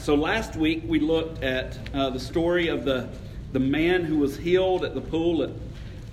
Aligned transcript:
right, 0.00 0.06
so 0.06 0.14
last 0.14 0.56
week 0.56 0.82
we 0.86 0.98
looked 0.98 1.42
at 1.42 1.78
uh, 1.92 2.10
the 2.10 2.20
story 2.20 2.68
of 2.68 2.84
the, 2.84 3.08
the 3.52 3.60
man 3.60 4.02
who 4.02 4.18
was 4.18 4.36
healed 4.36 4.84
at 4.84 4.94
the 4.94 5.00
pool 5.00 5.42
at 5.42 5.50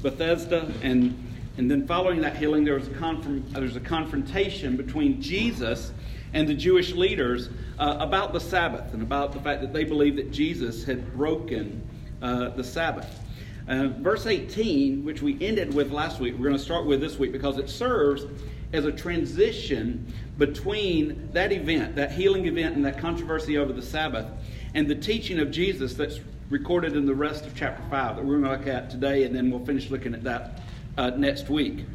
Bethesda, 0.02 0.72
and, 0.82 1.16
and 1.58 1.72
then 1.72 1.88
following 1.88 2.22
that 2.22 2.36
healing, 2.36 2.66
there 2.66 2.76
was 2.76 2.88
a, 2.88 2.92
confront, 2.92 3.54
there 3.54 3.64
was 3.64 3.76
a 3.76 3.82
confrontation 3.82 4.76
between 4.76 5.22
Jesus 5.22 5.92
and 6.34 6.48
the 6.48 6.54
Jewish 6.54 6.94
leaders 6.94 7.50
uh, 7.80 7.98
about 8.00 8.34
the 8.34 8.40
Sabbath 8.40 8.94
and 8.94 9.02
about 9.02 9.32
the 9.32 9.40
fact 9.40 9.62
that 9.62 9.72
they 9.72 9.86
believed 9.86 10.18
that 10.18 10.32
Jesus 10.32 10.84
had 10.84 11.14
broken 11.16 11.82
uh, 12.22 12.50
the 12.50 12.64
Sabbath. 12.64 13.22
Uh, 13.70 13.88
verse 14.00 14.26
18, 14.26 15.04
which 15.04 15.22
we 15.22 15.38
ended 15.42 15.74
with 15.74 15.92
last 15.92 16.20
week, 16.20 16.34
we're 16.34 16.46
going 16.46 16.58
to 16.58 16.64
start 16.64 16.86
with 16.86 17.02
this 17.02 17.18
week 17.18 17.32
because 17.32 17.58
it 17.58 17.70
serves 17.70 18.26
as 18.74 18.86
a 18.86 18.92
transition 18.92 20.12
between 20.38 21.30
that 21.34 21.52
event, 21.52 21.96
that 21.96 22.12
healing 22.12 22.46
event, 22.46 22.76
and 22.76 22.86
that 22.86 22.98
controversy 22.98 23.58
over 23.58 23.74
the 23.74 23.82
Sabbath, 23.82 24.26
and 24.74 24.88
the 24.88 24.96
teaching 24.96 25.40
of 25.40 25.52
Jesus 25.52 25.94
that's 25.94 26.20
recorded 26.50 26.96
in 26.96 27.06
the 27.06 27.16
rest 27.16 27.46
of 27.46 27.56
chapter 27.56 27.84
5 27.90 28.18
that 28.18 28.26
we're 28.26 28.40
going 28.40 28.44
to 28.44 28.50
look 28.50 28.68
at 28.68 28.90
today, 28.90 29.24
and 29.24 29.36
then 29.36 29.50
we'll 29.50 29.66
finish 29.66 29.90
looking 29.90 30.14
at 30.14 30.24
that 30.24 30.62
uh, 30.98 31.10
next 31.12 31.50
week. 31.50 31.86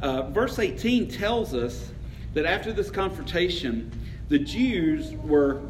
Uh, 0.00 0.22
verse 0.30 0.58
18 0.58 1.08
tells 1.08 1.54
us 1.54 1.92
that 2.34 2.46
after 2.46 2.72
this 2.72 2.90
confrontation, 2.90 3.90
the 4.28 4.38
Jews 4.38 5.12
were, 5.22 5.60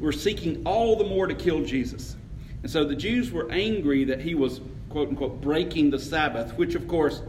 were 0.00 0.12
seeking 0.12 0.62
all 0.64 0.96
the 0.96 1.04
more 1.04 1.26
to 1.26 1.34
kill 1.34 1.64
Jesus. 1.64 2.16
And 2.62 2.70
so 2.70 2.84
the 2.84 2.94
Jews 2.94 3.32
were 3.32 3.50
angry 3.50 4.04
that 4.04 4.20
he 4.20 4.34
was 4.34 4.60
quote 4.92 5.08
unquote, 5.08 5.40
breaking 5.40 5.90
the 5.90 5.98
Sabbath, 5.98 6.56
which 6.56 6.74
of 6.74 6.86
course 6.86 7.22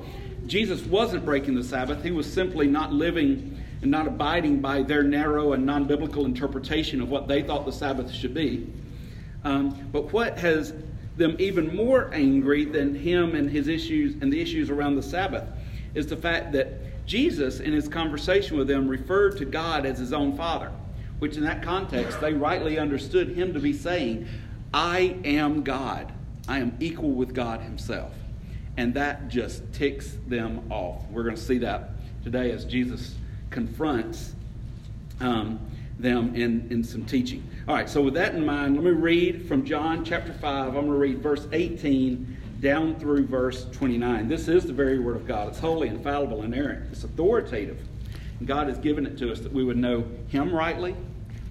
Jesus 0.48 0.82
wasn't 0.84 1.26
breaking 1.26 1.56
the 1.56 1.64
Sabbath. 1.64 2.04
He 2.04 2.12
was 2.12 2.32
simply 2.32 2.68
not 2.68 2.92
living 2.92 3.62
and 3.82 3.92
not 3.92 4.08
abiding 4.08 4.60
by 4.60 4.82
their 4.84 5.04
narrow 5.04 5.54
and 5.54 5.66
non 5.66 5.86
biblical 5.86 6.26
interpretation 6.26 7.02
of 7.02 7.10
what 7.10 7.28
they 7.28 7.42
thought 7.42 7.66
the 7.66 7.72
Sabbath 7.72 8.12
should 8.12 8.34
be. 8.34 8.68
Um, 9.44 9.90
but 9.92 10.14
what 10.14 10.38
has 10.40 10.74
them 11.18 11.36
even 11.40 11.76
more 11.76 12.14
angry 12.14 12.66
than 12.66 12.96
him 12.96 13.36
and 13.36 13.50
his 13.50 13.68
issues 13.68 14.16
and 14.22 14.32
the 14.32 14.42
issues 14.42 14.70
around 14.70 14.96
the 14.96 15.04
Sabbath 15.04 15.48
is 15.94 16.08
the 16.08 16.18
fact 16.18 16.54
that 16.54 17.06
Jesus, 17.06 17.60
in 17.60 17.74
his 17.74 17.88
conversation 17.88 18.58
with 18.58 18.68
them, 18.68 18.88
referred 18.88 19.38
to 19.38 19.46
God 19.46 19.86
as 19.86 20.00
his 20.00 20.14
own 20.14 20.36
Father, 20.36 20.72
which 21.20 21.38
in 21.38 21.44
that 21.44 21.62
context 21.62 22.20
they 22.22 22.34
rightly 22.34 22.80
understood 22.80 23.30
him 23.30 23.54
to 23.54 23.60
be 23.60 23.74
saying, 23.74 24.28
I 24.74 25.18
am 25.24 25.64
God. 25.64 26.12
I 26.48 26.60
am 26.60 26.76
equal 26.80 27.12
with 27.12 27.34
God 27.34 27.62
Himself. 27.62 28.12
And 28.78 28.94
that 28.96 29.30
just 29.30 29.72
ticks 29.74 30.18
them 30.28 30.72
off. 30.72 31.04
We're 31.12 31.24
going 31.24 31.36
to 31.36 31.42
see 31.42 31.60
that 31.60 31.92
today 32.24 32.52
as 32.52 32.66
Jesus 32.66 33.16
confronts 33.50 34.34
um, 35.20 35.60
them 36.00 36.36
in, 36.36 36.68
in 36.72 36.84
some 36.84 37.06
teaching. 37.06 37.48
All 37.68 37.76
right, 37.76 37.88
so 37.88 38.02
with 38.02 38.16
that 38.16 38.34
in 38.34 38.46
mind, 38.46 38.76
let 38.76 38.84
me 38.84 38.92
read 38.92 39.48
from 39.48 39.64
John 39.64 40.04
chapter 40.04 40.34
5. 40.34 40.68
I'm 40.68 40.74
going 40.74 40.88
to 40.88 40.94
read 40.94 41.20
verse 41.20 41.48
18 41.52 42.38
down 42.62 42.96
through 42.96 43.28
verse 43.28 43.66
29. 43.72 44.28
This 44.28 44.48
is 44.48 44.66
the 44.66 44.74
very 44.74 44.98
Word 44.98 45.18
of 45.18 45.28
God. 45.28 45.50
It's 45.50 45.60
holy, 45.60 45.90
infallible, 45.90 46.42
and 46.42 46.54
inerrant. 46.54 46.92
It's 46.92 47.04
authoritative. 47.04 47.80
And 48.40 48.48
God 48.48 48.68
has 48.68 48.80
given 48.80 49.06
it 49.06 49.18
to 49.20 49.32
us 49.32 49.40
that 49.42 49.52
we 49.52 49.64
would 49.64 49.78
know 49.78 50.06
Him 50.30 50.54
rightly, 50.54 50.96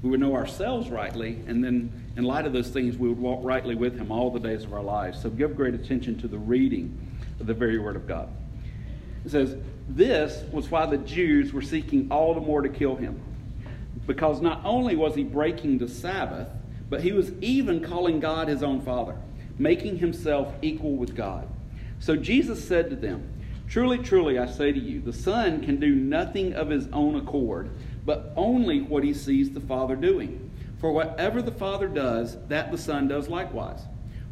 we 0.02 0.10
would 0.10 0.20
know 0.20 0.34
ourselves 0.34 0.90
rightly, 0.90 1.38
and 1.46 1.62
then 1.62 1.92
in 2.16 2.24
light 2.24 2.44
of 2.44 2.52
those 2.52 2.68
things, 2.68 2.96
we 2.96 3.08
would 3.08 3.18
walk 3.18 3.40
rightly 3.42 3.74
with 3.74 3.96
him 3.96 4.10
all 4.10 4.30
the 4.30 4.40
days 4.40 4.64
of 4.64 4.72
our 4.72 4.82
lives. 4.82 5.20
So 5.22 5.30
give 5.30 5.56
great 5.56 5.74
attention 5.74 6.18
to 6.18 6.28
the 6.28 6.38
reading 6.38 6.98
the 7.46 7.54
very 7.54 7.78
word 7.78 7.96
of 7.96 8.06
God. 8.06 8.28
It 9.24 9.30
says, 9.30 9.56
This 9.88 10.42
was 10.52 10.70
why 10.70 10.86
the 10.86 10.98
Jews 10.98 11.52
were 11.52 11.62
seeking 11.62 12.10
all 12.10 12.34
the 12.34 12.40
more 12.40 12.62
to 12.62 12.68
kill 12.68 12.96
him. 12.96 13.20
Because 14.06 14.40
not 14.40 14.60
only 14.64 14.96
was 14.96 15.14
he 15.14 15.22
breaking 15.22 15.78
the 15.78 15.88
Sabbath, 15.88 16.48
but 16.90 17.02
he 17.02 17.12
was 17.12 17.32
even 17.40 17.82
calling 17.82 18.20
God 18.20 18.48
his 18.48 18.62
own 18.62 18.80
Father, 18.82 19.16
making 19.58 19.98
himself 19.98 20.52
equal 20.60 20.96
with 20.96 21.14
God. 21.14 21.48
So 22.00 22.16
Jesus 22.16 22.66
said 22.66 22.90
to 22.90 22.96
them, 22.96 23.28
Truly, 23.68 23.98
truly, 23.98 24.38
I 24.38 24.46
say 24.46 24.72
to 24.72 24.78
you, 24.78 25.00
the 25.00 25.12
Son 25.12 25.64
can 25.64 25.80
do 25.80 25.94
nothing 25.94 26.52
of 26.52 26.68
his 26.68 26.88
own 26.92 27.14
accord, 27.14 27.70
but 28.04 28.32
only 28.36 28.82
what 28.82 29.04
he 29.04 29.14
sees 29.14 29.50
the 29.50 29.60
Father 29.60 29.96
doing. 29.96 30.50
For 30.78 30.92
whatever 30.92 31.40
the 31.40 31.52
Father 31.52 31.86
does, 31.88 32.36
that 32.48 32.70
the 32.70 32.76
Son 32.76 33.08
does 33.08 33.28
likewise. 33.28 33.80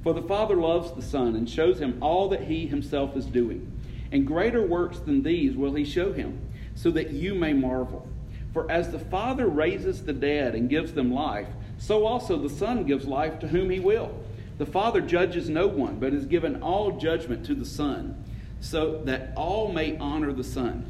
For 0.02 0.14
the 0.14 0.22
Father 0.22 0.56
loves 0.56 0.92
the 0.92 1.02
Son 1.02 1.36
and 1.36 1.48
shows 1.48 1.78
him 1.78 1.98
all 2.00 2.28
that 2.30 2.44
he 2.44 2.66
himself 2.66 3.16
is 3.16 3.26
doing. 3.26 3.70
And 4.12 4.26
greater 4.26 4.64
works 4.66 4.98
than 4.98 5.22
these 5.22 5.54
will 5.56 5.74
he 5.74 5.84
show 5.84 6.12
him, 6.12 6.40
so 6.74 6.90
that 6.92 7.10
you 7.10 7.34
may 7.34 7.52
marvel. 7.52 8.08
For 8.52 8.70
as 8.70 8.90
the 8.90 8.98
Father 8.98 9.46
raises 9.46 10.04
the 10.04 10.12
dead 10.12 10.54
and 10.54 10.68
gives 10.68 10.92
them 10.92 11.12
life, 11.12 11.46
so 11.78 12.06
also 12.06 12.36
the 12.36 12.48
Son 12.48 12.84
gives 12.84 13.06
life 13.06 13.38
to 13.40 13.48
whom 13.48 13.70
he 13.70 13.78
will. 13.78 14.12
The 14.58 14.66
Father 14.66 15.00
judges 15.00 15.48
no 15.48 15.66
one, 15.66 15.98
but 15.98 16.12
has 16.12 16.26
given 16.26 16.62
all 16.62 16.98
judgment 16.98 17.46
to 17.46 17.54
the 17.54 17.64
Son, 17.64 18.24
so 18.60 19.02
that 19.04 19.32
all 19.36 19.72
may 19.72 19.96
honor 19.98 20.32
the 20.32 20.44
Son, 20.44 20.84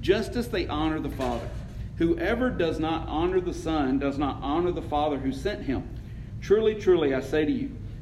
just 0.00 0.36
as 0.36 0.48
they 0.48 0.66
honor 0.68 1.00
the 1.00 1.10
Father. 1.10 1.48
Whoever 1.96 2.48
does 2.48 2.78
not 2.78 3.06
honor 3.08 3.40
the 3.40 3.52
Son 3.52 3.98
does 3.98 4.16
not 4.16 4.38
honor 4.40 4.72
the 4.72 4.80
Father 4.80 5.18
who 5.18 5.32
sent 5.32 5.64
him. 5.64 5.86
Truly, 6.40 6.74
truly, 6.74 7.14
I 7.14 7.20
say 7.20 7.44
to 7.44 7.52
you, 7.52 7.76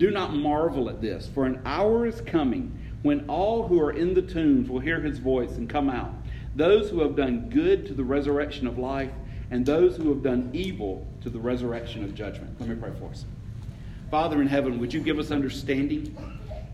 Do 0.00 0.10
not 0.10 0.34
marvel 0.34 0.88
at 0.88 1.02
this, 1.02 1.28
for 1.28 1.44
an 1.44 1.60
hour 1.66 2.06
is 2.06 2.22
coming 2.22 2.74
when 3.02 3.28
all 3.28 3.68
who 3.68 3.78
are 3.78 3.92
in 3.92 4.14
the 4.14 4.22
tombs 4.22 4.70
will 4.70 4.80
hear 4.80 4.98
his 4.98 5.18
voice 5.18 5.58
and 5.58 5.68
come 5.68 5.90
out, 5.90 6.14
those 6.56 6.88
who 6.88 7.02
have 7.02 7.16
done 7.16 7.50
good 7.50 7.84
to 7.84 7.92
the 7.92 8.02
resurrection 8.02 8.66
of 8.66 8.78
life, 8.78 9.10
and 9.50 9.66
those 9.66 9.98
who 9.98 10.08
have 10.08 10.22
done 10.22 10.48
evil 10.54 11.06
to 11.20 11.28
the 11.28 11.38
resurrection 11.38 12.02
of 12.02 12.14
judgment. 12.14 12.58
Let 12.58 12.70
me 12.70 12.76
pray 12.76 12.92
for 12.98 13.10
us. 13.10 13.26
Father 14.10 14.40
in 14.40 14.48
heaven, 14.48 14.80
would 14.80 14.94
you 14.94 15.00
give 15.00 15.18
us 15.18 15.30
understanding, 15.30 16.16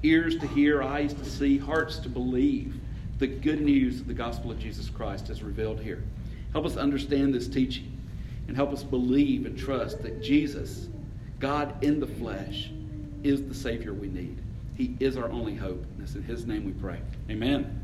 ears 0.04 0.38
to 0.38 0.46
hear, 0.46 0.80
eyes 0.80 1.12
to 1.12 1.24
see, 1.24 1.58
hearts 1.58 1.98
to 1.98 2.08
believe 2.08 2.76
the 3.18 3.26
good 3.26 3.60
news 3.60 3.98
of 3.98 4.06
the 4.06 4.14
gospel 4.14 4.52
of 4.52 4.60
Jesus 4.60 4.88
Christ 4.88 5.30
as 5.30 5.42
revealed 5.42 5.80
here? 5.80 6.04
Help 6.52 6.64
us 6.64 6.76
understand 6.76 7.34
this 7.34 7.48
teaching 7.48 7.92
and 8.46 8.54
help 8.54 8.72
us 8.72 8.84
believe 8.84 9.46
and 9.46 9.58
trust 9.58 10.00
that 10.04 10.22
Jesus, 10.22 10.86
God 11.40 11.82
in 11.82 11.98
the 11.98 12.06
flesh, 12.06 12.70
is 13.28 13.46
the 13.46 13.54
Savior 13.54 13.92
we 13.92 14.08
need. 14.08 14.38
He 14.76 14.96
is 15.00 15.16
our 15.16 15.30
only 15.30 15.54
hope. 15.54 15.84
And 15.94 16.02
it's 16.02 16.14
in 16.14 16.22
His 16.22 16.46
name 16.46 16.64
we 16.64 16.72
pray. 16.72 16.98
Amen. 17.30 17.82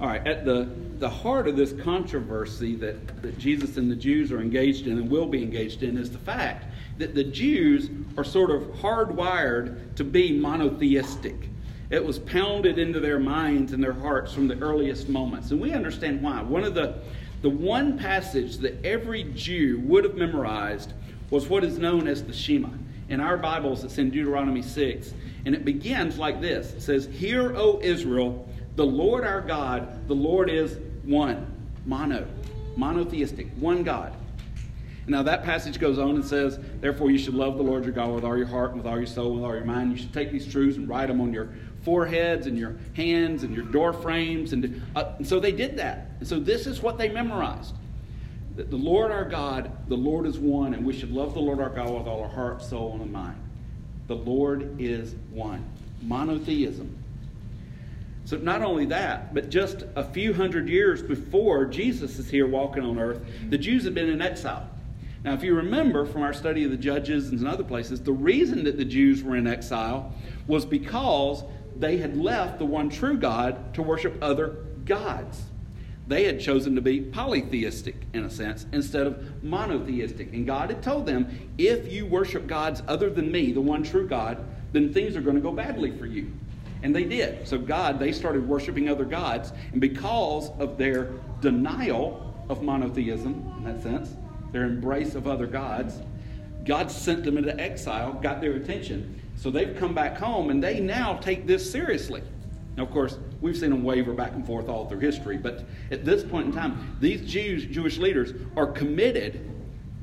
All 0.00 0.08
right, 0.08 0.26
at 0.26 0.44
the, 0.44 0.68
the 0.98 1.08
heart 1.08 1.46
of 1.48 1.56
this 1.56 1.72
controversy 1.72 2.74
that, 2.76 3.22
that 3.22 3.38
Jesus 3.38 3.76
and 3.76 3.90
the 3.90 3.96
Jews 3.96 4.32
are 4.32 4.40
engaged 4.40 4.86
in 4.86 4.98
and 4.98 5.08
will 5.08 5.26
be 5.26 5.42
engaged 5.42 5.82
in 5.82 5.96
is 5.96 6.10
the 6.10 6.18
fact 6.18 6.66
that 6.98 7.14
the 7.14 7.24
Jews 7.24 7.90
are 8.18 8.24
sort 8.24 8.50
of 8.50 8.62
hardwired 8.74 9.94
to 9.96 10.04
be 10.04 10.38
monotheistic. 10.38 11.48
It 11.90 12.04
was 12.04 12.18
pounded 12.18 12.78
into 12.78 12.98
their 12.98 13.18
minds 13.18 13.72
and 13.72 13.82
their 13.82 13.92
hearts 13.92 14.32
from 14.32 14.48
the 14.48 14.58
earliest 14.58 15.08
moments. 15.08 15.52
And 15.52 15.60
we 15.60 15.72
understand 15.72 16.22
why. 16.22 16.42
One 16.42 16.64
of 16.64 16.74
the, 16.74 16.98
the 17.44 17.50
one 17.50 17.98
passage 17.98 18.56
that 18.56 18.82
every 18.86 19.24
Jew 19.34 19.78
would 19.80 20.04
have 20.04 20.14
memorized 20.14 20.94
was 21.28 21.46
what 21.46 21.62
is 21.62 21.78
known 21.78 22.08
as 22.08 22.24
the 22.24 22.32
Shema. 22.32 22.70
In 23.10 23.20
our 23.20 23.36
Bibles, 23.36 23.84
it's 23.84 23.98
in 23.98 24.08
Deuteronomy 24.08 24.62
6. 24.62 25.12
And 25.44 25.54
it 25.54 25.62
begins 25.62 26.16
like 26.16 26.40
this 26.40 26.72
It 26.72 26.80
says, 26.80 27.04
Hear, 27.04 27.54
O 27.54 27.80
Israel, 27.82 28.48
the 28.76 28.86
Lord 28.86 29.24
our 29.24 29.42
God, 29.42 30.08
the 30.08 30.14
Lord 30.14 30.48
is 30.48 30.78
one. 31.02 31.46
Mono. 31.84 32.26
Monotheistic. 32.78 33.50
One 33.58 33.82
God. 33.82 34.14
Now 35.06 35.22
that 35.22 35.44
passage 35.44 35.78
goes 35.78 35.98
on 35.98 36.14
and 36.14 36.24
says, 36.24 36.58
Therefore 36.80 37.10
you 37.10 37.18
should 37.18 37.34
love 37.34 37.58
the 37.58 37.62
Lord 37.62 37.84
your 37.84 37.92
God 37.92 38.14
with 38.14 38.24
all 38.24 38.38
your 38.38 38.46
heart, 38.46 38.70
and 38.70 38.78
with 38.82 38.90
all 38.90 38.96
your 38.96 39.06
soul, 39.06 39.32
and 39.32 39.42
with 39.42 39.44
all 39.44 39.54
your 39.54 39.66
mind. 39.66 39.90
You 39.90 39.98
should 39.98 40.14
take 40.14 40.32
these 40.32 40.50
truths 40.50 40.78
and 40.78 40.88
write 40.88 41.08
them 41.08 41.20
on 41.20 41.30
your 41.30 41.50
foreheads 41.84 42.46
and 42.46 42.58
your 42.58 42.76
hands 42.94 43.42
and 43.42 43.54
your 43.54 43.64
door 43.64 43.92
frames. 43.92 44.52
And, 44.52 44.82
uh, 44.96 45.12
and 45.18 45.26
so 45.26 45.38
they 45.38 45.52
did 45.52 45.76
that. 45.76 46.08
And 46.18 46.28
so 46.28 46.40
this 46.40 46.66
is 46.66 46.82
what 46.82 46.98
they 46.98 47.08
memorized. 47.08 47.74
That 48.56 48.70
the 48.70 48.76
Lord 48.76 49.10
our 49.10 49.24
God, 49.24 49.70
the 49.88 49.96
Lord 49.96 50.26
is 50.26 50.38
one, 50.38 50.74
and 50.74 50.84
we 50.84 50.92
should 50.92 51.10
love 51.10 51.34
the 51.34 51.40
Lord 51.40 51.60
our 51.60 51.70
God 51.70 51.90
with 51.90 52.06
all 52.06 52.22
our 52.22 52.28
heart, 52.28 52.62
soul, 52.62 52.98
and 53.00 53.12
mind. 53.12 53.36
The 54.06 54.16
Lord 54.16 54.80
is 54.80 55.14
one. 55.30 55.64
Monotheism. 56.02 56.96
So 58.26 58.38
not 58.38 58.62
only 58.62 58.86
that, 58.86 59.34
but 59.34 59.50
just 59.50 59.84
a 59.96 60.04
few 60.04 60.32
hundred 60.32 60.68
years 60.68 61.02
before 61.02 61.66
Jesus 61.66 62.18
is 62.18 62.30
here 62.30 62.46
walking 62.46 62.82
on 62.82 62.98
earth, 62.98 63.22
the 63.50 63.58
Jews 63.58 63.84
had 63.84 63.94
been 63.94 64.08
in 64.08 64.22
exile. 64.22 64.68
Now, 65.24 65.32
if 65.32 65.42
you 65.42 65.54
remember 65.54 66.04
from 66.04 66.22
our 66.22 66.34
study 66.34 66.64
of 66.64 66.70
the 66.70 66.76
Judges 66.76 67.30
and 67.30 67.46
other 67.46 67.64
places, 67.64 68.02
the 68.02 68.12
reason 68.12 68.64
that 68.64 68.76
the 68.76 68.84
Jews 68.84 69.22
were 69.22 69.36
in 69.36 69.46
exile 69.46 70.12
was 70.46 70.66
because 70.66 71.44
they 71.76 71.96
had 71.98 72.16
left 72.16 72.58
the 72.58 72.64
one 72.64 72.88
true 72.88 73.16
God 73.16 73.74
to 73.74 73.82
worship 73.82 74.16
other 74.22 74.56
gods. 74.84 75.42
They 76.06 76.24
had 76.24 76.40
chosen 76.40 76.74
to 76.74 76.82
be 76.82 77.00
polytheistic, 77.00 77.96
in 78.12 78.24
a 78.24 78.30
sense, 78.30 78.66
instead 78.72 79.06
of 79.06 79.42
monotheistic. 79.42 80.32
And 80.32 80.46
God 80.46 80.70
had 80.70 80.82
told 80.82 81.06
them 81.06 81.50
if 81.56 81.90
you 81.90 82.04
worship 82.04 82.46
gods 82.46 82.82
other 82.86 83.08
than 83.08 83.32
me, 83.32 83.52
the 83.52 83.60
one 83.60 83.82
true 83.82 84.06
God, 84.06 84.44
then 84.72 84.92
things 84.92 85.16
are 85.16 85.22
going 85.22 85.36
to 85.36 85.42
go 85.42 85.52
badly 85.52 85.96
for 85.96 86.04
you. 86.04 86.30
And 86.82 86.94
they 86.94 87.04
did. 87.04 87.48
So, 87.48 87.56
God, 87.56 87.98
they 87.98 88.12
started 88.12 88.46
worshiping 88.46 88.90
other 88.90 89.06
gods. 89.06 89.52
And 89.72 89.80
because 89.80 90.50
of 90.58 90.76
their 90.76 91.12
denial 91.40 92.34
of 92.50 92.62
monotheism, 92.62 93.54
in 93.56 93.64
that 93.64 93.82
sense, 93.82 94.14
their 94.52 94.64
embrace 94.64 95.14
of 95.14 95.26
other 95.26 95.46
gods, 95.46 96.02
God 96.64 96.90
sent 96.90 97.24
them 97.24 97.38
into 97.38 97.58
exile, 97.58 98.12
got 98.12 98.42
their 98.42 98.52
attention. 98.52 99.22
So 99.36 99.50
they've 99.50 99.76
come 99.76 99.94
back 99.94 100.16
home 100.16 100.50
and 100.50 100.62
they 100.62 100.80
now 100.80 101.16
take 101.16 101.46
this 101.46 101.70
seriously. 101.70 102.22
Now, 102.76 102.82
of 102.84 102.90
course, 102.90 103.18
we've 103.40 103.56
seen 103.56 103.70
them 103.70 103.84
waver 103.84 104.12
back 104.12 104.32
and 104.32 104.44
forth 104.44 104.68
all 104.68 104.88
through 104.88 105.00
history, 105.00 105.36
but 105.36 105.64
at 105.90 106.04
this 106.04 106.24
point 106.24 106.46
in 106.46 106.52
time, 106.52 106.96
these 107.00 107.20
Jews, 107.30 107.66
Jewish 107.66 107.98
leaders 107.98 108.32
are 108.56 108.66
committed, 108.66 109.48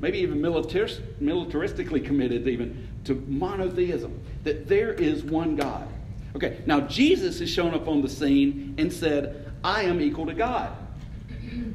maybe 0.00 0.18
even 0.18 0.40
militaristically 0.40 2.04
committed 2.04 2.48
even, 2.48 2.88
to 3.04 3.14
monotheism, 3.26 4.18
that 4.44 4.68
there 4.68 4.92
is 4.94 5.22
one 5.22 5.56
God. 5.56 5.86
Okay, 6.34 6.60
now 6.64 6.80
Jesus 6.80 7.40
has 7.40 7.50
shown 7.50 7.74
up 7.74 7.88
on 7.88 8.00
the 8.00 8.08
scene 8.08 8.74
and 8.78 8.90
said, 8.90 9.52
I 9.62 9.82
am 9.82 10.00
equal 10.00 10.26
to 10.26 10.34
God. 10.34 10.74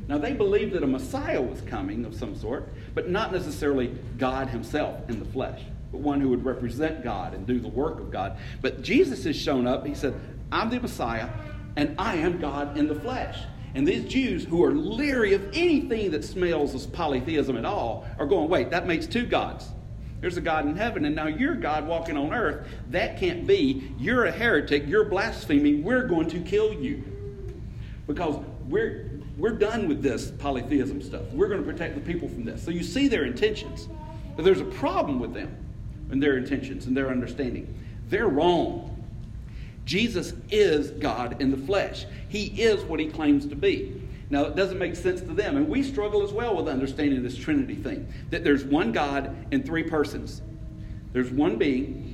Now, 0.08 0.18
they 0.18 0.34
believed 0.34 0.74
that 0.74 0.84
a 0.84 0.88
Messiah 0.88 1.42
was 1.42 1.62
coming 1.62 2.06
of 2.06 2.16
some 2.16 2.36
sort, 2.36 2.70
but 2.96 3.10
not 3.10 3.32
necessarily 3.32 3.88
God 4.18 4.48
himself 4.50 5.08
in 5.10 5.20
the 5.20 5.26
flesh, 5.26 5.62
but 5.98 6.04
one 6.04 6.22
who 6.22 6.30
would 6.30 6.46
represent 6.46 7.04
God 7.04 7.34
and 7.34 7.48
do 7.48 7.60
the 7.60 7.68
work 7.68 8.00
of 8.00 8.12
God. 8.12 8.38
But 8.62 8.84
Jesus 8.84 9.24
has 9.24 9.36
shown 9.36 9.66
up. 9.66 9.86
He 9.86 9.96
said, 9.96 10.14
I'm 10.52 10.70
the 10.70 10.80
Messiah, 10.80 11.30
and 11.76 11.96
I 11.98 12.16
am 12.18 12.40
God 12.40 12.78
in 12.78 12.88
the 12.88 12.94
flesh. 12.94 13.40
And 13.74 13.88
these 13.88 14.06
Jews 14.06 14.44
who 14.44 14.64
are 14.64 14.72
leery 14.72 15.34
of 15.34 15.44
anything 15.54 16.12
that 16.12 16.24
smells 16.24 16.76
of 16.76 16.94
polytheism 16.94 17.58
at 17.58 17.66
all 17.66 18.08
are 18.20 18.28
going, 18.28 18.48
wait, 18.48 18.70
that 18.70 18.86
makes 18.86 19.08
two 19.08 19.26
gods. 19.26 19.70
There's 20.22 20.38
a 20.38 20.42
God 20.42 20.66
in 20.66 20.76
heaven, 20.76 21.06
and 21.06 21.16
now 21.16 21.28
you're 21.28 21.56
God 21.56 21.88
walking 21.88 22.18
on 22.18 22.34
earth. 22.34 22.68
That 22.90 23.20
can't 23.20 23.48
be. 23.48 23.92
You're 23.98 24.26
a 24.26 24.32
heretic. 24.32 24.88
You're 24.88 25.06
blaspheming. 25.06 25.84
We're 25.84 26.08
going 26.08 26.30
to 26.30 26.40
kill 26.40 26.74
you. 26.74 27.04
Because 28.06 28.44
we're, 28.68 29.20
we're 29.38 29.58
done 29.58 29.88
with 29.88 30.02
this 30.02 30.32
polytheism 30.32 31.02
stuff. 31.02 31.24
We're 31.34 31.48
going 31.48 31.64
to 31.64 31.72
protect 31.72 31.96
the 31.96 32.02
people 32.02 32.30
from 32.30 32.46
this. 32.46 32.64
So 32.64 32.72
you 32.72 32.84
see 32.84 33.08
their 33.08 33.26
intentions. 33.26 33.88
But 34.36 34.46
there's 34.46 34.62
a 34.62 34.66
problem 34.66 35.20
with 35.20 35.34
them 35.34 35.58
and 36.12 36.22
their 36.22 36.38
intentions 36.38 36.86
and 36.86 36.96
their 36.96 37.10
understanding. 37.10 37.74
They're 38.10 38.28
wrong. 38.28 38.94
Jesus 39.86 40.34
is 40.52 40.92
God 40.92 41.42
in 41.42 41.52
the 41.52 41.58
flesh. 41.58 42.06
He 42.30 42.46
is 42.62 42.84
what 42.84 43.00
he 43.00 43.08
claims 43.08 43.46
to 43.48 43.56
be. 43.56 44.02
Now, 44.30 44.44
it 44.44 44.56
doesn't 44.56 44.78
make 44.78 44.96
sense 44.96 45.22
to 45.22 45.34
them. 45.34 45.56
And 45.56 45.70
we 45.70 45.82
struggle 45.84 46.24
as 46.24 46.34
well 46.34 46.56
with 46.56 46.68
understanding 46.68 47.24
this 47.24 47.38
Trinity 47.38 47.76
thing 47.76 48.12
that 48.30 48.44
there's 48.44 48.66
one 48.66 48.92
God 48.92 49.34
in 49.52 49.64
three 49.64 49.84
persons. 49.84 50.42
There's 51.14 51.32
one 51.32 51.58
being, 51.58 52.14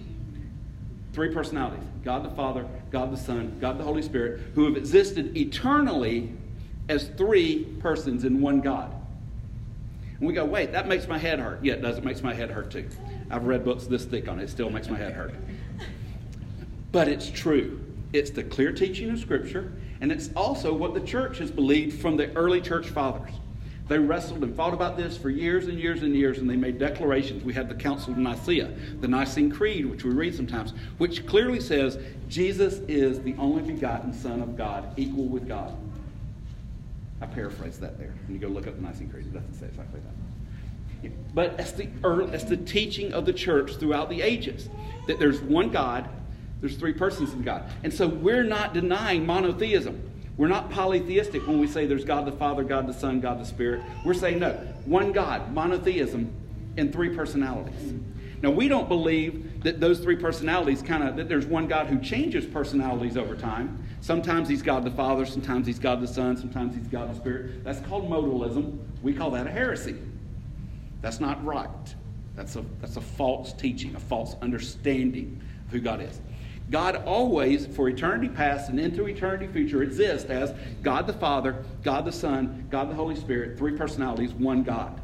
three 1.13 1.33
personalities 1.33 1.83
God 2.03 2.23
the 2.23 2.35
Father, 2.35 2.67
God 2.91 3.11
the 3.11 3.17
Son, 3.17 3.57
God 3.59 3.79
the 3.79 3.83
Holy 3.83 4.01
Spirit, 4.01 4.41
who 4.53 4.65
have 4.65 4.77
existed 4.77 5.35
eternally 5.35 6.31
as 6.89 7.07
three 7.17 7.63
persons 7.79 8.25
in 8.25 8.41
one 8.41 8.61
God. 8.61 8.93
And 10.19 10.27
we 10.27 10.33
go, 10.33 10.45
wait, 10.45 10.73
that 10.73 10.87
makes 10.87 11.07
my 11.07 11.17
head 11.17 11.39
hurt. 11.39 11.63
Yeah, 11.63 11.73
it 11.73 11.81
does. 11.81 11.97
It 11.97 12.03
makes 12.03 12.21
my 12.21 12.33
head 12.33 12.51
hurt 12.51 12.71
too. 12.71 12.87
I've 13.29 13.45
read 13.45 13.63
books 13.63 13.85
this 13.85 14.05
thick 14.05 14.27
on 14.27 14.39
it. 14.39 14.43
It 14.43 14.49
still 14.49 14.69
makes 14.69 14.89
my 14.89 14.97
head 14.97 15.13
hurt. 15.13 15.33
But 16.91 17.07
it's 17.07 17.29
true. 17.29 17.81
It's 18.13 18.29
the 18.29 18.43
clear 18.43 18.71
teaching 18.71 19.09
of 19.09 19.19
Scripture, 19.19 19.73
and 20.01 20.11
it's 20.11 20.29
also 20.35 20.73
what 20.73 20.93
the 20.93 21.01
church 21.01 21.39
has 21.39 21.49
believed 21.49 21.99
from 21.99 22.15
the 22.15 22.31
early 22.35 22.61
church 22.61 22.87
fathers. 22.89 23.31
They 23.87 23.97
wrestled 23.99 24.43
and 24.43 24.55
fought 24.55 24.73
about 24.73 24.95
this 24.95 25.17
for 25.17 25.29
years 25.29 25.67
and 25.67 25.77
years 25.77 26.03
and 26.03 26.15
years, 26.15 26.37
and 26.37 26.49
they 26.49 26.55
made 26.55 26.77
declarations. 26.77 27.43
We 27.43 27.53
had 27.53 27.67
the 27.67 27.75
Council 27.75 28.13
of 28.13 28.17
Nicaea, 28.17 28.71
the 29.01 29.07
Nicene 29.07 29.51
Creed, 29.51 29.85
which 29.87 30.03
we 30.03 30.11
read 30.11 30.35
sometimes, 30.35 30.73
which 30.99 31.25
clearly 31.25 31.59
says 31.59 31.97
Jesus 32.29 32.75
is 32.87 33.19
the 33.21 33.35
only 33.37 33.61
begotten 33.61 34.13
Son 34.13 34.41
of 34.41 34.55
God, 34.55 34.93
equal 34.95 35.25
with 35.25 35.47
God. 35.47 35.75
I 37.19 37.25
paraphrase 37.25 37.77
that 37.79 37.97
there. 37.97 38.13
When 38.27 38.35
you 38.35 38.39
go 38.39 38.47
look 38.47 38.67
up 38.67 38.75
the 38.75 38.81
Nicene 38.81 39.09
Creed, 39.09 39.25
it 39.25 39.33
doesn't 39.33 39.53
say 39.53 39.65
exactly 39.65 39.99
that. 39.99 40.22
But 41.33 41.55
it's 41.59 41.71
the, 41.71 41.89
it's 42.33 42.43
the 42.43 42.57
teaching 42.57 43.13
of 43.13 43.25
the 43.25 43.33
church 43.33 43.75
throughout 43.77 44.09
the 44.09 44.21
ages 44.21 44.69
that 45.07 45.19
there's 45.19 45.41
one 45.41 45.69
God 45.69 46.09
there's 46.63 46.77
three 46.77 46.93
persons 46.93 47.33
in 47.33 47.41
God. 47.41 47.69
And 47.83 47.93
so 47.93 48.07
we're 48.07 48.45
not 48.45 48.73
denying 48.73 49.25
monotheism. 49.25 50.09
We're 50.37 50.47
not 50.47 50.69
polytheistic 50.69 51.45
when 51.45 51.59
we 51.59 51.67
say 51.67 51.85
there's 51.85 52.05
God 52.05 52.25
the 52.25 52.31
Father, 52.31 52.63
God 52.63 52.87
the 52.87 52.93
Son, 52.93 53.19
God 53.19 53.41
the 53.41 53.45
Spirit. 53.45 53.83
We're 54.05 54.13
saying 54.13 54.39
no, 54.39 54.51
one 54.85 55.11
God, 55.11 55.51
monotheism, 55.51 56.33
in 56.77 56.89
three 56.89 57.13
personalities. 57.13 57.95
Now, 58.41 58.51
we 58.51 58.69
don't 58.69 58.87
believe 58.87 59.61
that 59.63 59.81
those 59.81 59.99
three 59.99 60.15
personalities 60.15 60.81
kind 60.81 61.03
of, 61.03 61.17
that 61.17 61.27
there's 61.27 61.45
one 61.45 61.67
God 61.67 61.87
who 61.87 61.99
changes 61.99 62.45
personalities 62.45 63.17
over 63.17 63.35
time. 63.35 63.85
Sometimes 63.99 64.47
he's 64.47 64.61
God 64.61 64.85
the 64.85 64.91
Father, 64.91 65.25
sometimes 65.25 65.67
he's 65.67 65.79
God 65.79 65.99
the 65.99 66.07
Son, 66.07 66.37
sometimes 66.37 66.77
he's 66.77 66.87
God 66.87 67.11
the 67.11 67.15
Spirit. 67.15 67.65
That's 67.65 67.81
called 67.81 68.09
modalism. 68.09 68.79
We 69.01 69.13
call 69.13 69.31
that 69.31 69.47
a 69.47 69.51
heresy. 69.51 69.97
That's 71.03 71.19
not 71.19 71.43
right. 71.45 71.69
That's 72.33 72.55
a, 72.55 72.63
that's 72.79 72.95
a 72.95 73.01
false 73.01 73.51
teaching, 73.53 73.93
a 73.93 73.99
false 73.99 74.37
understanding 74.41 75.39
of 75.65 75.73
who 75.73 75.81
God 75.81 76.01
is. 76.01 76.21
God 76.71 76.95
always, 77.05 77.67
for 77.67 77.89
eternity 77.89 78.29
past 78.29 78.69
and 78.69 78.79
into 78.79 79.05
eternity 79.05 79.47
future, 79.47 79.83
exists 79.83 80.29
as 80.29 80.55
God 80.81 81.05
the 81.05 81.13
Father, 81.13 81.65
God 81.83 82.05
the 82.05 82.11
Son, 82.11 82.65
God 82.71 82.89
the 82.89 82.95
Holy 82.95 83.17
Spirit, 83.17 83.57
three 83.57 83.75
personalities, 83.75 84.31
one 84.33 84.63
God. 84.63 84.99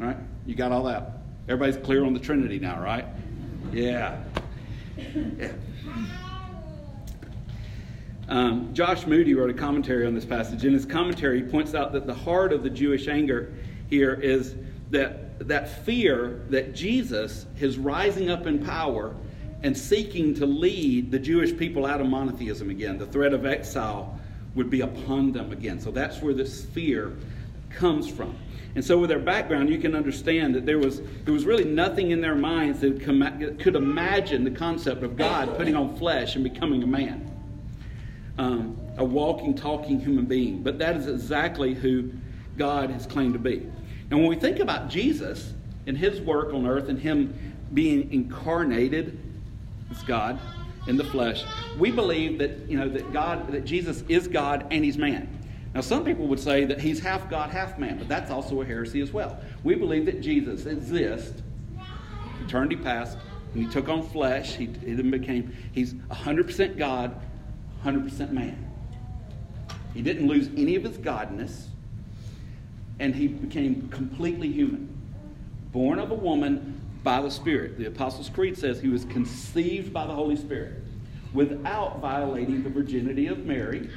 All 0.00 0.06
right? 0.06 0.18
You 0.44 0.54
got 0.54 0.70
all 0.70 0.84
that? 0.84 1.22
Everybody's 1.48 1.82
clear 1.82 2.04
on 2.04 2.12
the 2.12 2.20
Trinity 2.20 2.58
now, 2.58 2.78
right? 2.78 3.06
Yeah. 3.72 4.22
yeah. 5.38 5.52
Um, 8.28 8.74
Josh 8.74 9.06
Moody 9.06 9.32
wrote 9.32 9.48
a 9.48 9.54
commentary 9.54 10.06
on 10.06 10.14
this 10.14 10.26
passage. 10.26 10.66
In 10.66 10.74
his 10.74 10.84
commentary, 10.84 11.42
he 11.42 11.48
points 11.48 11.74
out 11.74 11.94
that 11.94 12.06
the 12.06 12.12
heart 12.12 12.52
of 12.52 12.62
the 12.62 12.68
Jewish 12.68 13.08
anger 13.08 13.54
here 13.88 14.14
is 14.14 14.54
that, 14.90 15.46
that 15.48 15.84
fear 15.84 16.42
that 16.50 16.74
Jesus, 16.74 17.46
his 17.56 17.78
rising 17.78 18.30
up 18.30 18.46
in 18.46 18.64
power, 18.64 19.14
and 19.62 19.76
seeking 19.76 20.34
to 20.34 20.46
lead 20.46 21.10
the 21.10 21.18
Jewish 21.18 21.56
people 21.56 21.84
out 21.84 22.00
of 22.00 22.06
monotheism 22.06 22.70
again. 22.70 22.98
The 22.98 23.06
threat 23.06 23.32
of 23.32 23.44
exile 23.44 24.18
would 24.54 24.70
be 24.70 24.82
upon 24.82 25.32
them 25.32 25.52
again. 25.52 25.80
So 25.80 25.90
that's 25.90 26.22
where 26.22 26.34
this 26.34 26.64
fear 26.66 27.16
comes 27.70 28.08
from. 28.08 28.36
And 28.74 28.84
so, 28.84 28.98
with 28.98 29.08
their 29.08 29.18
background, 29.18 29.70
you 29.70 29.78
can 29.78 29.96
understand 29.96 30.54
that 30.54 30.66
there 30.66 30.78
was, 30.78 31.00
there 31.24 31.32
was 31.32 31.44
really 31.44 31.64
nothing 31.64 32.10
in 32.10 32.20
their 32.20 32.34
minds 32.34 32.80
that 32.80 33.00
could 33.58 33.74
imagine 33.74 34.44
the 34.44 34.50
concept 34.50 35.02
of 35.02 35.16
God 35.16 35.56
putting 35.56 35.74
on 35.74 35.96
flesh 35.96 36.34
and 36.34 36.44
becoming 36.44 36.82
a 36.82 36.86
man, 36.86 37.30
um, 38.36 38.78
a 38.96 39.04
walking, 39.04 39.54
talking 39.54 39.98
human 39.98 40.26
being. 40.26 40.62
But 40.62 40.78
that 40.78 40.96
is 40.96 41.08
exactly 41.08 41.74
who 41.74 42.12
God 42.56 42.90
has 42.90 43.06
claimed 43.06 43.32
to 43.32 43.38
be. 43.38 43.66
And 44.10 44.20
when 44.20 44.28
we 44.28 44.36
think 44.36 44.58
about 44.58 44.88
Jesus 44.88 45.52
and 45.86 45.96
his 45.96 46.20
work 46.20 46.52
on 46.52 46.66
earth 46.66 46.88
and 46.88 46.98
him 46.98 47.54
being 47.72 48.12
incarnated 48.12 49.18
as 49.90 50.02
God 50.02 50.38
in 50.86 50.96
the 50.96 51.04
flesh. 51.04 51.44
We 51.78 51.90
believe 51.90 52.38
that, 52.38 52.68
you 52.68 52.78
know, 52.78 52.88
that 52.88 53.12
God, 53.12 53.52
that 53.52 53.64
Jesus 53.64 54.02
is 54.08 54.26
God 54.26 54.66
and 54.70 54.84
he's 54.84 54.98
man. 54.98 55.28
Now, 55.74 55.82
some 55.82 56.04
people 56.04 56.26
would 56.28 56.40
say 56.40 56.64
that 56.64 56.80
he's 56.80 56.98
half 56.98 57.28
God, 57.28 57.50
half 57.50 57.78
man, 57.78 57.98
but 57.98 58.08
that's 58.08 58.30
also 58.30 58.62
a 58.62 58.64
heresy 58.64 59.00
as 59.02 59.12
well. 59.12 59.38
We 59.62 59.74
believe 59.74 60.06
that 60.06 60.20
Jesus 60.22 60.64
exists, 60.64 61.42
eternity 62.44 62.76
past, 62.76 63.18
and 63.52 63.62
he 63.62 63.70
took 63.70 63.88
on 63.88 64.02
flesh. 64.02 64.54
He, 64.54 64.66
he 64.66 64.94
then 64.94 65.10
became, 65.10 65.54
he's 65.72 65.94
100% 65.94 66.78
God, 66.78 67.20
100% 67.84 68.30
man. 68.30 68.64
He 69.92 70.00
didn't 70.00 70.26
lose 70.26 70.48
any 70.56 70.74
of 70.74 70.84
his 70.84 70.96
godness, 70.96 71.66
and 73.00 73.14
he 73.14 73.28
became 73.28 73.88
completely 73.88 74.50
human. 74.50 74.88
Born 75.72 75.98
of 75.98 76.10
a 76.10 76.14
woman, 76.14 76.78
by 77.02 77.22
the 77.22 77.30
Spirit. 77.30 77.78
The 77.78 77.86
Apostles' 77.86 78.28
Creed 78.28 78.58
says 78.58 78.80
he 78.80 78.88
was 78.88 79.04
conceived 79.06 79.92
by 79.92 80.06
the 80.06 80.14
Holy 80.14 80.36
Spirit 80.36 80.82
without 81.32 82.00
violating 82.00 82.62
the 82.62 82.70
virginity 82.70 83.26
of 83.26 83.44
Mary. 83.46 83.88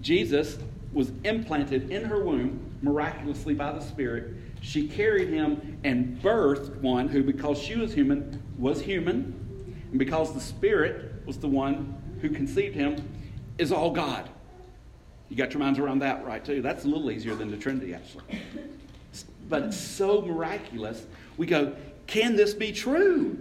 Jesus 0.00 0.58
was 0.92 1.12
implanted 1.24 1.90
in 1.90 2.04
her 2.04 2.22
womb 2.22 2.60
miraculously 2.82 3.54
by 3.54 3.72
the 3.72 3.80
Spirit. 3.80 4.34
She 4.60 4.88
carried 4.88 5.28
him 5.28 5.78
and 5.84 6.20
birthed 6.22 6.76
one 6.80 7.08
who, 7.08 7.22
because 7.22 7.58
she 7.58 7.76
was 7.76 7.92
human, 7.92 8.42
was 8.58 8.80
human. 8.80 9.34
And 9.90 9.98
because 9.98 10.32
the 10.32 10.40
Spirit 10.40 11.26
was 11.26 11.38
the 11.38 11.48
one 11.48 11.96
who 12.20 12.30
conceived 12.30 12.74
him 12.74 12.96
is 13.58 13.72
all 13.72 13.90
God. 13.90 14.28
You 15.30 15.36
got 15.36 15.54
your 15.54 15.60
minds 15.60 15.78
around 15.78 16.00
that, 16.00 16.26
right, 16.26 16.44
too? 16.44 16.60
That's 16.60 16.84
a 16.84 16.88
little 16.88 17.10
easier 17.10 17.36
than 17.36 17.50
the 17.50 17.56
Trinity, 17.56 17.94
actually. 17.94 18.24
But 19.48 19.62
it's 19.62 19.76
so 19.76 20.22
miraculous. 20.22 21.06
We 21.36 21.46
go, 21.46 21.74
can 22.06 22.36
this 22.36 22.52
be 22.52 22.72
true? 22.72 23.38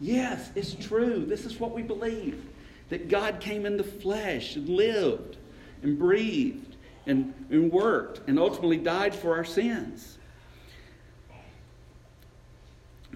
Yes, 0.00 0.50
it's 0.54 0.74
true. 0.74 1.24
This 1.24 1.44
is 1.44 1.58
what 1.58 1.72
we 1.72 1.82
believe 1.82 2.44
that 2.90 3.08
God 3.08 3.40
came 3.40 3.66
in 3.66 3.76
the 3.76 3.84
flesh 3.84 4.56
and 4.56 4.68
lived 4.68 5.36
and 5.82 5.98
breathed 5.98 6.76
and, 7.06 7.34
and 7.50 7.72
worked 7.72 8.20
and 8.28 8.38
ultimately 8.38 8.76
died 8.76 9.14
for 9.14 9.36
our 9.36 9.44
sins. 9.44 10.18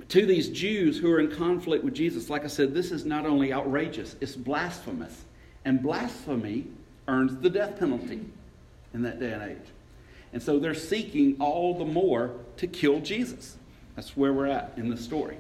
To 0.09 0.27
these 0.27 0.49
Jews 0.49 0.99
who 0.99 1.11
are 1.11 1.21
in 1.21 1.31
conflict 1.31 1.85
with 1.85 1.95
Jesus, 1.95 2.29
like 2.29 2.45
I 2.45 2.49
said, 2.49 2.75
this 2.75 2.91
is 2.91 3.05
not 3.05 3.25
only 3.27 3.53
outrageous, 3.53 4.17
it's 4.21 4.37
blasphemous. 4.37 5.25
And 5.65 5.83
blasphemy 5.83 6.67
earns 7.09 7.37
the 7.37 7.51
death 7.51 7.79
penalty 7.79 8.21
in 8.95 9.03
that 9.03 9.21
day 9.21 9.33
and 9.33 9.43
age. 9.43 9.69
And 10.33 10.43
so 10.43 10.59
they're 10.59 10.75
seeking 10.75 11.37
all 11.41 11.79
the 11.79 11.85
more 11.85 12.33
to 12.57 12.67
kill 12.67 13.01
Jesus. 13.01 13.57
That's 13.97 14.17
where 14.17 14.33
we're 14.33 14.47
at 14.47 14.73
in 14.77 14.89
the 14.89 14.97
story. 14.97 15.37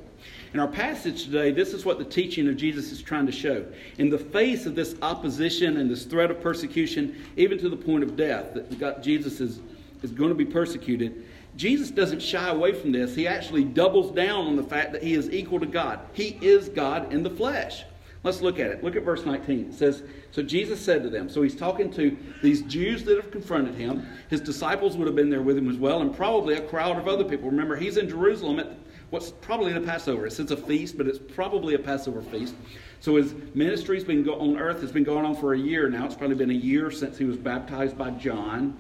In 0.52 0.61
our 0.61 0.69
passage 0.69 1.25
today, 1.25 1.50
this 1.50 1.73
is 1.73 1.85
what 1.85 1.99
the 1.99 2.04
teaching 2.04 2.47
of 2.49 2.57
Jesus 2.57 2.92
is 2.92 3.00
trying 3.00 3.26
to 3.26 3.33
show. 3.33 3.64
In 3.99 4.11
the 4.11 4.19
face 4.19 4.66
of 4.66 4.75
this 4.75 4.95
opposition 5.00 5.78
and 5.78 5.90
this 5.90 6.04
threat 6.04 6.31
of 6.31 6.40
persecution, 6.42 7.25
even 7.37 7.59
to 7.59 7.69
the 7.69 7.76
point 7.76 8.04
of 8.04 8.16
death, 8.16 8.52
that 8.54 8.78
God, 8.78 9.02
Jesus 9.02 9.40
is, 9.40 9.61
is 10.02 10.11
going 10.11 10.28
to 10.28 10.35
be 10.35 10.45
persecuted, 10.45 11.25
Jesus 11.57 11.90
doesn't 11.90 12.21
shy 12.21 12.49
away 12.49 12.73
from 12.73 12.92
this. 12.92 13.14
He 13.14 13.26
actually 13.26 13.64
doubles 13.64 14.11
down 14.14 14.47
on 14.47 14.57
the 14.57 14.62
fact 14.62 14.92
that 14.92 15.02
he 15.02 15.14
is 15.14 15.31
equal 15.31 15.61
to 15.61 15.66
God. 15.66 16.00
He 16.12 16.38
is 16.40 16.69
God 16.69 17.12
in 17.12 17.23
the 17.23 17.31
flesh. 17.31 17.85
Let's 18.25 18.41
look 18.41 18.61
at 18.61 18.71
it. 18.71 18.85
Look 18.85 18.95
at 18.95 19.02
verse 19.02 19.25
19. 19.25 19.71
It 19.71 19.75
says, 19.75 20.05
So 20.31 20.43
Jesus 20.43 20.81
said 20.81 21.02
to 21.02 21.11
them, 21.11 21.29
so 21.29 21.43
he's 21.43 21.57
talking 21.57 21.91
to 21.95 22.17
these 22.41 22.62
Jews 22.62 23.02
that 23.05 23.17
have 23.17 23.33
confronted 23.33 23.75
him. 23.75 24.07
His 24.31 24.41
disciples 24.41 24.97
would 24.97 25.09
have 25.09 25.17
been 25.17 25.31
there 25.31 25.43
with 25.43 25.59
him 25.59 25.69
as 25.69 25.76
well, 25.76 26.02
and 26.02 26.14
probably 26.14 26.55
a 26.55 26.61
crowd 26.61 26.99
of 26.99 27.09
other 27.09 27.25
people. 27.25 27.50
Remember, 27.50 27.75
he's 27.75 27.97
in 27.97 28.09
Jerusalem 28.09 28.61
at 28.61 28.76
what's 29.11 29.33
probably 29.33 29.73
the 29.73 29.81
Passover. 29.81 30.26
It 30.26 30.33
says 30.33 30.52
a 30.52 30.57
feast, 30.57 30.97
but 30.97 31.09
it's 31.09 31.19
probably 31.19 31.75
a 31.75 31.79
Passover 31.79 32.23
feast. 32.23 32.55
So 33.00 33.17
his 33.17 33.35
ministry's 33.55 34.05
been 34.05 34.23
go- 34.23 34.38
on 34.38 34.57
earth 34.57 34.81
has 34.83 34.93
been 34.93 35.05
going 35.05 35.26
on 35.26 35.35
for 35.35 35.55
a 35.55 35.59
year 35.59 35.91
now. 35.91 36.07
It's 36.07 36.14
probably 36.14 36.37
been 36.37 36.50
a 36.50 36.55
year 36.55 36.93
since 36.93 37.19
he 37.19 37.25
was 37.25 37.37
baptized 37.37 37.99
by 37.99 38.11
John 38.12 38.76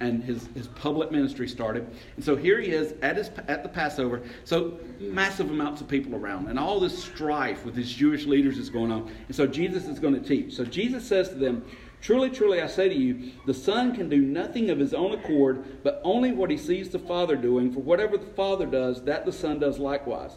and 0.00 0.24
his, 0.24 0.48
his 0.54 0.66
public 0.68 1.12
ministry 1.12 1.46
started. 1.46 1.86
And 2.16 2.24
so 2.24 2.34
here 2.34 2.60
he 2.60 2.70
is 2.70 2.94
at, 3.02 3.16
his, 3.16 3.30
at 3.48 3.62
the 3.62 3.68
Passover. 3.68 4.22
So 4.44 4.78
massive 4.98 5.50
amounts 5.50 5.80
of 5.80 5.88
people 5.88 6.16
around, 6.16 6.48
and 6.48 6.58
all 6.58 6.80
this 6.80 7.02
strife 7.02 7.64
with 7.64 7.76
his 7.76 7.92
Jewish 7.92 8.26
leaders 8.26 8.58
is 8.58 8.70
going 8.70 8.90
on. 8.90 9.12
And 9.28 9.36
so 9.36 9.46
Jesus 9.46 9.86
is 9.86 9.98
going 9.98 10.14
to 10.14 10.26
teach. 10.26 10.54
So 10.54 10.64
Jesus 10.64 11.06
says 11.06 11.28
to 11.28 11.34
them, 11.34 11.64
Truly, 12.00 12.30
truly, 12.30 12.62
I 12.62 12.66
say 12.66 12.88
to 12.88 12.94
you, 12.94 13.32
the 13.44 13.52
Son 13.52 13.94
can 13.94 14.08
do 14.08 14.22
nothing 14.22 14.70
of 14.70 14.78
his 14.78 14.94
own 14.94 15.12
accord, 15.12 15.82
but 15.82 16.00
only 16.02 16.32
what 16.32 16.50
he 16.50 16.56
sees 16.56 16.88
the 16.88 16.98
Father 16.98 17.36
doing. 17.36 17.70
For 17.70 17.80
whatever 17.80 18.16
the 18.16 18.24
Father 18.24 18.64
does, 18.64 19.02
that 19.02 19.26
the 19.26 19.32
Son 19.32 19.58
does 19.58 19.78
likewise. 19.78 20.32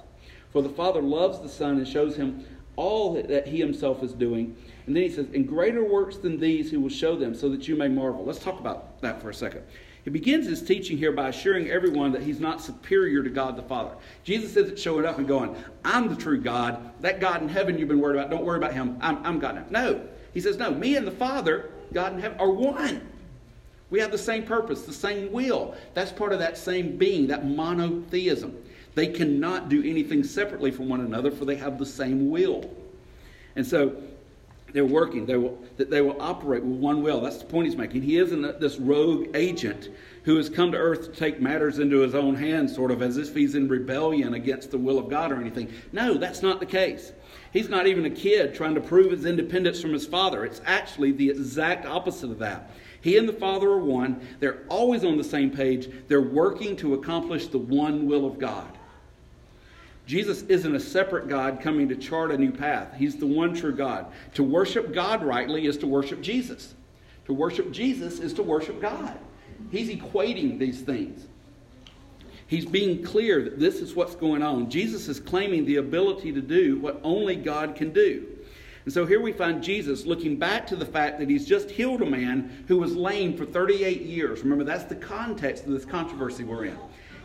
For 0.51 0.61
the 0.61 0.67
Father 0.67 1.01
loves 1.01 1.39
the 1.39 1.47
Son 1.47 1.77
and 1.77 1.87
shows 1.87 2.17
him 2.17 2.45
all 2.75 3.13
that 3.13 3.47
he 3.47 3.59
himself 3.59 4.03
is 4.03 4.11
doing. 4.13 4.57
And 4.87 4.95
then 4.95 5.03
he 5.03 5.09
says, 5.09 5.27
In 5.29 5.45
greater 5.45 5.85
works 5.85 6.17
than 6.17 6.37
these 6.37 6.69
he 6.69 6.75
will 6.75 6.89
show 6.89 7.15
them, 7.15 7.33
so 7.33 7.47
that 7.49 7.65
you 7.67 7.77
may 7.77 7.87
marvel. 7.87 8.25
Let's 8.25 8.39
talk 8.39 8.59
about 8.59 8.92
that 9.03 9.21
for 9.21 9.29
a 9.29 9.33
second. 9.33 9.63
He 10.03 10.09
begins 10.09 10.45
his 10.45 10.61
teaching 10.61 10.97
here 10.97 11.13
by 11.13 11.29
assuring 11.29 11.69
everyone 11.69 12.11
that 12.11 12.23
he's 12.23 12.39
not 12.39 12.61
superior 12.61 13.23
to 13.23 13.29
God 13.29 13.55
the 13.55 13.63
Father. 13.63 13.95
Jesus 14.23 14.57
isn't 14.57 14.77
showing 14.77 15.05
up 15.05 15.17
and 15.17 15.27
going, 15.27 15.55
I'm 15.85 16.09
the 16.09 16.15
true 16.15 16.41
God. 16.41 16.91
That 17.01 17.21
God 17.21 17.41
in 17.41 17.47
heaven 17.47 17.77
you've 17.77 17.87
been 17.87 18.01
worried 18.01 18.17
about, 18.17 18.29
don't 18.29 18.43
worry 18.43 18.57
about 18.57 18.73
him. 18.73 18.97
I'm, 18.99 19.25
I'm 19.25 19.39
God 19.39 19.55
now. 19.55 19.65
No. 19.69 20.01
He 20.33 20.41
says, 20.41 20.57
No, 20.57 20.71
me 20.71 20.97
and 20.97 21.07
the 21.07 21.11
Father, 21.11 21.69
God 21.93 22.13
in 22.13 22.19
heaven, 22.19 22.37
are 22.39 22.49
one. 22.49 23.09
We 23.89 23.99
have 23.99 24.11
the 24.11 24.17
same 24.17 24.43
purpose, 24.43 24.81
the 24.81 24.91
same 24.91 25.31
will. 25.31 25.75
That's 25.93 26.11
part 26.11 26.33
of 26.33 26.39
that 26.39 26.57
same 26.57 26.97
being, 26.97 27.27
that 27.27 27.45
monotheism. 27.45 28.57
They 28.95 29.07
cannot 29.07 29.69
do 29.69 29.83
anything 29.83 30.23
separately 30.23 30.71
from 30.71 30.89
one 30.89 31.01
another, 31.01 31.31
for 31.31 31.45
they 31.45 31.55
have 31.55 31.77
the 31.77 31.85
same 31.85 32.29
will. 32.29 32.69
And 33.55 33.65
so 33.65 33.95
they're 34.73 34.85
working. 34.85 35.25
They 35.25 35.37
will, 35.37 35.57
that 35.77 35.89
they 35.89 36.01
will 36.01 36.21
operate 36.21 36.63
with 36.63 36.79
one 36.79 37.01
will. 37.01 37.21
That's 37.21 37.37
the 37.37 37.45
point 37.45 37.67
he's 37.67 37.77
making. 37.77 38.01
He 38.01 38.17
isn't 38.17 38.59
this 38.59 38.77
rogue 38.77 39.27
agent 39.35 39.89
who 40.23 40.35
has 40.37 40.49
come 40.49 40.71
to 40.71 40.77
earth 40.77 41.05
to 41.05 41.19
take 41.19 41.39
matters 41.39 41.79
into 41.79 41.99
his 41.99 42.15
own 42.15 42.35
hands, 42.35 42.73
sort 42.73 42.91
of 42.91 43.01
as 43.01 43.17
if 43.17 43.35
he's 43.35 43.55
in 43.55 43.67
rebellion 43.67 44.33
against 44.33 44.71
the 44.71 44.77
will 44.77 44.97
of 44.97 45.09
God 45.09 45.31
or 45.31 45.39
anything. 45.39 45.71
No, 45.91 46.15
that's 46.15 46.41
not 46.41 46.59
the 46.59 46.65
case. 46.65 47.13
He's 47.51 47.69
not 47.69 47.87
even 47.87 48.05
a 48.05 48.09
kid 48.09 48.55
trying 48.55 48.73
to 48.75 48.81
prove 48.81 49.11
his 49.11 49.25
independence 49.25 49.79
from 49.79 49.93
his 49.93 50.07
father. 50.07 50.43
It's 50.43 50.61
actually 50.65 51.11
the 51.11 51.29
exact 51.29 51.85
opposite 51.85 52.31
of 52.31 52.39
that. 52.39 52.71
He 53.01 53.17
and 53.17 53.27
the 53.27 53.33
Father 53.33 53.67
are 53.69 53.83
one. 53.83 54.25
They're 54.39 54.63
always 54.69 55.03
on 55.03 55.17
the 55.17 55.23
same 55.25 55.51
page. 55.51 55.89
They're 56.07 56.21
working 56.21 56.77
to 56.77 56.93
accomplish 56.93 57.47
the 57.47 57.57
one 57.57 58.07
will 58.07 58.25
of 58.25 58.39
God. 58.39 58.77
Jesus 60.05 60.41
isn't 60.43 60.75
a 60.75 60.79
separate 60.79 61.29
God 61.29 61.61
coming 61.61 61.87
to 61.89 61.95
chart 61.95 62.31
a 62.31 62.37
new 62.37 62.51
path. 62.51 62.93
He's 62.97 63.15
the 63.15 63.27
one 63.27 63.53
true 63.53 63.73
God. 63.73 64.07
To 64.35 64.43
worship 64.43 64.93
God 64.93 65.23
rightly 65.23 65.65
is 65.65 65.77
to 65.77 65.87
worship 65.87 66.21
Jesus. 66.21 66.75
To 67.25 67.33
worship 67.33 67.71
Jesus 67.71 68.19
is 68.19 68.33
to 68.33 68.43
worship 68.43 68.81
God. 68.81 69.17
He's 69.71 69.89
equating 69.89 70.59
these 70.59 70.81
things. 70.81 71.25
He's 72.47 72.65
being 72.65 73.01
clear 73.01 73.41
that 73.43 73.59
this 73.59 73.75
is 73.75 73.95
what's 73.95 74.15
going 74.15 74.43
on. 74.43 74.69
Jesus 74.69 75.07
is 75.07 75.19
claiming 75.19 75.65
the 75.65 75.77
ability 75.77 76.33
to 76.33 76.41
do 76.41 76.77
what 76.79 76.99
only 77.03 77.35
God 77.35 77.75
can 77.75 77.91
do. 77.91 78.27
And 78.85 78.93
so 78.93 79.05
here 79.05 79.21
we 79.21 79.31
find 79.31 79.63
Jesus 79.63 80.05
looking 80.05 80.35
back 80.35 80.67
to 80.67 80.75
the 80.75 80.85
fact 80.85 81.17
that 81.19 81.29
he's 81.29 81.45
just 81.45 81.71
healed 81.71 82.01
a 82.01 82.05
man 82.05 82.65
who 82.67 82.77
was 82.77 82.95
lame 82.95 83.37
for 83.37 83.45
38 83.45 84.01
years. 84.01 84.41
Remember, 84.41 84.65
that's 84.65 84.83
the 84.83 84.95
context 84.95 85.65
of 85.65 85.71
this 85.71 85.85
controversy 85.85 86.43
we're 86.43 86.65
in. 86.65 86.77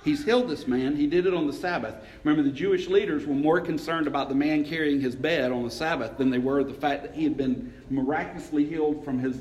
He's 0.04 0.24
healed 0.24 0.48
this 0.48 0.66
man. 0.66 0.96
He 0.96 1.06
did 1.06 1.26
it 1.26 1.34
on 1.34 1.46
the 1.46 1.52
Sabbath. 1.52 1.94
Remember, 2.24 2.48
the 2.48 2.54
Jewish 2.54 2.88
leaders 2.88 3.26
were 3.26 3.34
more 3.34 3.60
concerned 3.60 4.06
about 4.06 4.28
the 4.28 4.34
man 4.34 4.64
carrying 4.64 5.00
his 5.00 5.16
bed 5.16 5.52
on 5.52 5.64
the 5.64 5.70
Sabbath 5.70 6.16
than 6.16 6.30
they 6.30 6.38
were 6.38 6.62
the 6.64 6.74
fact 6.74 7.02
that 7.02 7.14
he 7.14 7.24
had 7.24 7.36
been 7.36 7.72
miraculously 7.90 8.64
healed 8.64 9.04
from 9.04 9.18
his 9.18 9.40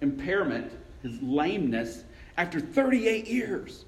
impairment, 0.00 0.72
his 1.02 1.20
lameness, 1.22 2.04
after 2.36 2.60
38 2.60 3.26
years. 3.26 3.84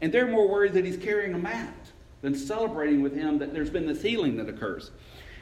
And 0.00 0.12
they're 0.12 0.26
more 0.26 0.48
worried 0.48 0.72
that 0.74 0.84
he's 0.84 0.96
carrying 0.96 1.34
a 1.34 1.38
mat 1.38 1.74
than 2.22 2.34
celebrating 2.34 3.02
with 3.02 3.14
him 3.14 3.38
that 3.38 3.52
there's 3.52 3.70
been 3.70 3.86
this 3.86 4.02
healing 4.02 4.36
that 4.36 4.48
occurs. 4.48 4.90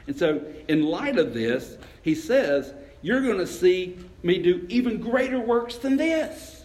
And 0.07 0.17
so, 0.17 0.43
in 0.67 0.83
light 0.83 1.17
of 1.17 1.33
this, 1.33 1.77
he 2.01 2.15
says, 2.15 2.73
You're 3.01 3.21
going 3.21 3.37
to 3.37 3.47
see 3.47 3.97
me 4.23 4.39
do 4.41 4.65
even 4.69 4.99
greater 4.99 5.39
works 5.39 5.77
than 5.77 5.97
this. 5.97 6.60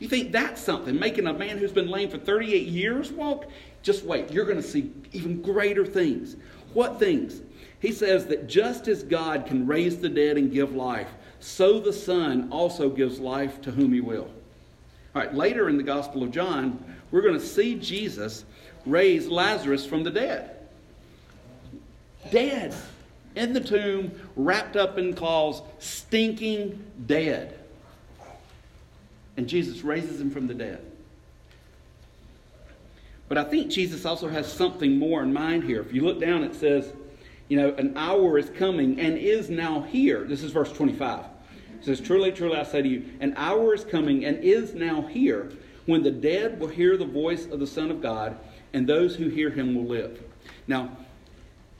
You 0.00 0.08
think 0.08 0.32
that's 0.32 0.60
something? 0.60 0.98
Making 0.98 1.26
a 1.26 1.32
man 1.32 1.58
who's 1.58 1.72
been 1.72 1.88
lame 1.88 2.08
for 2.08 2.18
38 2.18 2.66
years 2.66 3.12
walk? 3.12 3.46
Just 3.82 4.04
wait. 4.04 4.32
You're 4.32 4.46
going 4.46 4.56
to 4.56 4.62
see 4.62 4.90
even 5.12 5.40
greater 5.42 5.86
things. 5.86 6.36
What 6.72 6.98
things? 6.98 7.42
He 7.80 7.92
says 7.92 8.26
that 8.26 8.46
just 8.46 8.88
as 8.88 9.02
God 9.02 9.46
can 9.46 9.66
raise 9.66 9.98
the 9.98 10.08
dead 10.08 10.38
and 10.38 10.50
give 10.50 10.74
life, 10.74 11.08
so 11.38 11.78
the 11.78 11.92
Son 11.92 12.48
also 12.50 12.88
gives 12.88 13.20
life 13.20 13.60
to 13.62 13.70
whom 13.70 13.92
he 13.92 14.00
will. 14.00 14.30
All 15.14 15.22
right, 15.22 15.34
later 15.34 15.68
in 15.68 15.76
the 15.76 15.82
Gospel 15.82 16.22
of 16.22 16.30
John, 16.30 16.82
we're 17.10 17.22
going 17.22 17.38
to 17.38 17.46
see 17.46 17.74
Jesus 17.74 18.44
raise 18.86 19.28
Lazarus 19.28 19.84
from 19.84 20.02
the 20.02 20.10
dead. 20.10 20.56
Dead. 22.30 22.74
In 23.36 23.52
the 23.52 23.60
tomb, 23.60 24.12
wrapped 24.34 24.76
up 24.76 24.98
in 24.98 25.12
cloths, 25.14 25.62
stinking 25.78 26.82
dead 27.06 27.59
and 29.36 29.48
Jesus 29.48 29.82
raises 29.82 30.20
him 30.20 30.30
from 30.30 30.46
the 30.46 30.54
dead. 30.54 30.84
But 33.28 33.38
I 33.38 33.44
think 33.44 33.70
Jesus 33.70 34.04
also 34.04 34.28
has 34.28 34.52
something 34.52 34.98
more 34.98 35.22
in 35.22 35.32
mind 35.32 35.64
here. 35.64 35.80
If 35.80 35.92
you 35.92 36.02
look 36.02 36.20
down, 36.20 36.42
it 36.42 36.54
says, 36.54 36.92
you 37.48 37.56
know, 37.56 37.74
an 37.74 37.96
hour 37.96 38.38
is 38.38 38.50
coming 38.50 38.98
and 39.00 39.16
is 39.16 39.50
now 39.50 39.82
here. 39.82 40.24
This 40.24 40.42
is 40.42 40.50
verse 40.50 40.72
25. 40.72 41.24
It 41.78 41.84
says, 41.84 42.00
Truly, 42.00 42.32
truly, 42.32 42.56
I 42.56 42.64
say 42.64 42.82
to 42.82 42.88
you, 42.88 43.04
an 43.20 43.34
hour 43.36 43.74
is 43.74 43.84
coming 43.84 44.24
and 44.24 44.42
is 44.42 44.74
now 44.74 45.02
here 45.02 45.52
when 45.86 46.02
the 46.02 46.10
dead 46.10 46.60
will 46.60 46.68
hear 46.68 46.96
the 46.96 47.04
voice 47.04 47.46
of 47.46 47.58
the 47.58 47.66
Son 47.66 47.90
of 47.90 48.00
God, 48.00 48.36
and 48.72 48.86
those 48.86 49.16
who 49.16 49.28
hear 49.28 49.50
him 49.50 49.74
will 49.74 49.86
live. 49.86 50.22
Now, 50.66 50.96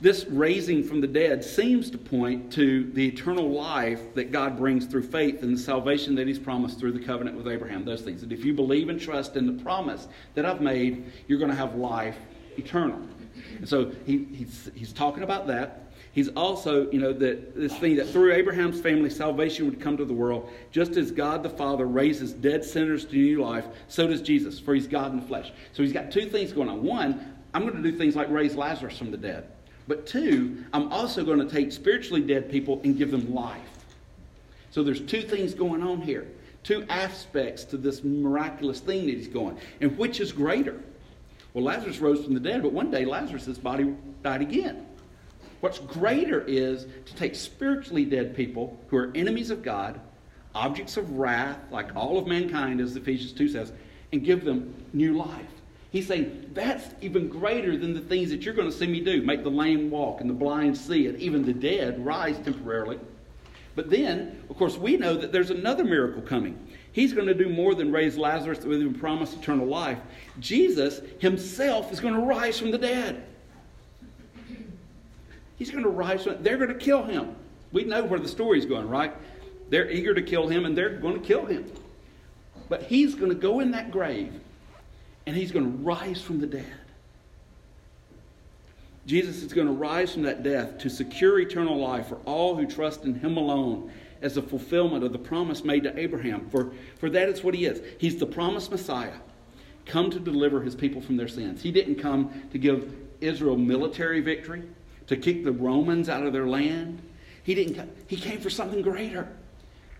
this 0.01 0.25
raising 0.25 0.83
from 0.83 0.99
the 0.99 1.07
dead 1.07 1.43
seems 1.43 1.91
to 1.91 1.97
point 1.97 2.51
to 2.53 2.91
the 2.93 3.07
eternal 3.07 3.51
life 3.51 4.15
that 4.15 4.31
God 4.31 4.57
brings 4.57 4.87
through 4.87 5.03
faith 5.03 5.43
and 5.43 5.55
the 5.55 5.61
salvation 5.61 6.15
that 6.15 6.27
He's 6.27 6.39
promised 6.39 6.79
through 6.79 6.93
the 6.93 7.05
covenant 7.05 7.37
with 7.37 7.47
Abraham. 7.47 7.85
Those 7.85 8.01
things. 8.01 8.23
If 8.23 8.43
you 8.43 8.53
believe 8.53 8.89
and 8.89 8.99
trust 8.99 9.35
in 9.35 9.45
the 9.45 9.63
promise 9.63 10.07
that 10.33 10.43
I've 10.43 10.59
made, 10.59 11.05
you're 11.27 11.37
going 11.37 11.51
to 11.51 11.57
have 11.57 11.75
life 11.75 12.17
eternal. 12.57 12.99
And 13.57 13.69
so 13.69 13.91
he, 14.05 14.25
he's, 14.33 14.71
he's 14.73 14.91
talking 14.91 15.21
about 15.21 15.45
that. 15.47 15.91
He's 16.13 16.29
also, 16.29 16.89
you 16.91 16.99
know, 16.99 17.13
that 17.13 17.55
this 17.55 17.77
thing 17.77 17.95
that 17.95 18.09
through 18.09 18.33
Abraham's 18.33 18.81
family, 18.81 19.09
salvation 19.09 19.65
would 19.65 19.79
come 19.79 19.95
to 19.97 20.03
the 20.03 20.13
world. 20.13 20.49
Just 20.71 20.97
as 20.97 21.11
God 21.11 21.41
the 21.41 21.49
Father 21.49 21.85
raises 21.85 22.33
dead 22.33 22.65
sinners 22.65 23.05
to 23.05 23.15
new 23.15 23.41
life, 23.41 23.65
so 23.87 24.07
does 24.07 24.21
Jesus, 24.21 24.59
for 24.59 24.73
he's 24.73 24.87
God 24.87 25.13
in 25.13 25.21
the 25.21 25.25
flesh. 25.25 25.53
So 25.71 25.83
he's 25.83 25.93
got 25.93 26.11
two 26.11 26.27
things 26.27 26.51
going 26.51 26.67
on. 26.67 26.83
One, 26.83 27.35
I'm 27.53 27.61
going 27.65 27.81
to 27.81 27.91
do 27.91 27.97
things 27.97 28.15
like 28.15 28.29
raise 28.29 28.55
Lazarus 28.55 28.97
from 28.97 29.11
the 29.11 29.17
dead. 29.17 29.47
But 29.91 30.07
two, 30.07 30.63
I'm 30.71 30.89
also 30.89 31.25
going 31.25 31.39
to 31.39 31.53
take 31.53 31.69
spiritually 31.73 32.21
dead 32.21 32.49
people 32.49 32.79
and 32.85 32.97
give 32.97 33.11
them 33.11 33.33
life. 33.33 33.59
So 34.69 34.83
there's 34.83 35.01
two 35.01 35.21
things 35.21 35.53
going 35.53 35.83
on 35.83 35.99
here, 35.99 36.29
two 36.63 36.85
aspects 36.87 37.65
to 37.65 37.77
this 37.77 38.01
miraculous 38.01 38.79
thing 38.79 39.05
that 39.07 39.15
he's 39.15 39.27
going. 39.27 39.57
And 39.81 39.97
which 39.97 40.21
is 40.21 40.31
greater? 40.31 40.81
Well, 41.53 41.65
Lazarus 41.65 41.99
rose 41.99 42.23
from 42.23 42.35
the 42.35 42.39
dead, 42.39 42.63
but 42.63 42.71
one 42.71 42.89
day 42.89 43.03
Lazarus' 43.03 43.57
body 43.57 43.93
died 44.23 44.41
again. 44.41 44.87
What's 45.59 45.79
greater 45.79 46.39
is 46.47 46.87
to 47.07 47.15
take 47.17 47.35
spiritually 47.35 48.05
dead 48.05 48.33
people 48.33 48.79
who 48.87 48.95
are 48.95 49.11
enemies 49.13 49.49
of 49.49 49.61
God, 49.61 49.99
objects 50.55 50.95
of 50.95 51.17
wrath, 51.17 51.59
like 51.69 51.97
all 51.97 52.17
of 52.17 52.27
mankind, 52.27 52.79
as 52.79 52.95
Ephesians 52.95 53.33
2 53.33 53.49
says, 53.49 53.73
and 54.13 54.23
give 54.23 54.45
them 54.45 54.73
new 54.93 55.17
life. 55.17 55.60
He's 55.91 56.07
saying 56.07 56.51
that's 56.53 56.85
even 57.01 57.27
greater 57.27 57.77
than 57.77 57.93
the 57.93 57.99
things 57.99 58.29
that 58.29 58.43
you're 58.43 58.53
going 58.53 58.71
to 58.71 58.75
see 58.75 58.87
me 58.87 59.01
do 59.01 59.21
make 59.21 59.43
the 59.43 59.51
lame 59.51 59.91
walk 59.91 60.21
and 60.21 60.29
the 60.29 60.33
blind 60.33 60.77
see, 60.77 61.07
and 61.07 61.19
even 61.19 61.45
the 61.45 61.53
dead 61.53 62.03
rise 62.05 62.37
temporarily. 62.39 62.97
But 63.75 63.89
then, 63.89 64.41
of 64.49 64.57
course, 64.57 64.77
we 64.77 64.97
know 64.97 65.15
that 65.15 65.31
there's 65.31 65.49
another 65.49 65.83
miracle 65.83 66.21
coming. 66.21 66.57
He's 66.93 67.13
going 67.13 67.27
to 67.27 67.33
do 67.33 67.49
more 67.49 67.75
than 67.75 67.91
raise 67.91 68.17
Lazarus 68.17 68.63
with 68.63 68.81
him 68.81 68.93
promise 68.93 69.33
eternal 69.33 69.65
life. 69.65 69.97
Jesus 70.39 71.01
himself 71.19 71.91
is 71.91 71.99
going 71.99 72.13
to 72.13 72.21
rise 72.21 72.57
from 72.57 72.71
the 72.71 72.77
dead. 72.77 73.23
He's 75.57 75.71
going 75.71 75.83
to 75.83 75.89
rise 75.89 76.23
from 76.23 76.41
they're 76.41 76.57
going 76.57 76.69
to 76.69 76.75
kill 76.75 77.03
him. 77.03 77.35
We 77.71 77.83
know 77.83 78.03
where 78.03 78.19
the 78.19 78.27
story's 78.27 78.65
going, 78.65 78.89
right? 78.89 79.13
They're 79.69 79.89
eager 79.89 80.13
to 80.13 80.21
kill 80.21 80.47
him 80.47 80.65
and 80.65 80.77
they're 80.77 80.97
going 80.97 81.21
to 81.21 81.25
kill 81.25 81.45
him. 81.45 81.71
But 82.67 82.83
he's 82.83 83.15
going 83.15 83.29
to 83.29 83.35
go 83.35 83.59
in 83.59 83.71
that 83.71 83.91
grave 83.91 84.33
and 85.31 85.39
he's 85.39 85.53
going 85.53 85.63
to 85.63 85.77
rise 85.77 86.21
from 86.21 86.41
the 86.41 86.45
dead. 86.45 86.73
Jesus 89.05 89.43
is 89.43 89.53
going 89.53 89.67
to 89.67 89.71
rise 89.71 90.11
from 90.11 90.23
that 90.23 90.43
death 90.43 90.77
to 90.79 90.89
secure 90.89 91.39
eternal 91.39 91.77
life 91.77 92.07
for 92.07 92.17
all 92.25 92.57
who 92.57 92.67
trust 92.67 93.05
in 93.05 93.15
him 93.15 93.37
alone 93.37 93.89
as 94.21 94.35
a 94.35 94.41
fulfillment 94.41 95.05
of 95.05 95.13
the 95.13 95.17
promise 95.17 95.63
made 95.63 95.83
to 95.83 95.97
Abraham. 95.97 96.49
For, 96.49 96.73
for 96.99 97.09
that 97.11 97.29
is 97.29 97.45
what 97.45 97.53
he 97.53 97.63
is. 97.63 97.81
He's 97.97 98.17
the 98.17 98.25
promised 98.25 98.71
Messiah, 98.71 99.13
come 99.85 100.11
to 100.11 100.19
deliver 100.19 100.63
his 100.63 100.75
people 100.75 101.01
from 101.01 101.15
their 101.15 101.29
sins. 101.29 101.61
He 101.61 101.71
didn't 101.71 101.95
come 101.95 102.49
to 102.51 102.57
give 102.57 102.93
Israel 103.21 103.55
military 103.55 104.19
victory, 104.19 104.63
to 105.07 105.15
kick 105.15 105.45
the 105.45 105.53
Romans 105.53 106.09
out 106.09 106.25
of 106.25 106.33
their 106.33 106.47
land. 106.47 107.01
He 107.43 107.55
didn't 107.55 107.75
come, 107.75 107.89
he 108.05 108.17
came 108.17 108.41
for 108.41 108.49
something 108.49 108.81
greater. 108.81 109.29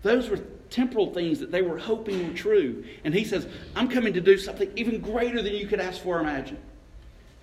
Those 0.02 0.28
were 0.28 0.40
temporal 0.72 1.12
things 1.12 1.38
that 1.38 1.52
they 1.52 1.62
were 1.62 1.78
hoping 1.78 2.26
were 2.26 2.34
true. 2.34 2.84
And 3.04 3.14
he 3.14 3.24
says, 3.24 3.46
I'm 3.76 3.88
coming 3.88 4.14
to 4.14 4.20
do 4.20 4.38
something 4.38 4.70
even 4.74 5.00
greater 5.00 5.42
than 5.42 5.54
you 5.54 5.66
could 5.66 5.80
ask 5.80 6.02
for 6.02 6.18
or 6.18 6.20
imagine. 6.20 6.58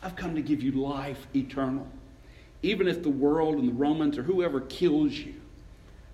I've 0.02 0.16
come 0.16 0.36
to 0.36 0.42
give 0.42 0.62
you 0.62 0.72
life 0.72 1.28
eternal. 1.36 1.88
Even 2.64 2.88
if 2.88 3.04
the 3.04 3.10
world 3.10 3.56
and 3.56 3.70
the 3.70 3.74
Romans 3.74 4.18
or 4.18 4.24
whoever 4.24 4.62
kills 4.62 5.14
you, 5.14 5.36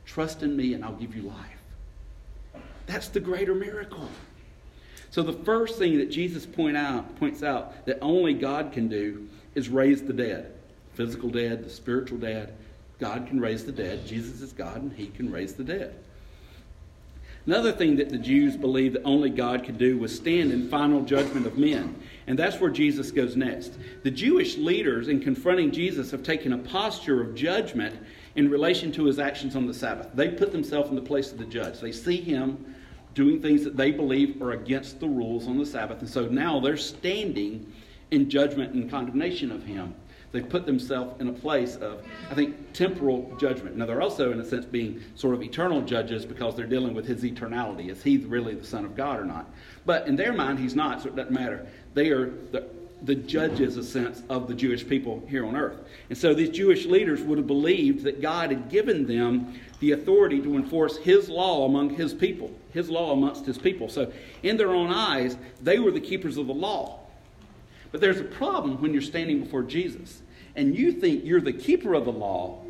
trust 0.06 0.44
in 0.44 0.56
me 0.56 0.74
and 0.74 0.84
I'll 0.84 0.94
give 0.94 1.16
you 1.16 1.24
life. 1.24 2.62
That's 2.86 3.08
the 3.08 3.20
greater 3.20 3.56
miracle. 3.56 4.10
So 5.10 5.24
the 5.24 5.34
first 5.34 5.80
thing 5.80 5.98
that 6.00 6.12
Jesus 6.12 6.46
point 6.46 6.76
out, 6.76 7.16
points 7.18 7.42
out 7.42 7.86
that 7.86 8.00
only 8.02 8.34
God 8.34 8.74
can 8.74 8.90
do 8.90 9.28
is 9.56 9.70
raise 9.70 10.04
the 10.04 10.14
dead. 10.14 10.54
Physical 10.94 11.30
dead, 11.30 11.64
the 11.64 11.70
spiritual 11.70 12.18
dead. 12.18 12.54
God 13.00 13.28
can 13.28 13.40
raise 13.40 13.66
the 13.66 13.72
dead. 13.72 14.06
Jesus 14.06 14.42
is 14.42 14.52
God 14.52 14.82
and 14.82 14.94
he 14.94 15.08
can 15.08 15.32
raise 15.32 15.54
the 15.54 15.64
dead. 15.64 15.96
Another 17.46 17.72
thing 17.72 17.96
that 17.98 18.10
the 18.10 18.18
Jews 18.18 18.58
believed 18.58 18.96
that 18.96 19.04
only 19.04 19.30
God 19.30 19.64
could 19.64 19.78
do 19.78 19.98
was 20.00 20.16
stand 20.16 20.52
in 20.52 20.68
final 20.68 21.02
judgment 21.02 21.46
of 21.46 21.58
men. 21.58 21.96
And 22.26 22.40
that's 22.40 22.60
where 22.60 22.72
Jesus 22.72 23.12
goes 23.12 23.36
next. 23.36 23.74
The 24.02 24.10
Jewish 24.10 24.58
leaders, 24.58 25.10
in 25.10 25.20
confronting 25.20 25.72
Jesus, 25.72 26.10
have 26.10 26.24
taken 26.24 26.54
a 26.54 26.58
posture 26.58 27.22
of 27.22 27.36
judgment 27.36 27.96
in 28.36 28.50
relation 28.50 28.92
to 28.94 29.06
his 29.06 29.20
actions 29.20 29.56
on 29.56 29.68
the 29.68 29.74
Sabbath. 29.74 30.10
They 30.16 30.30
put 30.30 30.52
themselves 30.52 30.90
in 30.90 30.96
the 30.96 31.02
place 31.02 31.32
of 31.32 31.38
the 31.38 31.46
judge. 31.46 31.80
They 31.80 31.92
see 31.92 32.20
him 32.20 32.76
doing 33.14 33.42
things 33.42 33.64
that 33.64 33.78
they 33.78 33.92
believe 33.92 34.42
are 34.42 34.52
against 34.52 35.00
the 35.00 35.08
rules 35.08 35.48
on 35.48 35.60
the 35.60 35.66
Sabbath. 35.66 36.00
And 36.00 36.10
so 36.10 36.26
now 36.26 36.60
they're 36.60 36.78
standing 36.78 37.72
in 38.10 38.30
judgment 38.30 38.74
and 38.74 38.90
condemnation 38.90 39.52
of 39.52 39.64
him. 39.64 39.94
They've 40.32 40.48
put 40.48 40.66
themselves 40.66 41.20
in 41.22 41.30
a 41.30 41.34
place 41.34 41.76
of, 41.78 42.04
I 42.30 42.34
think, 42.34 42.74
temporal 42.74 43.36
judgment. 43.40 43.78
Now, 43.78 43.86
they're 43.86 44.02
also, 44.02 44.32
in 44.32 44.40
a 44.40 44.46
sense, 44.46 44.66
being 44.66 45.02
sort 45.16 45.34
of 45.34 45.42
eternal 45.42 45.82
judges 45.82 46.26
because 46.26 46.56
they're 46.56 46.66
dealing 46.66 46.94
with 46.94 47.06
his 47.06 47.24
eternality. 47.24 47.90
Is 47.90 48.04
he 48.04 48.18
really 48.18 48.54
the 48.54 48.66
Son 48.66 48.86
of 48.86 48.96
God 48.96 49.20
or 49.20 49.26
not? 49.26 49.50
But 49.86 50.08
in 50.08 50.16
their 50.16 50.34
mind, 50.34 50.60
he's 50.60 50.76
not, 50.76 51.02
so 51.02 51.10
it 51.10 51.16
doesn't 51.16 51.34
matter. 51.34 51.66
They 51.94 52.10
are 52.10 52.32
the, 52.52 52.68
the 53.04 53.16
judges, 53.16 53.78
a 53.78 53.84
sense, 53.84 54.24
of 54.30 54.48
the 54.48 54.54
Jewish 54.54 54.88
people 54.88 55.24
here 55.30 55.46
on 55.46 55.56
earth. 55.56 55.78
And 56.10 56.18
so 56.18 56.34
these 56.34 56.50
Jewish 56.50 56.86
leaders 56.86 57.22
would 57.22 57.38
have 57.38 57.48
believed 57.48 58.04
that 58.04 58.22
God 58.22 58.52
had 58.52 58.70
given 58.70 59.06
them 59.06 59.54
the 59.80 59.92
authority 59.92 60.42
to 60.42 60.56
enforce 60.56 60.98
his 60.98 61.30
law 61.30 61.66
among 61.66 61.92
his 61.92 62.14
people, 62.14 62.52
his 62.72 62.90
law 62.90 63.14
amongst 63.14 63.46
his 63.46 63.58
people. 63.58 63.90
So, 63.90 64.12
in 64.44 64.58
their 64.58 64.74
own 64.74 64.92
eyes, 64.92 65.38
they 65.62 65.80
were 65.80 65.92
the 65.92 66.00
keepers 66.00 66.38
of 66.38 66.48
the 66.48 66.54
law. 66.54 67.00
But 67.96 68.02
there's 68.02 68.20
a 68.20 68.26
problem 68.26 68.82
when 68.82 68.92
you're 68.92 69.02
standing 69.02 69.42
before 69.42 69.64
Jesus 69.64 70.22
and 70.54 70.78
you 70.78 70.92
think 70.92 71.24
you're 71.24 71.40
the 71.40 71.54
keeper 71.54 71.94
of 71.94 72.04
the 72.04 72.12
law, 72.12 72.62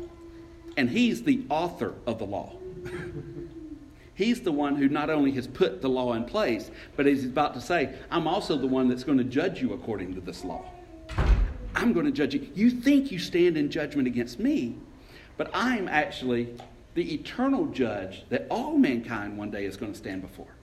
and 0.76 0.88
he's 0.88 1.24
the 1.24 1.44
author 1.50 1.94
of 2.06 2.20
the 2.20 2.24
law. 2.24 2.52
he's 4.14 4.42
the 4.42 4.52
one 4.52 4.76
who 4.76 4.88
not 4.88 5.10
only 5.10 5.32
has 5.32 5.48
put 5.48 5.82
the 5.82 5.88
law 5.88 6.12
in 6.12 6.26
place, 6.26 6.70
but 6.94 7.06
he's 7.06 7.24
about 7.24 7.54
to 7.54 7.60
say, 7.60 7.92
I'm 8.08 8.28
also 8.28 8.56
the 8.56 8.68
one 8.68 8.86
that's 8.86 9.02
going 9.02 9.18
to 9.18 9.24
judge 9.24 9.60
you 9.60 9.72
according 9.72 10.14
to 10.14 10.20
this 10.20 10.44
law. 10.44 10.64
I'm 11.74 11.92
going 11.92 12.06
to 12.06 12.12
judge 12.12 12.32
you. 12.32 12.48
You 12.54 12.70
think 12.70 13.10
you 13.10 13.18
stand 13.18 13.56
in 13.56 13.68
judgment 13.68 14.06
against 14.06 14.38
me, 14.38 14.76
but 15.36 15.50
I'm 15.52 15.88
actually 15.88 16.56
the 16.94 17.14
eternal 17.14 17.66
judge 17.66 18.24
that 18.28 18.46
all 18.48 18.78
mankind 18.78 19.36
one 19.36 19.50
day 19.50 19.64
is 19.64 19.76
going 19.76 19.90
to 19.90 19.98
stand 19.98 20.22
before. 20.22 20.55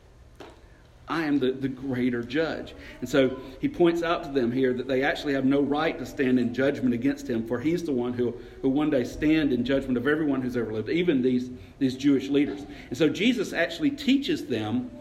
I 1.07 1.25
am 1.25 1.37
the, 1.39 1.51
the 1.51 1.67
greater 1.67 2.23
judge. 2.23 2.73
And 3.01 3.09
so 3.09 3.37
he 3.59 3.67
points 3.67 4.03
out 4.03 4.23
to 4.23 4.29
them 4.29 4.51
here 4.51 4.73
that 4.73 4.87
they 4.87 5.03
actually 5.03 5.33
have 5.33 5.43
no 5.43 5.61
right 5.61 5.97
to 5.99 6.05
stand 6.05 6.39
in 6.39 6.53
judgment 6.53 6.93
against 6.93 7.29
him, 7.29 7.45
for 7.45 7.59
he's 7.59 7.83
the 7.83 7.91
one 7.91 8.13
who 8.13 8.33
will 8.61 8.71
one 8.71 8.89
day 8.89 9.03
stand 9.03 9.51
in 9.51 9.65
judgment 9.65 9.97
of 9.97 10.07
everyone 10.07 10.41
who's 10.41 10.55
ever 10.55 10.71
lived, 10.71 10.89
even 10.89 11.21
these, 11.21 11.49
these 11.77 11.97
Jewish 11.97 12.29
leaders. 12.29 12.65
And 12.89 12.97
so 12.97 13.09
Jesus 13.09 13.51
actually 13.51 13.91
teaches 13.91 14.45
them 14.45 14.91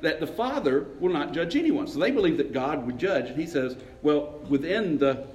that 0.00 0.18
the 0.18 0.26
Father 0.26 0.88
will 0.98 1.12
not 1.12 1.32
judge 1.32 1.54
anyone. 1.54 1.86
So 1.86 2.00
they 2.00 2.10
believe 2.10 2.38
that 2.38 2.52
God 2.52 2.84
would 2.84 2.98
judge. 2.98 3.30
And 3.30 3.38
he 3.38 3.46
says, 3.46 3.76
well, 4.02 4.40
within 4.48 4.98
the, 4.98 5.28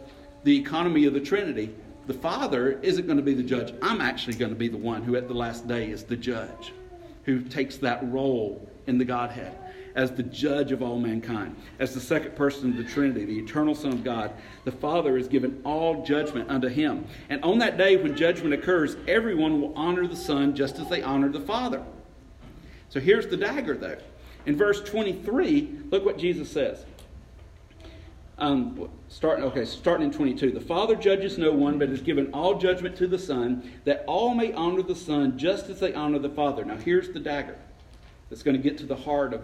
the 0.43 0.57
economy 0.59 1.05
of 1.05 1.13
the 1.13 1.21
Trinity, 1.21 1.73
the 2.05 2.13
Father 2.13 2.79
isn't 2.81 3.05
going 3.05 3.17
to 3.17 3.23
be 3.23 3.33
the 3.33 3.43
judge. 3.43 3.73
I'm 3.81 4.01
actually 4.01 4.35
going 4.35 4.51
to 4.51 4.57
be 4.57 4.67
the 4.67 4.77
one 4.77 5.03
who 5.03 5.15
at 5.15 5.29
the 5.29 5.33
last 5.33 5.69
day 5.69 5.89
is 5.89 6.03
the 6.03 6.17
judge, 6.17 6.73
who 7.23 7.39
takes 7.39 7.77
that 7.77 8.11
role 8.11 8.69
in 8.87 8.97
the 8.97 9.05
Godhead 9.05 9.57
as 9.97 10.11
the 10.11 10.23
judge 10.23 10.71
of 10.71 10.83
all 10.83 10.99
mankind, 10.99 11.55
as 11.79 11.93
the 11.93 11.99
second 11.99 12.35
person 12.35 12.69
of 12.69 12.77
the 12.77 12.83
Trinity, 12.83 13.25
the 13.25 13.39
eternal 13.39 13.73
Son 13.73 13.91
of 13.91 14.03
God. 14.03 14.31
The 14.63 14.71
Father 14.71 15.17
has 15.17 15.27
given 15.27 15.59
all 15.65 16.05
judgment 16.05 16.51
unto 16.51 16.67
him. 16.67 17.05
And 17.29 17.43
on 17.43 17.57
that 17.57 17.77
day 17.77 17.97
when 17.97 18.15
judgment 18.15 18.53
occurs, 18.53 18.95
everyone 19.07 19.59
will 19.59 19.73
honor 19.75 20.07
the 20.07 20.15
Son 20.15 20.55
just 20.55 20.77
as 20.77 20.87
they 20.87 21.01
honor 21.01 21.29
the 21.29 21.41
Father. 21.41 21.83
So 22.89 22.99
here's 22.99 23.27
the 23.27 23.37
dagger, 23.37 23.75
though. 23.75 23.97
In 24.45 24.55
verse 24.55 24.81
23, 24.83 25.79
look 25.89 26.05
what 26.05 26.19
Jesus 26.19 26.49
says. 26.49 26.85
Um, 28.37 28.87
starting 29.09 29.45
okay, 29.45 29.65
starting 29.65 30.05
in 30.05 30.13
22. 30.13 30.51
The 30.51 30.61
Father 30.61 30.95
judges 30.95 31.39
no 31.39 31.51
one, 31.51 31.79
but 31.79 31.89
has 31.89 32.01
given 32.01 32.31
all 32.33 32.59
judgment 32.59 32.95
to 32.97 33.07
the 33.07 33.17
Son, 33.17 33.67
that 33.85 34.03
all 34.05 34.35
may 34.35 34.53
honor 34.53 34.83
the 34.83 34.95
Son 34.95 35.39
just 35.39 35.69
as 35.69 35.79
they 35.79 35.95
honor 35.95 36.19
the 36.19 36.29
Father. 36.29 36.63
Now 36.63 36.77
here's 36.77 37.09
the 37.09 37.19
dagger 37.19 37.57
that's 38.29 38.43
going 38.43 38.55
to 38.55 38.61
get 38.61 38.77
to 38.77 38.85
the 38.85 38.95
heart 38.95 39.33
of 39.33 39.41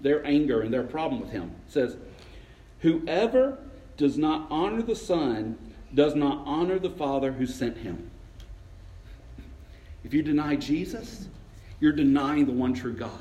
their 0.00 0.24
anger 0.26 0.62
and 0.62 0.72
their 0.72 0.82
problem 0.82 1.20
with 1.20 1.30
him. 1.30 1.50
It 1.66 1.72
says, 1.72 1.96
Whoever 2.80 3.58
does 3.96 4.16
not 4.16 4.46
honor 4.50 4.82
the 4.82 4.96
Son 4.96 5.58
does 5.94 6.14
not 6.14 6.42
honor 6.46 6.78
the 6.78 6.90
Father 6.90 7.32
who 7.32 7.46
sent 7.46 7.76
him. 7.76 8.10
If 10.04 10.14
you 10.14 10.22
deny 10.22 10.56
Jesus, 10.56 11.28
you're 11.80 11.92
denying 11.92 12.46
the 12.46 12.52
one 12.52 12.72
true 12.72 12.94
God. 12.94 13.12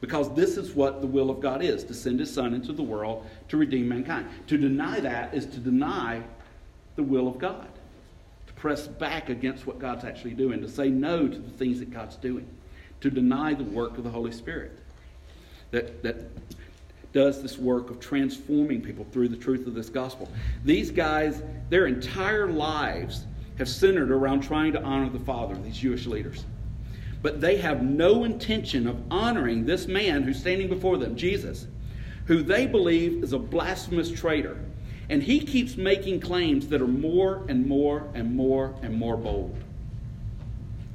Because 0.00 0.32
this 0.34 0.56
is 0.56 0.74
what 0.74 1.00
the 1.00 1.06
will 1.06 1.30
of 1.30 1.40
God 1.40 1.62
is 1.62 1.84
to 1.84 1.94
send 1.94 2.20
his 2.20 2.32
Son 2.32 2.54
into 2.54 2.72
the 2.72 2.82
world 2.82 3.26
to 3.48 3.56
redeem 3.56 3.88
mankind. 3.88 4.28
To 4.46 4.56
deny 4.56 5.00
that 5.00 5.34
is 5.34 5.46
to 5.46 5.58
deny 5.58 6.22
the 6.96 7.02
will 7.02 7.28
of 7.28 7.38
God, 7.38 7.68
to 8.46 8.52
press 8.54 8.86
back 8.86 9.28
against 9.28 9.66
what 9.66 9.78
God's 9.78 10.04
actually 10.04 10.34
doing, 10.34 10.60
to 10.62 10.68
say 10.68 10.88
no 10.88 11.28
to 11.28 11.38
the 11.38 11.50
things 11.50 11.80
that 11.80 11.90
God's 11.90 12.16
doing, 12.16 12.46
to 13.00 13.10
deny 13.10 13.52
the 13.52 13.64
work 13.64 13.98
of 13.98 14.04
the 14.04 14.10
Holy 14.10 14.32
Spirit 14.32 14.78
that, 15.70 16.02
that 16.02 16.16
does 17.12 17.42
this 17.42 17.58
work 17.58 17.90
of 17.90 17.98
transforming 17.98 18.80
people 18.82 19.06
through 19.10 19.28
the 19.28 19.36
truth 19.36 19.66
of 19.66 19.74
this 19.74 19.88
gospel. 19.88 20.30
These 20.64 20.90
guys, 20.90 21.42
their 21.70 21.86
entire 21.86 22.48
lives 22.48 23.24
have 23.58 23.68
centered 23.68 24.10
around 24.10 24.42
trying 24.42 24.72
to 24.72 24.82
honor 24.82 25.08
the 25.08 25.20
Father, 25.20 25.54
these 25.54 25.78
Jewish 25.78 26.06
leaders. 26.06 26.44
But 27.22 27.40
they 27.40 27.56
have 27.56 27.82
no 27.82 28.24
intention 28.24 28.86
of 28.86 29.00
honoring 29.10 29.64
this 29.64 29.86
man 29.86 30.22
who's 30.22 30.38
standing 30.38 30.68
before 30.68 30.98
them, 30.98 31.16
Jesus, 31.16 31.66
who 32.26 32.42
they 32.42 32.66
believe 32.66 33.24
is 33.24 33.32
a 33.32 33.38
blasphemous 33.38 34.10
traitor. 34.10 34.58
And 35.08 35.22
he 35.22 35.40
keeps 35.40 35.76
making 35.76 36.20
claims 36.20 36.68
that 36.68 36.82
are 36.82 36.86
more 36.86 37.46
and 37.48 37.66
more 37.66 38.08
and 38.14 38.34
more 38.34 38.74
and 38.82 38.94
more 38.94 39.16
bold. 39.16 39.56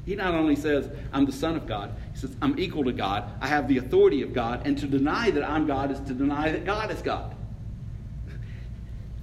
He 0.06 0.16
not 0.16 0.34
only 0.34 0.56
says, 0.56 0.90
I'm 1.14 1.26
the 1.26 1.32
Son 1.32 1.56
of 1.56 1.66
God, 1.68 1.96
I'm 2.42 2.58
equal 2.60 2.84
to 2.86 2.92
God, 2.92 3.32
I 3.42 3.48
have 3.48 3.68
the 3.68 3.78
authority 3.78 4.22
of 4.22 4.34
God, 4.34 4.66
and 4.66 4.78
to 4.78 4.88
deny 4.88 5.32
that 5.32 5.44
I'm 5.44 5.68
God 5.68 5.92
is 5.92 6.00
to 6.02 6.14
deny 6.14 6.52
that 6.52 6.66
God 6.66 6.92
is 6.92 7.02
God. 7.02 7.36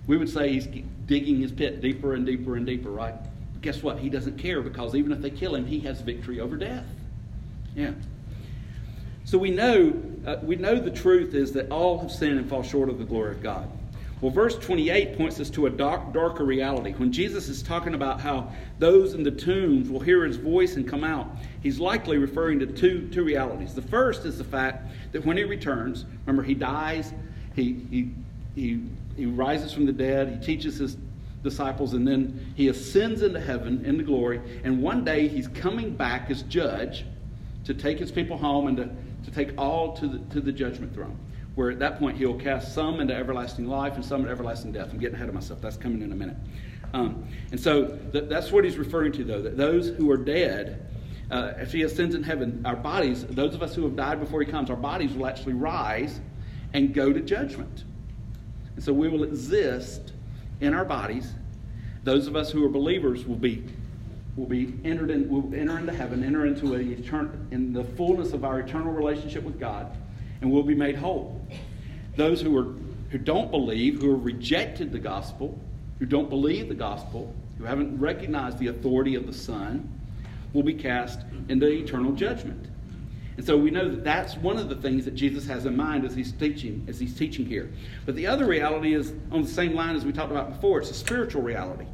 We 0.07 0.17
would 0.17 0.31
say 0.31 0.53
he's 0.53 0.67
digging 1.07 1.41
his 1.41 1.53
pit 1.53 1.81
deeper 1.81 2.15
and 2.15 2.25
deeper 2.25 2.57
and 2.57 2.67
deeper, 2.67 2.91
right? 2.91 3.15
But 3.53 3.63
guess 3.63 3.83
what? 3.83 3.99
He 3.99 4.09
doesn't 4.09 4.39
care 4.39 4.63
because 4.63 4.95
even 4.95 5.13
if 5.13 5.21
they 5.21 5.31
kill 5.31 5.55
him, 5.55 5.67
he 5.67 5.81
has 5.81 6.01
victory 6.01 6.41
over 6.41 6.57
death. 6.57 6.87
Yeah. 7.75 7.93
So 9.25 9.37
we 9.37 9.51
know, 9.51 9.93
uh, 10.27 10.37
we 10.43 10.57
know 10.57 10.81
the 10.81 10.91
truth 10.91 11.35
is 11.35 11.53
that 11.53 11.71
all 11.71 11.99
have 11.99 12.11
sinned 12.11 12.39
and 12.39 12.49
fall 12.49 12.63
short 12.63 12.89
of 12.89 12.99
the 12.99 13.05
glory 13.05 13.33
of 13.33 13.43
God. 13.43 13.71
Well, 14.21 14.33
verse 14.33 14.59
28 14.59 15.17
points 15.17 15.39
us 15.39 15.49
to 15.51 15.67
a 15.67 15.71
dark, 15.71 16.13
darker 16.13 16.45
reality. 16.45 16.93
When 16.93 17.13
Jesus 17.13 17.49
is 17.49 17.63
talking 17.63 17.95
about 17.95 18.21
how 18.21 18.53
those 18.81 19.15
in 19.15 19.23
the 19.23 19.31
tombs 19.31 19.89
will 19.89 20.01
hear 20.01 20.25
his 20.25 20.37
voice 20.37 20.75
and 20.75 20.89
come 20.89 21.05
out, 21.05 21.31
he's 21.63 21.79
likely 21.79 22.19
referring 22.19 22.59
to 22.59 22.67
two, 22.67 23.09
two 23.13 23.23
realities. 23.23 23.75
The 23.75 23.83
first 23.83 24.25
is 24.25 24.37
the 24.37 24.45
fact 24.45 24.91
that 25.13 25.25
when 25.25 25.37
he 25.37 25.45
returns, 25.45 26.05
remember, 26.27 26.43
he 26.43 26.55
dies, 26.55 27.13
he, 27.55 27.81
he, 27.91 28.11
he, 28.57 28.83
he 29.17 29.27
rises 29.27 29.73
from 29.73 29.87
the 29.87 29.93
dead, 29.93 30.29
he 30.29 30.45
teaches 30.45 30.79
his 30.79 30.97
disciples, 31.45 31.95
and 31.95 32.07
then 32.07 32.53
he 32.57 32.69
ascends 32.69 33.23
into 33.23 33.41
heaven, 33.41 33.85
into 33.85 34.03
glory, 34.03 34.41
and 34.65 34.83
one 34.83 35.05
day 35.05 35.29
he's 35.29 35.47
coming 35.47 35.95
back 35.95 36.29
as 36.29 36.43
judge 36.43 37.05
to 37.65 37.73
take 37.73 38.01
his 38.01 38.11
people 38.11 38.37
home 38.37 38.67
and 38.67 38.77
to, 38.79 38.91
to 39.25 39.31
take 39.31 39.57
all 39.57 39.97
to 39.97 40.09
the, 40.09 40.19
to 40.35 40.41
the 40.41 40.51
judgment 40.51 40.93
throne 40.93 41.17
where 41.59 41.73
at 41.73 41.81
that 41.81 41.99
point 41.99 42.17
he'll 42.17 42.39
cast 42.39 42.73
some 42.73 43.01
into 43.01 43.13
everlasting 43.13 43.67
life 43.67 43.97
and 43.97 44.05
some 44.05 44.21
into 44.21 44.31
everlasting 44.31 44.71
death. 44.71 44.91
I'm 44.93 44.99
getting 45.01 45.17
ahead 45.17 45.29
of 45.29 45.35
myself. 45.35 45.61
That's 45.61 45.77
coming 45.77 46.03
in 46.03 46.13
a 46.13 46.15
minute. 46.15 46.37
Um, 46.95 47.27
and 47.51 47.59
so 47.59 47.99
th- 48.13 48.29
that's 48.29 48.53
what 48.53 48.63
he's 48.63 48.79
referring 48.79 49.11
to, 49.15 49.25
though, 49.25 49.43
that 49.43 49.57
those 49.57 49.89
who 49.89 50.09
are 50.13 50.17
dead, 50.17 50.87
uh, 51.33 51.55
if 51.57 51.73
he 51.73 51.83
ascends 51.83 52.15
in 52.15 52.23
heaven, 52.23 52.63
our 52.65 52.77
bodies, 52.77 53.27
those 53.27 53.57
of 53.57 53.63
us 53.65 53.75
who 53.75 53.83
have 53.83 53.97
died 53.97 54.21
before 54.21 54.41
he 54.41 54.49
comes, 54.49 54.71
our 54.71 54.77
bodies 54.77 55.15
will 55.15 55.27
actually 55.27 55.55
rise 55.55 56.21
and 56.75 56.95
go 56.95 57.13
to 57.13 57.21
judgment. 57.21 57.83
And 58.77 58.85
so 58.85 58.93
we 58.93 59.09
will 59.09 59.25
exist 59.25 60.13
in 60.61 60.75
our 60.75 60.85
bodies. 60.85 61.33
Those 62.05 62.29
of 62.29 62.37
us 62.37 62.53
who 62.53 62.65
are 62.65 62.71
believers 62.71 63.27
will 63.27 63.35
be 63.35 63.65
will 64.37 64.47
be 64.47 64.75
entered 64.85 65.11
in 65.11 65.29
will 65.29 65.53
enter 65.53 65.77
into 65.77 65.93
heaven, 65.93 66.23
enter 66.23 66.47
into 66.47 66.77
a 66.77 66.79
etern- 66.79 67.51
in 67.51 67.73
the 67.73 67.83
fullness 67.83 68.33
of 68.33 68.45
our 68.45 68.61
eternal 68.61 68.93
relationship 68.93 69.43
with 69.43 69.59
God 69.59 69.97
and 70.41 70.51
will 70.51 70.63
be 70.63 70.75
made 70.75 70.97
whole. 70.97 71.41
Those 72.17 72.41
who, 72.41 72.57
are, 72.57 72.75
who 73.11 73.19
don't 73.19 73.51
believe, 73.51 74.01
who 74.01 74.13
have 74.13 74.25
rejected 74.25 74.93
the 74.93 74.99
gospel, 74.99 75.59
who 75.99 76.07
don't 76.07 76.29
believe 76.29 76.69
the 76.69 76.75
gospel, 76.75 77.35
who 77.59 77.65
haven't 77.65 77.99
recognized 77.99 78.59
the 78.59 78.69
authority 78.69 79.15
of 79.15 79.27
the 79.27 79.33
Son, 79.33 79.89
will 80.53 80.63
be 80.63 80.75
cast 80.75 81.21
into 81.49 81.69
eternal 81.69 82.13
judgment. 82.13 82.67
And 83.37 83.47
so 83.47 83.57
we 83.57 83.71
know 83.71 83.89
that 83.89 84.03
that's 84.03 84.37
one 84.37 84.59
of 84.59 84.69
the 84.69 84.75
things 84.75 85.05
that 85.05 85.15
Jesus 85.15 85.47
has 85.47 85.65
in 85.65 85.77
mind 85.77 86.05
as 86.05 86.13
he's 86.13 86.33
teaching, 86.33 86.85
as 86.89 86.99
he's 86.99 87.17
teaching 87.17 87.47
here. 87.47 87.71
But 88.05 88.17
the 88.17 88.27
other 88.27 88.47
reality 88.47 88.95
is 88.95 89.13
on 89.31 89.43
the 89.43 89.49
same 89.49 89.75
line 89.75 89.95
as 89.95 90.05
we 90.05 90.13
talked 90.13 90.33
about 90.33 90.53
before. 90.53 90.81
It's 90.81 90.91
a 90.91 90.95
spiritual 90.95 91.43
reality. 91.43 91.87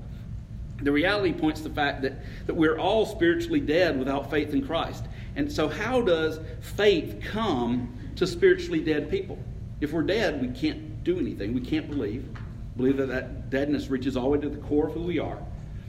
The 0.80 0.90
reality 0.90 1.35
points 1.35 1.61
to 1.61 1.68
the 1.68 1.74
fact 1.74 2.00
that, 2.02 2.14
that 2.46 2.54
we're 2.54 2.78
all 2.78 3.04
spiritually 3.04 3.61
dead 3.61 3.98
without 3.98 4.30
faith 4.30 4.54
in 4.54 4.66
Christ. 4.66 5.04
And 5.37 5.52
so 5.52 5.68
how 5.68 6.00
does 6.00 6.40
faith 6.61 7.22
come 7.22 7.94
to 8.16 8.27
spiritually 8.27 8.81
dead 8.81 9.11
people. 9.11 9.38
If 9.81 9.92
we're 9.92 10.03
dead, 10.03 10.40
we 10.40 10.48
can't 10.48 11.03
do 11.05 11.18
anything. 11.18 11.55
We 11.55 11.61
can't 11.61 11.88
believe. 11.88 12.29
Believe 12.77 12.96
that 12.96 13.09
that 13.09 13.50
deadness 13.50 13.88
reaches 13.88 14.16
all 14.16 14.24
the 14.24 14.31
way 14.31 14.40
to 14.40 14.48
the 14.48 14.61
core 14.62 14.88
of 14.88 14.94
who 14.94 15.03
we 15.03 15.18
are. 15.18 15.38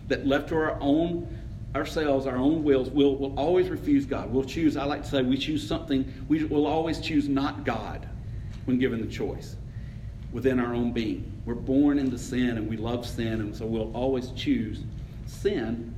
That 0.07 0.27
left 0.27 0.49
to 0.49 0.55
our 0.55 0.77
own 0.81 1.27
ourselves, 1.75 2.25
our 2.25 2.37
own 2.37 2.63
wills, 2.63 2.89
we'll, 2.89 3.15
we'll 3.15 3.37
always 3.37 3.67
refuse 3.67 4.05
God. 4.05 4.31
We'll 4.31 4.45
choose, 4.45 4.77
I 4.77 4.85
like 4.85 5.03
to 5.03 5.09
say, 5.09 5.21
we 5.21 5.37
choose 5.37 5.67
something, 5.67 6.11
we 6.29 6.45
will 6.45 6.65
always 6.65 6.99
choose 6.99 7.27
not 7.27 7.65
God 7.65 8.07
when 8.63 8.79
given 8.79 9.01
the 9.01 9.11
choice 9.11 9.57
within 10.31 10.59
our 10.59 10.73
own 10.73 10.93
being. 10.93 11.31
We're 11.45 11.55
born 11.55 11.99
into 11.99 12.17
sin 12.17 12.57
and 12.57 12.69
we 12.69 12.77
love 12.77 13.05
sin, 13.05 13.41
and 13.41 13.55
so 13.55 13.65
we'll 13.65 13.91
always 13.93 14.31
choose 14.31 14.83
sin 15.25 15.94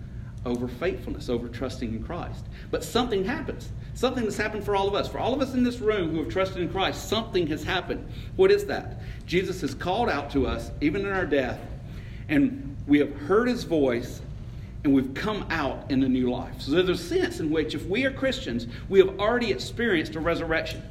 over 0.47 0.67
faithfulness, 0.67 1.29
over 1.29 1.47
trusting 1.47 1.93
in 1.93 2.03
Christ. 2.03 2.45
But 2.71 2.83
something 2.83 3.23
happens. 3.23 3.69
Something 3.93 4.23
has 4.25 4.37
happened 4.37 4.63
for 4.63 4.75
all 4.75 4.87
of 4.87 4.95
us. 4.95 5.07
For 5.07 5.19
all 5.19 5.33
of 5.33 5.41
us 5.41 5.53
in 5.53 5.63
this 5.63 5.79
room 5.79 6.11
who 6.11 6.23
have 6.23 6.29
trusted 6.29 6.61
in 6.61 6.69
Christ, 6.69 7.09
something 7.09 7.47
has 7.47 7.63
happened. 7.63 8.07
What 8.35 8.51
is 8.51 8.65
that? 8.65 9.01
Jesus 9.25 9.61
has 9.61 9.75
called 9.75 10.09
out 10.09 10.31
to 10.31 10.47
us, 10.47 10.71
even 10.81 11.05
in 11.05 11.11
our 11.11 11.25
death, 11.25 11.59
and 12.29 12.75
we 12.87 12.99
have 12.99 13.13
heard 13.15 13.47
his 13.47 13.63
voice 13.63 14.21
and 14.83 14.93
we've 14.93 15.13
come 15.13 15.45
out 15.49 15.89
in 15.91 16.03
a 16.03 16.07
new 16.07 16.29
life. 16.29 16.61
So 16.61 16.71
there's 16.71 16.87
a 16.87 16.97
sense 16.97 17.39
in 17.39 17.49
which, 17.49 17.75
if 17.75 17.85
we 17.87 18.05
are 18.05 18.11
Christians, 18.11 18.67
we 18.87 18.99
have 18.99 19.19
already 19.19 19.51
experienced 19.51 20.15
a 20.15 20.19
resurrection. 20.19 20.81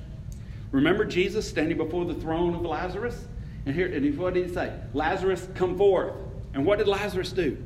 Remember 0.70 1.04
Jesus 1.04 1.48
standing 1.48 1.78
before 1.78 2.04
the 2.04 2.14
throne 2.14 2.54
of 2.54 2.62
Lazarus? 2.62 3.24
And 3.64 3.74
here, 3.74 3.86
and 3.86 4.18
what 4.18 4.34
did 4.34 4.48
he 4.48 4.52
say? 4.52 4.72
Lazarus, 4.92 5.48
come 5.54 5.78
forth. 5.78 6.12
And 6.52 6.66
what 6.66 6.78
did 6.78 6.88
Lazarus 6.88 7.32
do? 7.32 7.56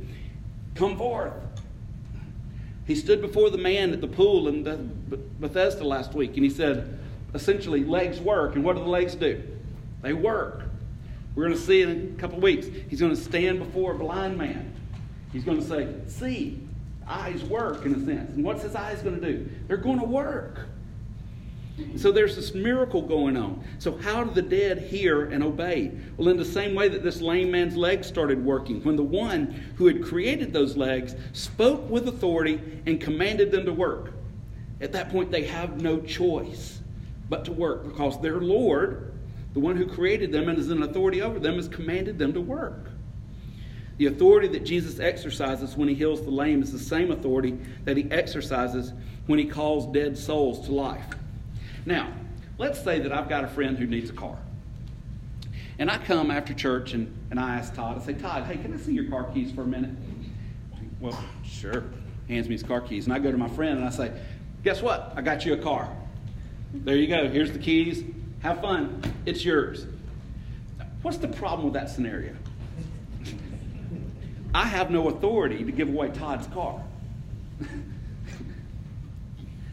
Come 0.74 0.96
forth. 0.96 1.32
He 2.90 2.96
stood 2.96 3.20
before 3.20 3.50
the 3.50 3.56
man 3.56 3.92
at 3.92 4.00
the 4.00 4.08
pool 4.08 4.48
in 4.48 4.64
Bethesda 5.38 5.84
last 5.84 6.12
week 6.12 6.34
and 6.34 6.42
he 6.42 6.50
said, 6.50 6.98
essentially, 7.34 7.84
legs 7.84 8.18
work. 8.18 8.56
And 8.56 8.64
what 8.64 8.74
do 8.74 8.82
the 8.82 8.88
legs 8.88 9.14
do? 9.14 9.44
They 10.02 10.12
work. 10.12 10.64
We're 11.36 11.44
going 11.44 11.56
to 11.56 11.64
see 11.64 11.82
in 11.82 12.16
a 12.18 12.20
couple 12.20 12.38
of 12.38 12.42
weeks. 12.42 12.66
He's 12.88 12.98
going 12.98 13.14
to 13.14 13.22
stand 13.22 13.60
before 13.60 13.92
a 13.92 13.94
blind 13.96 14.36
man. 14.36 14.74
He's 15.32 15.44
going 15.44 15.60
to 15.60 15.64
say, 15.64 15.86
See, 16.08 16.66
eyes 17.06 17.44
work 17.44 17.86
in 17.86 17.94
a 17.94 18.04
sense. 18.04 18.32
And 18.34 18.42
what's 18.42 18.64
his 18.64 18.74
eyes 18.74 19.00
going 19.02 19.20
to 19.20 19.24
do? 19.24 19.48
They're 19.68 19.76
going 19.76 20.00
to 20.00 20.04
work. 20.04 20.58
So 21.96 22.12
there's 22.12 22.36
this 22.36 22.54
miracle 22.54 23.02
going 23.02 23.36
on. 23.36 23.64
So, 23.78 23.96
how 23.96 24.24
do 24.24 24.30
the 24.32 24.42
dead 24.42 24.78
hear 24.78 25.26
and 25.26 25.42
obey? 25.42 25.92
Well, 26.16 26.28
in 26.28 26.36
the 26.36 26.44
same 26.44 26.74
way 26.74 26.88
that 26.88 27.02
this 27.02 27.20
lame 27.20 27.50
man's 27.50 27.76
legs 27.76 28.06
started 28.06 28.44
working, 28.44 28.82
when 28.84 28.96
the 28.96 29.02
one 29.02 29.46
who 29.76 29.86
had 29.86 30.02
created 30.02 30.52
those 30.52 30.76
legs 30.76 31.14
spoke 31.32 31.88
with 31.88 32.08
authority 32.08 32.60
and 32.86 33.00
commanded 33.00 33.50
them 33.50 33.64
to 33.64 33.72
work. 33.72 34.12
At 34.80 34.92
that 34.92 35.10
point, 35.10 35.30
they 35.30 35.44
have 35.44 35.80
no 35.80 36.00
choice 36.00 36.80
but 37.28 37.44
to 37.44 37.52
work 37.52 37.84
because 37.84 38.20
their 38.20 38.40
Lord, 38.40 39.12
the 39.52 39.60
one 39.60 39.76
who 39.76 39.86
created 39.86 40.32
them 40.32 40.48
and 40.48 40.58
is 40.58 40.70
in 40.70 40.82
authority 40.82 41.22
over 41.22 41.38
them, 41.38 41.56
has 41.56 41.68
commanded 41.68 42.18
them 42.18 42.32
to 42.32 42.40
work. 42.40 42.90
The 43.98 44.06
authority 44.06 44.48
that 44.48 44.64
Jesus 44.64 44.98
exercises 44.98 45.76
when 45.76 45.88
he 45.88 45.94
heals 45.94 46.22
the 46.22 46.30
lame 46.30 46.62
is 46.62 46.72
the 46.72 46.78
same 46.78 47.10
authority 47.10 47.58
that 47.84 47.98
he 47.98 48.10
exercises 48.10 48.94
when 49.26 49.38
he 49.38 49.44
calls 49.44 49.92
dead 49.92 50.16
souls 50.16 50.64
to 50.66 50.72
life. 50.72 51.04
Now, 51.90 52.12
let's 52.56 52.80
say 52.80 53.00
that 53.00 53.12
I've 53.12 53.28
got 53.28 53.42
a 53.42 53.48
friend 53.48 53.76
who 53.76 53.84
needs 53.84 54.10
a 54.10 54.12
car. 54.12 54.38
And 55.80 55.90
I 55.90 55.98
come 55.98 56.30
after 56.30 56.54
church 56.54 56.92
and, 56.92 57.12
and 57.32 57.40
I 57.40 57.56
ask 57.56 57.74
Todd, 57.74 58.00
I 58.00 58.06
say, 58.06 58.14
Todd, 58.14 58.44
hey, 58.44 58.58
can 58.58 58.72
I 58.72 58.76
see 58.76 58.92
your 58.92 59.10
car 59.10 59.24
keys 59.24 59.50
for 59.50 59.62
a 59.62 59.66
minute? 59.66 59.90
Well, 61.00 61.18
sure. 61.42 61.82
Hands 62.28 62.46
me 62.46 62.54
his 62.54 62.62
car 62.62 62.80
keys. 62.80 63.06
And 63.06 63.12
I 63.12 63.18
go 63.18 63.32
to 63.32 63.36
my 63.36 63.48
friend 63.48 63.76
and 63.76 63.84
I 63.84 63.90
say, 63.90 64.12
guess 64.62 64.80
what? 64.80 65.12
I 65.16 65.22
got 65.22 65.44
you 65.44 65.54
a 65.54 65.56
car. 65.56 65.92
There 66.72 66.94
you 66.94 67.08
go. 67.08 67.28
Here's 67.28 67.50
the 67.50 67.58
keys. 67.58 68.04
Have 68.38 68.60
fun. 68.60 69.02
It's 69.26 69.44
yours. 69.44 69.86
What's 71.02 71.18
the 71.18 71.26
problem 71.26 71.64
with 71.64 71.74
that 71.74 71.90
scenario? 71.90 72.36
I 74.54 74.64
have 74.64 74.92
no 74.92 75.08
authority 75.08 75.64
to 75.64 75.72
give 75.72 75.88
away 75.88 76.10
Todd's 76.10 76.46
car. 76.46 76.84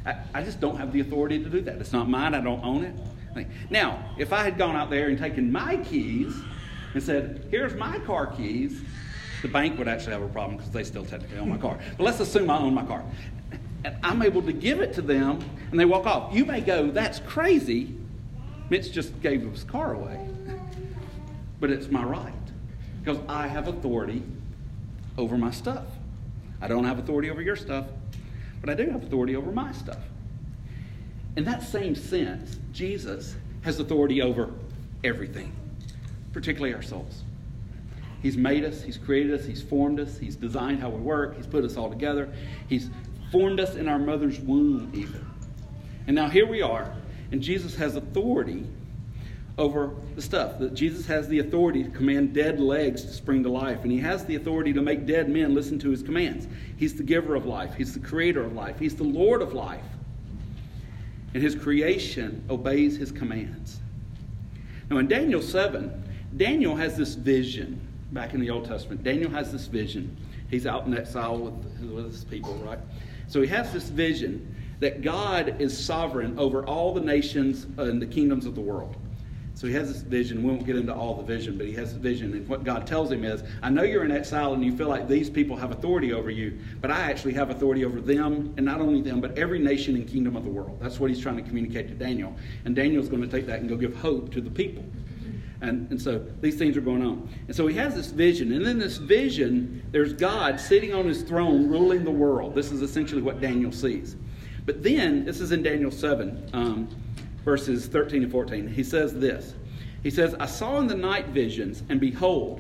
I, 0.07 0.15
I 0.33 0.41
just 0.43 0.61
don't 0.61 0.77
have 0.77 0.93
the 0.93 1.01
authority 1.01 1.43
to 1.43 1.49
do 1.49 1.61
that. 1.61 1.75
It's 1.75 1.91
not 1.91 2.09
mine. 2.09 2.33
I 2.33 2.39
don't 2.39 2.63
own 2.63 2.85
it. 2.85 2.95
Now, 3.69 4.03
if 4.17 4.33
I 4.33 4.43
had 4.43 4.57
gone 4.57 4.75
out 4.75 4.89
there 4.89 5.09
and 5.09 5.17
taken 5.17 5.51
my 5.51 5.77
keys 5.77 6.33
and 6.93 7.03
said, 7.03 7.45
here's 7.51 7.75
my 7.75 7.99
car 7.99 8.25
keys, 8.25 8.81
the 9.41 9.47
bank 9.47 9.77
would 9.77 9.87
actually 9.87 10.13
have 10.13 10.23
a 10.23 10.29
problem 10.29 10.57
because 10.57 10.71
they 10.71 10.83
still 10.83 11.05
technically 11.05 11.37
own 11.37 11.49
my 11.49 11.57
car. 11.57 11.77
But 11.97 12.03
let's 12.03 12.19
assume 12.19 12.49
I 12.49 12.57
own 12.57 12.73
my 12.73 12.85
car. 12.85 13.03
And 13.83 13.95
I'm 14.01 14.23
able 14.23 14.41
to 14.41 14.53
give 14.53 14.79
it 14.79 14.93
to 14.93 15.01
them 15.01 15.39
and 15.69 15.79
they 15.79 15.85
walk 15.85 16.07
off. 16.07 16.33
You 16.33 16.45
may 16.45 16.61
go, 16.61 16.89
that's 16.89 17.19
crazy. 17.19 17.93
Mitch 18.69 18.91
just 18.91 19.21
gave 19.21 19.41
his 19.41 19.63
car 19.63 19.93
away. 19.93 20.27
But 21.59 21.71
it's 21.71 21.87
my 21.87 22.03
right 22.03 22.33
because 23.03 23.17
I 23.27 23.47
have 23.47 23.67
authority 23.67 24.21
over 25.17 25.39
my 25.39 25.49
stuff. 25.49 25.85
I 26.61 26.67
don't 26.67 26.83
have 26.83 26.99
authority 26.99 27.31
over 27.31 27.41
your 27.41 27.55
stuff 27.55 27.87
but 28.61 28.69
I 28.69 28.73
do 28.73 28.89
have 28.89 29.03
authority 29.03 29.35
over 29.35 29.51
my 29.51 29.71
stuff. 29.71 30.01
In 31.35 31.43
that 31.45 31.63
same 31.63 31.95
sense, 31.95 32.59
Jesus 32.73 33.35
has 33.61 33.79
authority 33.79 34.21
over 34.21 34.51
everything, 35.03 35.53
particularly 36.33 36.73
our 36.73 36.81
souls. 36.81 37.23
He's 38.21 38.37
made 38.37 38.65
us, 38.65 38.81
He's 38.81 38.97
created 38.97 39.39
us, 39.39 39.45
He's 39.45 39.61
formed 39.61 39.99
us, 39.99 40.17
He's 40.17 40.35
designed 40.35 40.79
how 40.79 40.89
we 40.89 40.99
work, 40.99 41.35
He's 41.35 41.47
put 41.47 41.63
us 41.63 41.77
all 41.77 41.89
together, 41.89 42.33
He's 42.67 42.89
formed 43.31 43.59
us 43.59 43.75
in 43.75 43.87
our 43.87 43.99
mother's 43.99 44.39
womb, 44.39 44.91
even. 44.93 45.25
And 46.07 46.15
now 46.15 46.29
here 46.29 46.47
we 46.47 46.61
are, 46.61 46.95
and 47.31 47.41
Jesus 47.41 47.75
has 47.75 47.95
authority 47.95 48.65
over 49.57 49.91
the 50.15 50.21
stuff. 50.21 50.59
That 50.59 50.73
Jesus 50.73 51.05
has 51.07 51.27
the 51.27 51.39
authority 51.39 51.83
to 51.83 51.89
command 51.89 52.33
dead 52.33 52.59
legs 52.59 53.03
to 53.03 53.13
spring 53.13 53.43
to 53.43 53.49
life, 53.49 53.83
and 53.83 53.91
he 53.91 53.99
has 53.99 54.25
the 54.25 54.35
authority 54.35 54.73
to 54.73 54.81
make 54.81 55.05
dead 55.05 55.29
men 55.29 55.53
listen 55.53 55.79
to 55.79 55.89
his 55.89 56.03
commands. 56.03 56.47
He's 56.77 56.95
the 56.95 57.03
giver 57.03 57.35
of 57.35 57.45
life, 57.45 57.75
he's 57.75 57.93
the 57.93 57.99
creator 57.99 58.43
of 58.43 58.53
life, 58.53 58.79
he's 58.79 58.95
the 58.95 59.03
Lord 59.03 59.41
of 59.41 59.53
life. 59.53 59.83
And 61.33 61.43
his 61.43 61.55
creation 61.55 62.43
obeys 62.49 62.97
his 62.97 63.11
commands. 63.11 63.79
Now, 64.89 64.97
in 64.97 65.07
Daniel 65.07 65.41
7, 65.41 66.03
Daniel 66.37 66.75
has 66.75 66.95
this 66.95 67.15
vision 67.15 67.81
back 68.11 68.33
in 68.33 68.39
the 68.39 68.49
Old 68.49 68.65
Testament. 68.65 69.03
Daniel 69.03 69.29
has 69.31 69.51
this 69.51 69.67
vision. 69.67 70.15
He's 70.49 70.65
out 70.65 70.85
in 70.85 70.97
exile 70.97 71.37
with, 71.37 71.53
with 71.91 72.05
his 72.05 72.23
people, 72.23 72.55
right? 72.55 72.79
So 73.27 73.41
he 73.41 73.47
has 73.47 73.73
this 73.73 73.89
vision 73.89 74.55
that 74.79 75.01
God 75.01 75.59
is 75.59 75.77
sovereign 75.77 76.37
over 76.39 76.65
all 76.65 76.93
the 76.93 77.01
nations 77.01 77.65
and 77.77 78.01
the 78.01 78.05
kingdoms 78.05 78.45
of 78.45 78.55
the 78.55 78.61
world. 78.61 78.95
So 79.57 79.65
he 79.65 79.73
has 79.73 79.91
this 79.91 80.03
vision. 80.03 80.43
We 80.43 80.51
won't 80.51 80.67
get 80.67 80.75
into 80.75 80.93
all 80.93 81.15
the 81.15 81.23
vision, 81.23 81.57
but 81.57 81.65
he 81.65 81.73
has 81.73 81.93
a 81.93 81.97
vision. 81.97 82.31
And 82.33 82.47
what 82.47 82.63
God 82.63 82.85
tells 82.85 83.11
him 83.11 83.25
is, 83.25 83.41
I 83.63 83.71
know 83.71 83.81
you're 83.81 84.05
in 84.05 84.11
exile 84.11 84.53
and 84.53 84.63
you 84.63 84.77
feel 84.77 84.87
like 84.87 85.07
these 85.07 85.31
people 85.31 85.57
have 85.57 85.71
authority 85.71 86.13
over 86.13 86.29
you, 86.29 86.59
but 86.79 86.91
I 86.91 86.99
actually 87.09 87.33
have 87.33 87.49
authority 87.49 87.83
over 87.83 87.99
them, 87.99 88.53
and 88.57 88.63
not 88.63 88.81
only 88.81 89.01
them, 89.01 89.19
but 89.19 89.35
every 89.35 89.57
nation 89.57 89.95
and 89.95 90.07
kingdom 90.07 90.35
of 90.35 90.43
the 90.43 90.49
world. 90.51 90.77
That's 90.79 90.99
what 90.99 91.09
he's 91.09 91.19
trying 91.19 91.37
to 91.37 91.41
communicate 91.41 91.87
to 91.87 91.95
Daniel. 91.95 92.35
And 92.65 92.75
Daniel's 92.75 93.09
going 93.09 93.23
to 93.23 93.27
take 93.27 93.47
that 93.47 93.59
and 93.59 93.67
go 93.67 93.75
give 93.75 93.95
hope 93.95 94.31
to 94.33 94.41
the 94.41 94.51
people. 94.51 94.85
And, 95.61 95.89
and 95.89 95.99
so 95.99 96.23
these 96.39 96.59
things 96.59 96.77
are 96.77 96.81
going 96.81 97.03
on. 97.03 97.27
And 97.47 97.55
so 97.55 97.65
he 97.65 97.75
has 97.77 97.95
this 97.95 98.11
vision. 98.11 98.51
And 98.51 98.63
in 98.67 98.77
this 98.77 98.97
vision, 98.97 99.83
there's 99.89 100.13
God 100.13 100.59
sitting 100.59 100.93
on 100.93 101.07
his 101.07 101.23
throne 101.23 101.67
ruling 101.67 102.03
the 102.03 102.11
world. 102.11 102.53
This 102.53 102.71
is 102.71 102.83
essentially 102.83 103.23
what 103.23 103.41
Daniel 103.41 103.71
sees. 103.71 104.17
But 104.67 104.83
then, 104.83 105.25
this 105.25 105.41
is 105.41 105.51
in 105.51 105.63
Daniel 105.63 105.89
7, 105.89 106.51
um, 106.53 106.89
verses 107.47 107.86
13 107.88 108.23
and 108.23 108.31
14. 108.31 108.67
He 108.67 108.83
says 108.83 109.13
this 109.13 109.55
He 110.03 110.12
says, 110.12 110.36
I 110.38 110.45
saw 110.45 110.79
in 110.79 110.88
the 110.88 110.95
night 110.95 111.27
visions, 111.27 111.81
and 111.88 111.97
behold, 111.97 112.60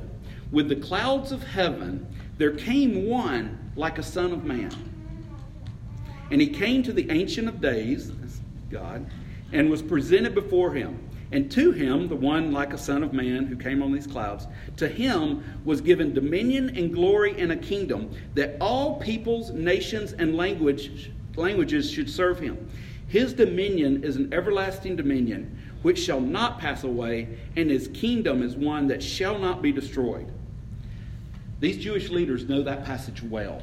with 0.49 0.69
the 0.69 0.77
clouds 0.77 1.33
of 1.33 1.43
heaven, 1.43 2.07
there 2.37 2.51
came 2.51 3.05
one 3.05 3.71
like 3.75 3.97
a 3.97 4.03
son 4.03 4.31
of 4.31 4.45
man. 4.45 4.71
And 6.31 6.39
he 6.39 6.47
came 6.47 6.83
to 6.83 6.93
the 6.93 7.11
Ancient 7.11 7.49
of 7.49 7.59
Days, 7.59 8.13
God, 8.71 9.05
and 9.51 9.69
was 9.69 9.81
presented 9.81 10.33
before 10.33 10.73
him. 10.73 10.97
And 11.33 11.51
to 11.51 11.73
him, 11.73 12.07
the 12.07 12.15
one 12.15 12.53
like 12.53 12.71
a 12.71 12.77
son 12.77 13.03
of 13.03 13.11
man 13.11 13.45
who 13.45 13.57
came 13.57 13.83
on 13.83 13.91
these 13.91 14.07
clouds, 14.07 14.47
to 14.77 14.87
him 14.87 15.43
was 15.65 15.81
given 15.81 16.13
dominion 16.13 16.77
and 16.77 16.93
glory 16.93 17.37
and 17.37 17.51
a 17.51 17.57
kingdom 17.57 18.09
that 18.35 18.55
all 18.61 19.01
peoples, 19.01 19.51
nations, 19.51 20.13
and 20.13 20.37
language, 20.37 21.11
languages 21.35 21.91
should 21.91 22.09
serve 22.09 22.39
him. 22.39 22.69
His 23.07 23.33
dominion 23.33 24.03
is 24.03 24.17
an 24.17 24.33
everlasting 24.33 24.95
dominion 24.95 25.57
which 25.81 25.99
shall 25.99 26.19
not 26.19 26.59
pass 26.59 26.83
away, 26.83 27.37
and 27.55 27.69
his 27.69 27.87
kingdom 27.89 28.41
is 28.41 28.55
one 28.55 28.87
that 28.87 29.01
shall 29.01 29.39
not 29.39 29.61
be 29.61 29.71
destroyed. 29.71 30.31
These 31.59 31.77
Jewish 31.77 32.09
leaders 32.09 32.47
know 32.47 32.63
that 32.63 32.85
passage 32.85 33.23
well. 33.23 33.61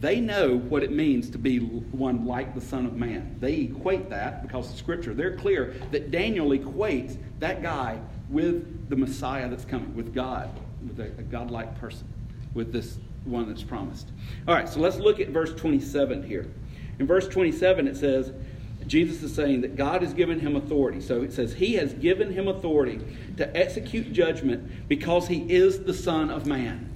They 0.00 0.20
know 0.20 0.58
what 0.58 0.84
it 0.84 0.92
means 0.92 1.28
to 1.30 1.38
be 1.38 1.58
one 1.58 2.24
like 2.24 2.54
the 2.54 2.60
Son 2.60 2.86
of 2.86 2.94
Man. 2.94 3.36
They 3.40 3.54
equate 3.62 4.10
that 4.10 4.42
because 4.42 4.70
of 4.70 4.76
Scripture. 4.76 5.12
They're 5.12 5.36
clear 5.36 5.74
that 5.90 6.10
Daniel 6.12 6.50
equates 6.50 7.16
that 7.40 7.62
guy 7.62 7.98
with 8.28 8.88
the 8.88 8.96
Messiah 8.96 9.48
that's 9.48 9.64
coming, 9.64 9.94
with 9.96 10.14
God, 10.14 10.50
with 10.86 11.00
a, 11.00 11.06
a 11.18 11.22
godlike 11.22 11.80
person, 11.80 12.06
with 12.54 12.72
this 12.72 12.98
one 13.24 13.48
that's 13.48 13.62
promised. 13.62 14.08
All 14.46 14.54
right, 14.54 14.68
so 14.68 14.78
let's 14.78 14.98
look 14.98 15.18
at 15.18 15.30
verse 15.30 15.52
27 15.54 16.22
here. 16.22 16.46
In 16.98 17.06
verse 17.06 17.28
27, 17.28 17.86
it 17.86 17.96
says, 17.96 18.32
Jesus 18.86 19.22
is 19.22 19.34
saying 19.34 19.60
that 19.60 19.76
God 19.76 20.02
has 20.02 20.14
given 20.14 20.40
him 20.40 20.56
authority. 20.56 21.00
So 21.00 21.22
it 21.22 21.32
says, 21.32 21.52
He 21.54 21.74
has 21.74 21.92
given 21.94 22.32
him 22.32 22.48
authority 22.48 23.00
to 23.36 23.56
execute 23.56 24.12
judgment 24.12 24.88
because 24.88 25.28
he 25.28 25.40
is 25.52 25.84
the 25.84 25.94
Son 25.94 26.30
of 26.30 26.46
Man. 26.46 26.88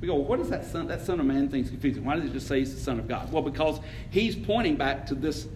We 0.00 0.08
go, 0.08 0.14
well, 0.16 0.24
what 0.24 0.40
is 0.40 0.50
that 0.50 0.66
son? 0.66 0.88
That 0.88 1.00
son 1.00 1.20
of 1.20 1.26
man 1.26 1.48
thing's 1.48 1.70
confusing. 1.70 2.04
Why 2.04 2.16
does 2.16 2.26
it 2.26 2.32
just 2.32 2.46
say 2.46 2.58
he's 2.58 2.74
the 2.74 2.80
son 2.80 2.98
of 2.98 3.08
God? 3.08 3.32
Well, 3.32 3.42
because 3.42 3.80
he's 4.10 4.36
pointing 4.36 4.76
back 4.76 5.06
to 5.06 5.14
this, 5.14 5.48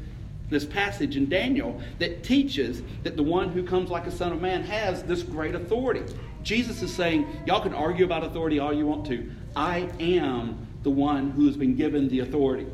this 0.48 0.64
passage 0.64 1.16
in 1.16 1.28
Daniel 1.28 1.80
that 1.98 2.24
teaches 2.24 2.82
that 3.02 3.16
the 3.16 3.22
one 3.22 3.50
who 3.50 3.62
comes 3.62 3.90
like 3.90 4.06
a 4.06 4.10
son 4.10 4.32
of 4.32 4.40
man 4.40 4.62
has 4.62 5.02
this 5.02 5.22
great 5.22 5.54
authority. 5.54 6.02
Jesus 6.42 6.80
is 6.80 6.92
saying, 6.92 7.26
y'all 7.46 7.60
can 7.60 7.74
argue 7.74 8.06
about 8.06 8.24
authority 8.24 8.58
all 8.58 8.72
you 8.72 8.86
want 8.86 9.06
to. 9.08 9.30
I 9.54 9.90
am 10.00 10.66
the 10.84 10.90
one 10.90 11.32
who 11.32 11.46
has 11.46 11.56
been 11.56 11.76
given 11.76 12.08
the 12.08 12.20
authority 12.20 12.66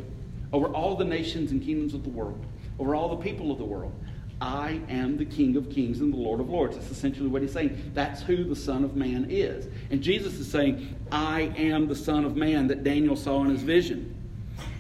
over 0.53 0.69
all 0.69 0.97
the 0.97 1.05
nations 1.05 1.51
and 1.51 1.63
kingdoms 1.63 1.95
of 1.95 2.03
the 2.03 2.11
world, 2.11 2.45
over 2.79 2.95
all 2.95 3.09
the 3.09 3.23
people 3.23 3.51
of 3.51 3.59
the 3.59 3.65
world. 3.65 3.93
I 4.41 4.81
am 4.91 5.17
the 5.17 5.25
King 5.25 5.57
of 5.57 5.71
kings 5.71 6.01
and 6.01 6.13
the 6.13 6.19
Lord 6.19 6.41
of 6.41 6.51
lords. 6.51 6.77
That's 6.77 6.91
essentially 6.91 7.29
what 7.29 7.41
he's 7.41 7.53
saying. 7.53 7.93
That's 7.95 8.21
who 8.21 8.45
the 8.45 8.57
Son 8.57 8.85
of 8.85 8.95
Man 8.95 9.27
is. 9.31 9.67
And 9.91 10.03
Jesus 10.03 10.35
is 10.35 10.51
saying, 10.51 10.95
I 11.11 11.53
am 11.57 11.89
the 11.89 11.95
Son 11.95 12.25
of 12.25 12.37
Man 12.37 12.67
that 12.67 12.85
Daniel 12.85 13.17
saw 13.17 13.43
in 13.45 13.51
his 13.51 13.63
vision. 13.63 14.15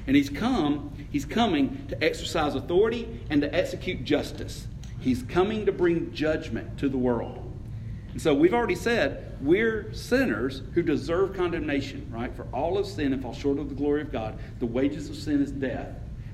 And 0.07 0.14
he's 0.14 0.29
come, 0.29 0.92
he's 1.11 1.24
coming 1.24 1.87
to 1.88 2.05
exercise 2.05 2.55
authority 2.55 3.09
and 3.31 3.40
to 3.40 3.55
execute 3.55 4.05
justice. 4.05 4.66
He's 5.00 5.22
coming 5.22 5.64
to 5.66 5.72
bring 5.72 6.12
judgment 6.12 6.79
to 6.79 6.88
the 6.88 6.98
world. 6.98 7.45
And 8.16 8.22
so 8.22 8.33
we've 8.33 8.55
already 8.55 8.76
said 8.76 9.37
we're 9.42 9.92
sinners 9.92 10.62
who 10.72 10.83
deserve 10.83 11.37
condemnation, 11.37 12.07
right? 12.11 12.35
For 12.35 12.46
all 12.50 12.79
of 12.79 12.87
sin 12.87 13.12
and 13.12 13.20
fall 13.20 13.35
short 13.35 13.59
of 13.59 13.68
the 13.68 13.74
glory 13.74 14.00
of 14.00 14.11
God. 14.11 14.38
The 14.59 14.64
wages 14.64 15.11
of 15.11 15.16
sin 15.16 15.42
is 15.42 15.52
death. 15.52 15.90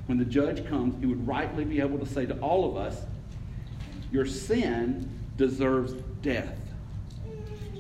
When 0.07 0.16
the 0.16 0.25
judge 0.25 0.64
comes, 0.68 0.95
he 1.01 1.07
would 1.07 1.27
rightly 1.27 1.64
be 1.64 1.81
able 1.81 1.99
to 1.99 2.07
say 2.07 2.25
to 2.25 2.38
all 2.38 2.71
of 2.71 2.77
us, 2.77 3.03
your 4.12 4.25
sin 4.27 5.11
deserves 5.37 5.95
death. 6.23 6.57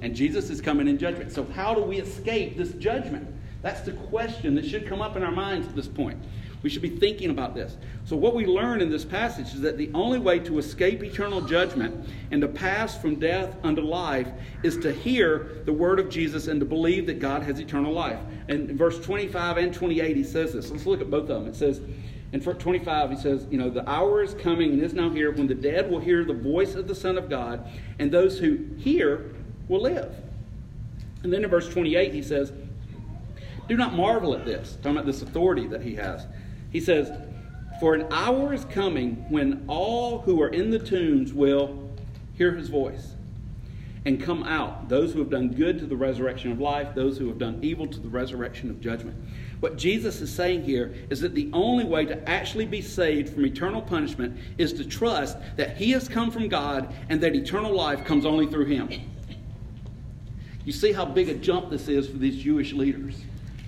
And 0.02 0.16
Jesus 0.16 0.50
is 0.50 0.60
coming 0.60 0.88
in 0.88 0.98
judgment. 0.98 1.30
So, 1.30 1.44
how 1.44 1.72
do 1.72 1.82
we 1.82 1.98
escape 1.98 2.56
this 2.56 2.72
judgment? 2.72 3.32
That's 3.62 3.82
the 3.82 3.92
question 3.92 4.56
that 4.56 4.66
should 4.66 4.88
come 4.88 5.00
up 5.00 5.14
in 5.14 5.22
our 5.22 5.30
minds 5.30 5.68
at 5.68 5.76
this 5.76 5.86
point. 5.86 6.20
We 6.62 6.70
should 6.70 6.82
be 6.82 6.90
thinking 6.90 7.30
about 7.30 7.54
this. 7.54 7.76
So, 8.04 8.16
what 8.16 8.34
we 8.34 8.46
learn 8.46 8.80
in 8.80 8.90
this 8.90 9.04
passage 9.04 9.52
is 9.54 9.60
that 9.62 9.78
the 9.78 9.90
only 9.94 10.18
way 10.18 10.38
to 10.40 10.58
escape 10.58 11.02
eternal 11.02 11.40
judgment 11.40 12.08
and 12.30 12.40
to 12.40 12.48
pass 12.48 12.96
from 12.96 13.16
death 13.16 13.56
unto 13.64 13.82
life 13.82 14.28
is 14.62 14.76
to 14.78 14.92
hear 14.92 15.62
the 15.64 15.72
word 15.72 15.98
of 15.98 16.08
Jesus 16.08 16.46
and 16.46 16.60
to 16.60 16.66
believe 16.66 17.06
that 17.06 17.18
God 17.18 17.42
has 17.42 17.58
eternal 17.58 17.92
life. 17.92 18.20
And 18.48 18.70
in 18.70 18.76
verse 18.76 18.98
25 19.00 19.56
and 19.56 19.74
28, 19.74 20.16
he 20.16 20.24
says 20.24 20.52
this. 20.52 20.70
Let's 20.70 20.86
look 20.86 21.00
at 21.00 21.10
both 21.10 21.28
of 21.28 21.42
them. 21.42 21.46
It 21.48 21.56
says, 21.56 21.80
in 22.32 22.40
25, 22.40 23.10
he 23.10 23.16
says, 23.16 23.46
You 23.50 23.58
know, 23.58 23.68
the 23.68 23.88
hour 23.88 24.22
is 24.22 24.34
coming 24.34 24.72
and 24.72 24.82
is 24.82 24.94
now 24.94 25.10
here 25.10 25.30
when 25.32 25.46
the 25.46 25.54
dead 25.54 25.90
will 25.90 26.00
hear 26.00 26.24
the 26.24 26.32
voice 26.32 26.74
of 26.74 26.88
the 26.88 26.94
Son 26.94 27.18
of 27.18 27.28
God, 27.28 27.68
and 27.98 28.10
those 28.10 28.38
who 28.38 28.58
hear 28.78 29.34
will 29.68 29.82
live. 29.82 30.14
And 31.22 31.32
then 31.32 31.44
in 31.44 31.50
verse 31.50 31.68
28, 31.68 32.14
he 32.14 32.22
says, 32.22 32.52
Do 33.68 33.76
not 33.76 33.92
marvel 33.92 34.34
at 34.34 34.46
this, 34.46 34.76
talking 34.76 34.92
about 34.92 35.06
this 35.06 35.20
authority 35.20 35.66
that 35.68 35.82
he 35.82 35.94
has. 35.96 36.26
He 36.72 36.80
says, 36.80 37.12
For 37.78 37.94
an 37.94 38.06
hour 38.10 38.52
is 38.54 38.64
coming 38.64 39.26
when 39.28 39.64
all 39.68 40.20
who 40.20 40.40
are 40.40 40.48
in 40.48 40.70
the 40.70 40.78
tombs 40.78 41.32
will 41.32 41.78
hear 42.34 42.52
his 42.52 42.68
voice 42.68 43.14
and 44.04 44.20
come 44.20 44.42
out, 44.42 44.88
those 44.88 45.12
who 45.12 45.20
have 45.20 45.30
done 45.30 45.48
good 45.48 45.78
to 45.78 45.86
the 45.86 45.94
resurrection 45.94 46.50
of 46.50 46.60
life, 46.60 46.92
those 46.94 47.18
who 47.18 47.28
have 47.28 47.38
done 47.38 47.60
evil 47.62 47.86
to 47.86 48.00
the 48.00 48.08
resurrection 48.08 48.68
of 48.68 48.80
judgment. 48.80 49.16
What 49.60 49.76
Jesus 49.76 50.20
is 50.20 50.34
saying 50.34 50.64
here 50.64 50.92
is 51.08 51.20
that 51.20 51.36
the 51.36 51.48
only 51.52 51.84
way 51.84 52.04
to 52.06 52.28
actually 52.28 52.66
be 52.66 52.80
saved 52.80 53.32
from 53.32 53.46
eternal 53.46 53.80
punishment 53.80 54.36
is 54.58 54.72
to 54.72 54.84
trust 54.84 55.36
that 55.56 55.76
He 55.76 55.92
has 55.92 56.08
come 56.08 56.32
from 56.32 56.48
God 56.48 56.92
and 57.10 57.20
that 57.20 57.36
eternal 57.36 57.72
life 57.72 58.04
comes 58.04 58.26
only 58.26 58.48
through 58.48 58.64
Him. 58.64 58.88
You 60.64 60.72
see 60.72 60.92
how 60.92 61.04
big 61.04 61.28
a 61.28 61.34
jump 61.34 61.70
this 61.70 61.86
is 61.86 62.08
for 62.08 62.16
these 62.16 62.42
Jewish 62.42 62.72
leaders 62.72 63.22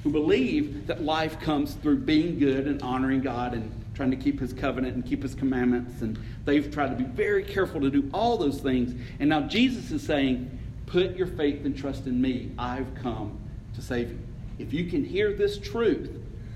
who 0.05 0.11
believe 0.11 0.87
that 0.87 1.03
life 1.03 1.41
comes 1.41 1.75
through 1.75 1.97
being 1.97 2.39
good 2.39 2.67
and 2.69 2.81
honoring 2.83 3.23
God 3.23 3.55
and 3.55 3.73
trying 3.95 4.11
to 4.11 4.17
keep 4.17 4.39
his 4.39 4.53
covenant 4.53 4.95
and 4.95 5.05
keep 5.05 5.23
his 5.23 5.35
commandments. 5.35 6.03
And 6.03 6.19
they've 6.45 6.71
tried 6.71 6.91
to 6.91 6.97
be 6.97 7.05
very 7.05 7.43
careful 7.43 7.81
to 7.81 7.91
do 7.91 8.11
all 8.13 8.37
those 8.37 8.61
things. 8.61 8.95
And 9.19 9.31
now 9.31 9.41
Jesus 9.41 9.91
is 9.91 10.03
saying, 10.03 10.61
Put 10.87 11.17
your 11.17 11.27
faith 11.27 11.65
and 11.65 11.77
trust 11.77 12.07
in 12.07 12.21
me. 12.21 12.53
I've 12.59 12.95
come 12.97 13.39
to 13.75 13.83
save 13.83 14.11
you. 14.11 14.19
If 14.59 14.75
you 14.75 14.85
can 14.85 15.03
hear 15.03 15.33
this 15.33 15.59
truth 15.59 16.11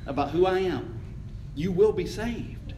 about 0.07 0.31
who 0.31 0.45
I 0.45 0.59
am, 0.61 1.01
you 1.55 1.73
will 1.73 1.93
be 1.93 2.07
saved. 2.07 2.75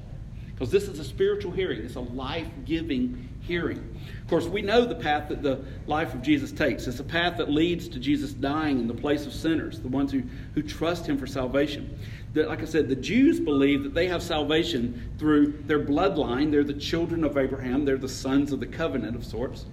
Because 0.52 0.70
this 0.70 0.84
is 0.84 1.00
a 1.00 1.04
spiritual 1.04 1.50
hearing, 1.50 1.80
it's 1.80 1.96
a 1.96 2.00
life 2.00 2.48
giving 2.64 3.28
hearing. 3.40 3.96
Of 4.30 4.42
course, 4.42 4.46
we 4.46 4.62
know 4.62 4.84
the 4.84 4.94
path 4.94 5.28
that 5.30 5.42
the 5.42 5.58
life 5.88 6.14
of 6.14 6.22
Jesus 6.22 6.52
takes. 6.52 6.86
It's 6.86 7.00
a 7.00 7.02
path 7.02 7.36
that 7.38 7.50
leads 7.50 7.88
to 7.88 7.98
Jesus 7.98 8.32
dying 8.32 8.78
in 8.78 8.86
the 8.86 8.94
place 8.94 9.26
of 9.26 9.32
sinners, 9.32 9.80
the 9.80 9.88
ones 9.88 10.12
who, 10.12 10.22
who 10.54 10.62
trust 10.62 11.04
him 11.04 11.18
for 11.18 11.26
salvation. 11.26 11.98
That, 12.34 12.46
like 12.46 12.62
I 12.62 12.64
said, 12.66 12.88
the 12.88 12.94
Jews 12.94 13.40
believe 13.40 13.82
that 13.82 13.92
they 13.92 14.06
have 14.06 14.22
salvation 14.22 15.10
through 15.18 15.64
their 15.66 15.84
bloodline. 15.84 16.52
They're 16.52 16.62
the 16.62 16.74
children 16.74 17.24
of 17.24 17.36
Abraham, 17.36 17.84
they're 17.84 17.98
the 17.98 18.08
sons 18.08 18.52
of 18.52 18.60
the 18.60 18.68
covenant 18.68 19.16
of 19.16 19.24
sorts. 19.24 19.66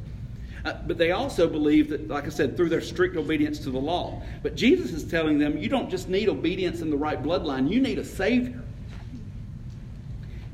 Uh, 0.66 0.74
but 0.88 0.98
they 0.98 1.12
also 1.12 1.48
believe 1.48 1.90
that, 1.90 2.08
like 2.08 2.26
I 2.26 2.30
said, 2.30 2.58
through 2.58 2.70
their 2.70 2.82
strict 2.82 3.16
obedience 3.16 3.60
to 3.60 3.70
the 3.70 3.78
law. 3.78 4.24
But 4.42 4.56
Jesus 4.56 4.92
is 4.92 5.04
telling 5.04 5.38
them 5.38 5.60
you 5.60 5.70
don't 5.70 5.88
just 5.92 6.10
need 6.10 6.30
obedience 6.30 6.82
in 6.82 6.90
the 6.90 6.98
right 6.98 7.22
bloodline, 7.22 7.70
you 7.70 7.80
need 7.80 8.00
a 8.00 8.04
Savior. 8.04 8.64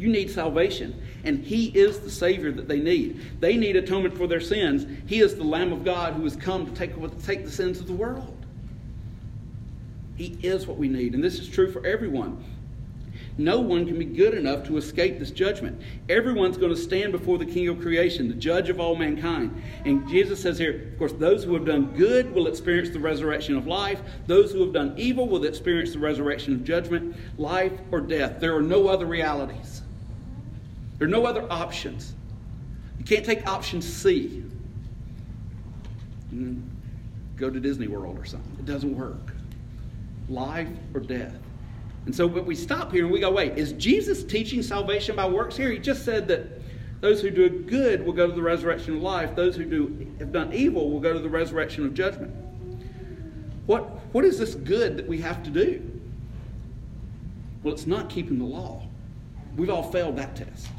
You 0.04 0.10
need 0.10 0.30
salvation. 0.30 1.02
And 1.24 1.46
He 1.46 1.68
is 1.68 2.02
the 2.02 2.12
Savior 2.12 2.52
that 2.52 2.68
they 2.68 2.82
need. 2.82 3.22
They 3.40 3.56
need 3.56 3.78
atonement 3.78 4.18
for 4.18 4.28
their 4.28 4.42
sins. 4.42 4.86
He 5.08 5.22
is 5.22 5.36
the 5.36 5.46
Lamb 5.46 5.72
of 5.72 5.86
God 5.86 6.16
who 6.16 6.26
has 6.26 6.36
come 6.36 6.66
to 6.66 6.74
take, 6.74 6.92
take 7.24 7.46
the 7.46 7.52
sins 7.52 7.80
of 7.80 7.88
the 7.88 7.94
world. 7.94 8.36
He 10.18 10.38
is 10.44 10.68
what 10.68 10.78
we 10.78 10.90
need. 10.90 11.16
And 11.16 11.24
this 11.24 11.40
is 11.40 11.48
true 11.48 11.72
for 11.72 11.86
everyone. 11.86 12.44
No 13.38 13.62
one 13.62 13.86
can 13.86 13.98
be 13.98 14.04
good 14.04 14.34
enough 14.34 14.68
to 14.68 14.76
escape 14.76 15.20
this 15.20 15.32
judgment. 15.32 15.82
Everyone's 16.10 16.58
going 16.58 16.76
to 16.76 16.82
stand 16.82 17.14
before 17.14 17.38
the 17.38 17.46
King 17.46 17.70
of 17.70 17.80
creation, 17.80 18.28
the 18.28 18.34
judge 18.34 18.68
of 18.68 18.82
all 18.82 18.98
mankind. 18.98 19.64
And 19.86 20.06
Jesus 20.10 20.42
says 20.42 20.58
here, 20.58 20.90
of 20.92 21.00
course, 21.00 21.14
those 21.14 21.46
who 21.46 21.54
have 21.54 21.66
done 21.66 21.96
good 21.96 22.34
will 22.34 22.48
experience 22.48 22.90
the 22.90 23.00
resurrection 23.00 23.56
of 23.56 23.68
life. 23.68 24.02
Those 24.28 24.52
who 24.52 24.60
have 24.66 24.74
done 24.74 24.96
evil 24.98 25.30
will 25.30 25.46
experience 25.46 25.94
the 25.94 26.00
resurrection 26.00 26.56
of 26.56 26.66
judgment, 26.66 27.16
life 27.38 27.72
or 27.90 28.02
death. 28.02 28.42
There 28.42 28.54
are 28.54 28.62
no 28.62 28.90
other 28.90 29.06
realities. 29.06 29.83
There 31.04 31.10
are 31.10 31.22
no 31.22 31.26
other 31.26 31.46
options. 31.52 32.14
You 32.98 33.04
can't 33.04 33.26
take 33.26 33.46
option 33.46 33.82
C. 33.82 34.42
Go 37.36 37.50
to 37.50 37.60
Disney 37.60 37.90
World 37.90 38.18
or 38.18 38.24
something. 38.24 38.56
It 38.58 38.64
doesn't 38.64 38.98
work. 38.98 39.34
Life 40.30 40.70
or 40.94 41.02
death. 41.02 41.36
And 42.06 42.16
so 42.16 42.30
but 42.30 42.46
we 42.46 42.56
stop 42.56 42.94
here 42.94 43.04
and 43.04 43.12
we 43.12 43.20
go, 43.20 43.30
wait, 43.32 43.58
is 43.58 43.74
Jesus 43.74 44.24
teaching 44.24 44.64
salvation 44.64 45.18
by 45.18 45.28
works 45.28 45.58
here? 45.58 45.72
He 45.72 45.78
just 45.78 46.06
said 46.06 46.26
that 46.30 46.62
those 47.02 47.22
who 47.22 47.30
do 47.32 47.50
good 47.50 48.06
will 48.06 48.14
go 48.14 48.26
to 48.26 48.34
the 48.34 48.42
resurrection 48.42 48.96
of 48.96 49.02
life. 49.02 49.36
Those 49.36 49.58
who 49.58 49.66
do 49.66 50.10
have 50.20 50.32
done 50.32 50.54
evil 50.54 50.90
will 50.90 51.02
go 51.02 51.12
to 51.12 51.20
the 51.20 51.28
resurrection 51.28 51.86
of 51.86 51.94
judgment. 51.94 52.34
What, 53.66 53.90
what 54.14 54.24
is 54.24 54.40
this 54.40 54.56
good 54.56 54.96
that 54.96 55.06
we 55.06 55.20
have 55.20 55.44
to 55.44 55.50
do? 55.50 56.00
Well, 57.62 57.74
it's 57.74 57.88
not 57.88 58.10
keeping 58.10 58.40
the 58.40 58.46
law. 58.46 58.88
We've 59.58 59.70
all 59.70 59.92
failed 59.92 60.16
that 60.16 60.38
test. 60.38 60.70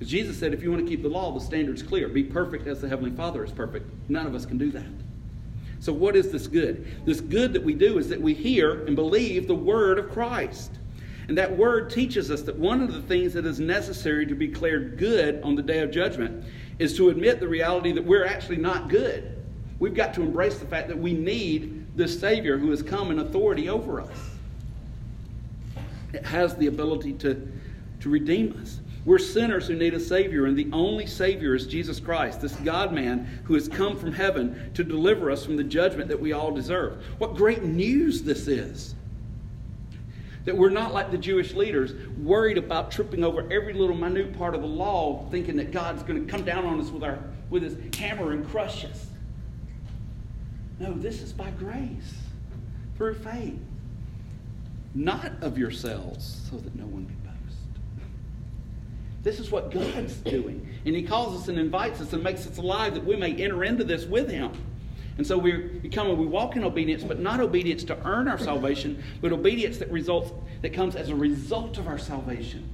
Because 0.00 0.10
Jesus 0.10 0.38
said, 0.38 0.54
if 0.54 0.62
you 0.62 0.70
want 0.70 0.82
to 0.82 0.90
keep 0.90 1.02
the 1.02 1.10
law, 1.10 1.30
the 1.30 1.44
standard's 1.44 1.82
clear. 1.82 2.08
Be 2.08 2.24
perfect 2.24 2.66
as 2.66 2.80
the 2.80 2.88
Heavenly 2.88 3.10
Father 3.10 3.44
is 3.44 3.52
perfect. 3.52 3.86
None 4.08 4.26
of 4.26 4.34
us 4.34 4.46
can 4.46 4.56
do 4.56 4.70
that. 4.70 4.86
So, 5.78 5.92
what 5.92 6.16
is 6.16 6.32
this 6.32 6.46
good? 6.46 6.86
This 7.04 7.20
good 7.20 7.52
that 7.52 7.62
we 7.62 7.74
do 7.74 7.98
is 7.98 8.08
that 8.08 8.18
we 8.18 8.32
hear 8.32 8.86
and 8.86 8.96
believe 8.96 9.46
the 9.46 9.54
word 9.54 9.98
of 9.98 10.10
Christ. 10.10 10.70
And 11.28 11.36
that 11.36 11.54
word 11.54 11.90
teaches 11.90 12.30
us 12.30 12.40
that 12.42 12.56
one 12.56 12.80
of 12.80 12.94
the 12.94 13.02
things 13.02 13.34
that 13.34 13.44
is 13.44 13.60
necessary 13.60 14.24
to 14.24 14.34
be 14.34 14.46
declared 14.46 14.96
good 14.96 15.42
on 15.42 15.54
the 15.54 15.62
day 15.62 15.80
of 15.80 15.90
judgment 15.90 16.46
is 16.78 16.96
to 16.96 17.10
admit 17.10 17.38
the 17.38 17.46
reality 17.46 17.92
that 17.92 18.02
we're 18.02 18.24
actually 18.24 18.56
not 18.56 18.88
good. 18.88 19.36
We've 19.80 19.94
got 19.94 20.14
to 20.14 20.22
embrace 20.22 20.58
the 20.58 20.66
fact 20.66 20.88
that 20.88 20.98
we 20.98 21.12
need 21.12 21.94
this 21.94 22.18
Savior 22.18 22.56
who 22.56 22.70
has 22.70 22.82
come 22.82 23.10
in 23.10 23.18
authority 23.18 23.68
over 23.68 24.00
us. 24.00 24.18
It 26.14 26.24
has 26.24 26.56
the 26.56 26.68
ability 26.68 27.12
to, 27.14 27.46
to 28.00 28.08
redeem 28.08 28.58
us. 28.62 28.80
We're 29.04 29.18
sinners 29.18 29.66
who 29.66 29.76
need 29.76 29.94
a 29.94 30.00
Savior, 30.00 30.44
and 30.44 30.56
the 30.56 30.68
only 30.72 31.06
Savior 31.06 31.54
is 31.54 31.66
Jesus 31.66 31.98
Christ, 31.98 32.42
this 32.42 32.54
God 32.56 32.92
man 32.92 33.40
who 33.44 33.54
has 33.54 33.66
come 33.66 33.96
from 33.96 34.12
heaven 34.12 34.70
to 34.74 34.84
deliver 34.84 35.30
us 35.30 35.44
from 35.44 35.56
the 35.56 35.64
judgment 35.64 36.08
that 36.08 36.20
we 36.20 36.32
all 36.32 36.52
deserve. 36.52 37.02
What 37.18 37.34
great 37.34 37.62
news 37.62 38.22
this 38.22 38.46
is! 38.46 38.94
That 40.44 40.56
we're 40.56 40.68
not 40.68 40.92
like 40.92 41.10
the 41.10 41.18
Jewish 41.18 41.54
leaders, 41.54 41.92
worried 42.18 42.58
about 42.58 42.90
tripping 42.90 43.24
over 43.24 43.50
every 43.50 43.72
little 43.72 43.96
minute 43.96 44.36
part 44.36 44.54
of 44.54 44.60
the 44.60 44.66
law, 44.66 45.26
thinking 45.30 45.56
that 45.56 45.70
God's 45.70 46.02
going 46.02 46.24
to 46.24 46.30
come 46.30 46.44
down 46.44 46.66
on 46.66 46.78
us 46.78 46.90
with, 46.90 47.02
our, 47.02 47.18
with 47.48 47.62
his 47.62 47.76
hammer 47.96 48.32
and 48.32 48.46
crush 48.50 48.84
us. 48.84 49.06
No, 50.78 50.92
this 50.92 51.22
is 51.22 51.32
by 51.32 51.50
grace, 51.52 52.14
through 52.96 53.14
faith, 53.14 53.58
not 54.94 55.32
of 55.42 55.56
yourselves, 55.56 56.48
so 56.50 56.56
that 56.56 56.74
no 56.74 56.84
one 56.84 57.06
can 57.06 57.16
this 59.22 59.38
is 59.38 59.50
what 59.50 59.70
God's 59.70 60.14
doing. 60.14 60.66
And 60.86 60.96
He 60.96 61.02
calls 61.02 61.40
us 61.40 61.48
and 61.48 61.58
invites 61.58 62.00
us 62.00 62.12
and 62.12 62.22
makes 62.22 62.46
us 62.46 62.58
alive 62.58 62.94
that 62.94 63.04
we 63.04 63.16
may 63.16 63.34
enter 63.34 63.64
into 63.64 63.84
this 63.84 64.06
with 64.06 64.30
Him. 64.30 64.52
And 65.18 65.26
so 65.26 65.36
we 65.36 65.52
become 65.52 66.08
and 66.08 66.18
we 66.18 66.26
walk 66.26 66.56
in 66.56 66.64
obedience, 66.64 67.02
but 67.02 67.20
not 67.20 67.40
obedience 67.40 67.84
to 67.84 68.06
earn 68.06 68.28
our 68.28 68.38
salvation, 68.38 69.02
but 69.20 69.32
obedience 69.32 69.76
that 69.78 69.90
results 69.90 70.32
that 70.62 70.72
comes 70.72 70.96
as 70.96 71.10
a 71.10 71.14
result 71.14 71.76
of 71.76 71.86
our 71.86 71.98
salvation. 71.98 72.66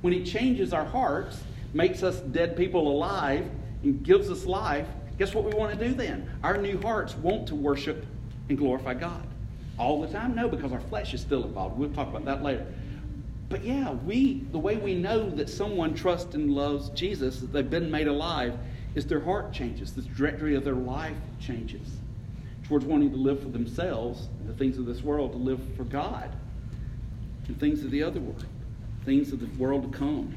When 0.00 0.12
He 0.12 0.24
changes 0.24 0.72
our 0.72 0.84
hearts, 0.84 1.42
makes 1.74 2.02
us 2.02 2.20
dead 2.20 2.56
people 2.56 2.90
alive, 2.90 3.50
and 3.82 4.02
gives 4.02 4.30
us 4.30 4.46
life, 4.46 4.86
guess 5.18 5.34
what 5.34 5.44
we 5.44 5.52
want 5.52 5.78
to 5.78 5.88
do 5.88 5.94
then? 5.94 6.30
Our 6.42 6.56
new 6.56 6.80
hearts 6.80 7.14
want 7.16 7.46
to 7.48 7.54
worship 7.54 8.06
and 8.48 8.58
glorify 8.58 8.94
God. 8.94 9.26
All 9.78 10.00
the 10.00 10.08
time? 10.08 10.34
No, 10.34 10.48
because 10.48 10.72
our 10.72 10.80
flesh 10.80 11.14
is 11.14 11.20
still 11.20 11.44
involved. 11.44 11.78
We'll 11.78 11.90
talk 11.90 12.08
about 12.08 12.24
that 12.26 12.42
later. 12.42 12.66
But 13.50 13.64
yeah, 13.64 13.90
we 13.90 14.44
the 14.52 14.58
way 14.58 14.76
we 14.76 14.94
know 14.94 15.28
that 15.28 15.50
someone 15.50 15.92
trusts 15.92 16.34
and 16.34 16.52
loves 16.52 16.88
Jesus, 16.90 17.40
that 17.40 17.52
they've 17.52 17.68
been 17.68 17.90
made 17.90 18.06
alive, 18.06 18.56
is 18.94 19.06
their 19.06 19.20
heart 19.20 19.52
changes. 19.52 19.92
The 19.92 20.02
trajectory 20.02 20.54
of 20.54 20.64
their 20.64 20.74
life 20.74 21.16
changes 21.40 21.98
towards 22.64 22.84
wanting 22.84 23.10
to 23.10 23.16
live 23.16 23.42
for 23.42 23.48
themselves, 23.48 24.28
the 24.46 24.54
things 24.54 24.78
of 24.78 24.86
this 24.86 25.02
world, 25.02 25.32
to 25.32 25.38
live 25.38 25.60
for 25.76 25.82
God, 25.82 26.30
and 27.48 27.58
things 27.58 27.82
of 27.82 27.90
the 27.90 28.04
other 28.04 28.20
world, 28.20 28.46
things 29.04 29.32
of 29.32 29.40
the 29.40 29.48
world 29.60 29.92
to 29.92 29.98
come. 29.98 30.32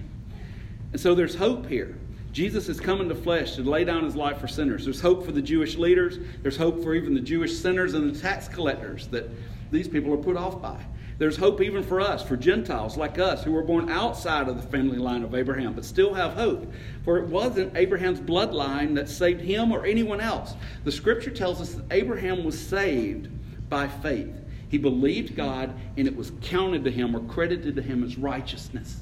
And 0.92 1.00
so 1.00 1.14
there's 1.14 1.36
hope 1.36 1.68
here. 1.68 1.96
Jesus 2.32 2.68
is 2.68 2.80
coming 2.80 3.08
to 3.10 3.16
flesh 3.16 3.56
to 3.58 3.62
lay 3.62 3.84
down 3.84 4.04
his 4.04 4.16
life 4.16 4.40
for 4.40 4.48
sinners. 4.48 4.86
There's 4.86 5.00
hope 5.02 5.24
for 5.24 5.32
the 5.32 5.42
Jewish 5.42 5.78
leaders. 5.78 6.18
There's 6.42 6.58
hope 6.58 6.82
for 6.84 6.96
even 6.96 7.14
the 7.14 7.22
Jewish 7.22 7.56
sinners 7.56 7.94
and 7.94 8.14
the 8.14 8.20
tax 8.20 8.48
collectors 8.48 9.06
that 9.10 9.30
these 9.72 9.88
people 9.88 10.12
are 10.12 10.18
put 10.18 10.36
off 10.36 10.60
by. 10.60 10.84
There's 11.24 11.38
hope 11.38 11.62
even 11.62 11.84
for 11.84 12.02
us, 12.02 12.22
for 12.22 12.36
Gentiles 12.36 12.98
like 12.98 13.18
us 13.18 13.46
who 13.46 13.54
were 13.54 13.64
born 13.64 13.90
outside 13.90 14.50
of 14.50 14.62
the 14.62 14.68
family 14.68 14.98
line 14.98 15.24
of 15.24 15.34
Abraham, 15.34 15.72
but 15.72 15.86
still 15.86 16.14
have 16.14 16.34
hope. 16.34 16.70
For 17.06 17.18
it 17.18 17.28
wasn't 17.28 17.78
Abraham's 17.78 18.20
bloodline 18.20 18.94
that 18.96 19.08
saved 19.08 19.40
him 19.40 19.72
or 19.72 19.86
anyone 19.86 20.20
else. 20.20 20.54
The 20.84 20.92
scripture 20.92 21.32
tells 21.32 21.62
us 21.62 21.76
that 21.76 21.86
Abraham 21.92 22.44
was 22.44 22.60
saved 22.60 23.30
by 23.70 23.88
faith. 23.88 24.36
He 24.68 24.78
believed 24.78 25.38
God, 25.38 25.74
and 25.96 26.08
it 26.10 26.16
was 26.18 26.34
counted 26.42 26.84
to 26.84 26.92
him 26.92 27.16
or 27.16 27.22
credited 27.22 27.78
to 27.78 27.82
him 27.82 28.04
as 28.04 28.18
righteousness. 28.18 29.00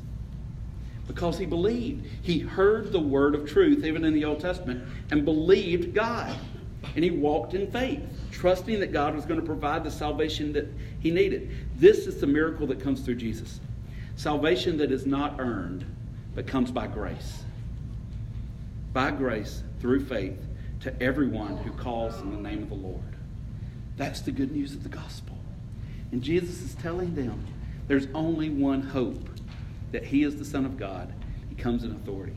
Because 1.07 1.39
he 1.39 1.47
believed. 1.47 2.05
He 2.21 2.37
heard 2.37 2.91
the 2.91 2.99
word 2.99 3.33
of 3.33 3.49
truth, 3.49 3.83
even 3.83 4.05
in 4.05 4.13
the 4.13 4.25
Old 4.25 4.41
Testament, 4.41 4.83
and 5.09 5.25
believed 5.25 5.95
God. 5.95 6.37
And 6.95 7.03
he 7.03 7.11
walked 7.11 7.53
in 7.53 7.71
faith 7.71 8.01
trusting 8.31 8.79
that 8.79 8.91
God 8.91 9.15
was 9.15 9.25
going 9.25 9.39
to 9.39 9.45
provide 9.45 9.83
the 9.83 9.91
salvation 9.91 10.51
that 10.53 10.67
he 10.99 11.11
needed. 11.11 11.51
This 11.77 12.07
is 12.07 12.19
the 12.19 12.27
miracle 12.27 12.65
that 12.67 12.79
comes 12.79 13.01
through 13.01 13.15
Jesus. 13.15 13.59
Salvation 14.15 14.77
that 14.77 14.91
is 14.91 15.05
not 15.05 15.39
earned, 15.39 15.85
but 16.35 16.47
comes 16.47 16.71
by 16.71 16.87
grace. 16.87 17.43
By 18.93 19.11
grace, 19.11 19.63
through 19.79 20.05
faith, 20.05 20.39
to 20.81 21.01
everyone 21.01 21.57
who 21.57 21.71
calls 21.71 22.19
in 22.21 22.31
the 22.31 22.49
name 22.49 22.63
of 22.63 22.69
the 22.69 22.75
Lord. 22.75 23.01
That's 23.97 24.21
the 24.21 24.31
good 24.31 24.51
news 24.51 24.73
of 24.73 24.83
the 24.83 24.89
gospel. 24.89 25.37
And 26.11 26.21
Jesus 26.21 26.61
is 26.61 26.75
telling 26.75 27.13
them 27.13 27.45
there's 27.87 28.07
only 28.13 28.49
one 28.49 28.81
hope 28.81 29.29
that 29.91 30.03
he 30.03 30.23
is 30.23 30.37
the 30.37 30.45
Son 30.45 30.65
of 30.65 30.77
God. 30.77 31.13
He 31.49 31.55
comes 31.55 31.83
in 31.83 31.91
authority. 31.91 32.35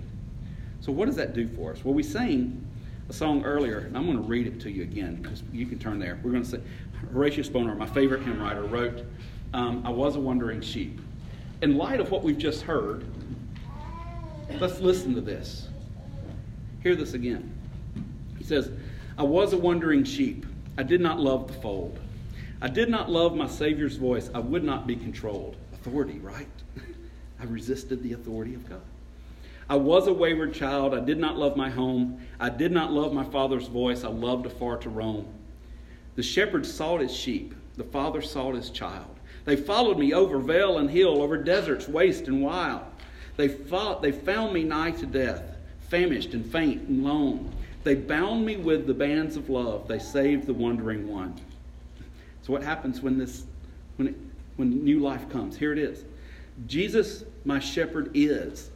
So, 0.81 0.93
what 0.93 1.07
does 1.07 1.17
that 1.17 1.35
do 1.35 1.49
for 1.49 1.73
us? 1.73 1.85
Well, 1.85 1.95
we 1.95 2.03
sing 2.03 2.67
a 3.09 3.13
song 3.13 3.45
earlier, 3.45 3.79
and 3.79 3.97
I'm 3.97 4.07
going 4.07 4.17
to 4.17 4.23
read 4.23 4.47
it 4.47 4.61
to 4.61 4.71
you 4.71 4.83
again 4.83 5.17
because 5.17 5.43
you 5.53 5.67
can 5.67 5.79
turn 5.79 5.99
there. 5.99 6.19
We're 6.23 6.31
going 6.31 6.43
to 6.43 6.49
say, 6.49 6.61
Horatius 7.13 7.49
Bonar, 7.49 7.75
my 7.75 7.87
favorite 7.87 8.23
hymn 8.23 8.41
writer, 8.41 8.63
wrote, 8.63 9.05
um, 9.53 9.87
I 9.87 9.91
was 9.91 10.17
a 10.17 10.21
wandering 10.21 10.61
sheep. 10.61 11.01
In 11.63 11.77
light 11.77 12.01
of 12.01 12.11
what 12.11 12.23
we've 12.23 12.39
just 12.39 12.63
heard, 12.63 13.05
let's 14.59 14.81
listen 14.81 15.15
to 15.15 15.21
this. 15.21 15.69
Hear 16.83 16.97
this 16.97 17.15
again. 17.15 17.53
He 18.39 18.45
says, 18.45 18.71
I 19.17 19.23
was 19.23 19.53
a 19.53 19.59
wandering 19.59 20.05
sheep. 20.05 20.47
I 20.77 20.83
did 20.83 21.01
not 21.01 21.21
love 21.21 21.47
the 21.49 21.55
fold. 21.55 21.99
I 22.61 22.69
did 22.69 22.89
not 22.89 23.11
love 23.11 23.37
my 23.37 23.47
Savior's 23.47 23.97
voice. 23.97 24.31
I 24.35 24.39
would 24.39 24.65
not 24.65 24.87
be 24.87 24.97
controlled. 24.97 25.57
Authority, 25.75 26.19
right? 26.19 26.49
I 27.41 27.45
resisted 27.45 28.03
the 28.03 28.15
authority 28.15 28.55
of 28.55 28.69
God. 28.69 28.81
I 29.69 29.77
was 29.77 30.07
a 30.07 30.13
wayward 30.13 30.55
child. 30.55 30.95
I 30.95 31.01
did 31.01 31.19
not 31.19 31.37
love 31.37 31.57
my 31.57 31.71
home. 31.71 32.21
I 32.39 32.51
did 32.51 32.73
not 32.73 32.93
love 32.93 33.13
my 33.13 33.25
father's 33.25 33.67
voice. 33.67 34.05
I 34.05 34.09
loved 34.09 34.47
afar 34.47 34.77
to 34.79 34.91
roam. 34.91 35.27
The 36.17 36.23
shepherd 36.23 36.67
sought 36.67 37.01
his 37.01 37.15
sheep. 37.15 37.55
The 37.77 37.85
father 37.85 38.23
sought 38.23 38.55
his 38.55 38.71
child. 38.71 39.07
They 39.45 39.57
followed 39.57 39.99
me 39.99 40.15
over 40.15 40.39
vale 40.39 40.79
and 40.79 40.91
hill, 40.91 41.23
over 41.23 41.37
deserts 41.37 41.89
waste 41.89 42.29
and 42.29 42.43
wild. 42.43 42.83
They, 43.37 43.49
fought, 43.49 44.01
they 44.01 44.13
found 44.13 44.53
me 44.53 44.63
nigh 44.63 44.93
to 44.93 45.07
death, 45.07 45.43
famished 45.89 46.35
and 46.35 46.47
faint 46.47 46.89
and 46.89 47.05
lone. 47.05 47.53
They 47.83 47.95
bound 47.95 48.47
me 48.47 48.57
with 48.57 48.87
the 48.87 48.95
bands 48.95 49.37
of 49.37 49.51
love. 49.51 49.89
They 49.89 49.99
saved 49.99 50.47
the 50.47 50.55
wandering 50.55 51.09
one. 51.09 51.35
So 52.43 52.53
what 52.53 52.63
happens 52.63 53.01
when 53.01 53.19
this 53.19 53.45
when 53.97 54.09
it, 54.09 54.15
when 54.57 54.85
new 54.85 55.01
life 55.01 55.29
comes? 55.29 55.57
Here 55.57 55.73
it 55.73 55.79
is. 55.79 56.05
Jesus, 56.67 57.25
my 57.45 57.59
shepherd, 57.59 58.11
is. 58.15 58.71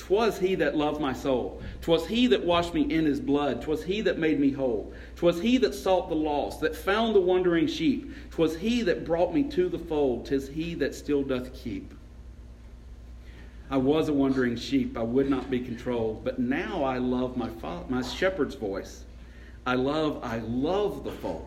'Twas 0.00 0.38
he 0.38 0.54
that 0.54 0.74
loved 0.74 0.98
my 0.98 1.12
soul. 1.12 1.60
'Twas 1.82 2.06
he 2.06 2.26
that 2.26 2.42
washed 2.42 2.72
me 2.72 2.80
in 2.90 3.04
his 3.04 3.20
blood. 3.20 3.60
'Twas 3.60 3.82
he 3.84 4.00
that 4.00 4.18
made 4.18 4.40
me 4.40 4.50
whole. 4.50 4.90
'Twas 5.14 5.42
he 5.42 5.58
that 5.58 5.74
sought 5.74 6.08
the 6.08 6.14
lost, 6.14 6.62
that 6.62 6.74
found 6.74 7.14
the 7.14 7.20
wandering 7.20 7.66
sheep. 7.66 8.10
'Twas 8.30 8.56
he 8.56 8.80
that 8.80 9.04
brought 9.04 9.34
me 9.34 9.42
to 9.42 9.68
the 9.68 9.78
fold. 9.78 10.24
'Tis 10.24 10.48
he 10.48 10.74
that 10.74 10.94
still 10.94 11.22
doth 11.22 11.52
keep. 11.52 11.92
I 13.70 13.76
was 13.76 14.08
a 14.08 14.14
wandering 14.14 14.56
sheep. 14.56 14.96
I 14.96 15.02
would 15.02 15.28
not 15.28 15.50
be 15.50 15.60
controlled. 15.60 16.24
But 16.24 16.38
now 16.38 16.82
I 16.82 16.96
love 16.96 17.36
my, 17.36 17.50
fa- 17.50 17.84
my 17.90 18.00
shepherd's 18.00 18.54
voice. 18.54 19.04
I 19.66 19.74
love, 19.74 20.18
I 20.24 20.38
love 20.38 21.04
the 21.04 21.12
fold. 21.12 21.46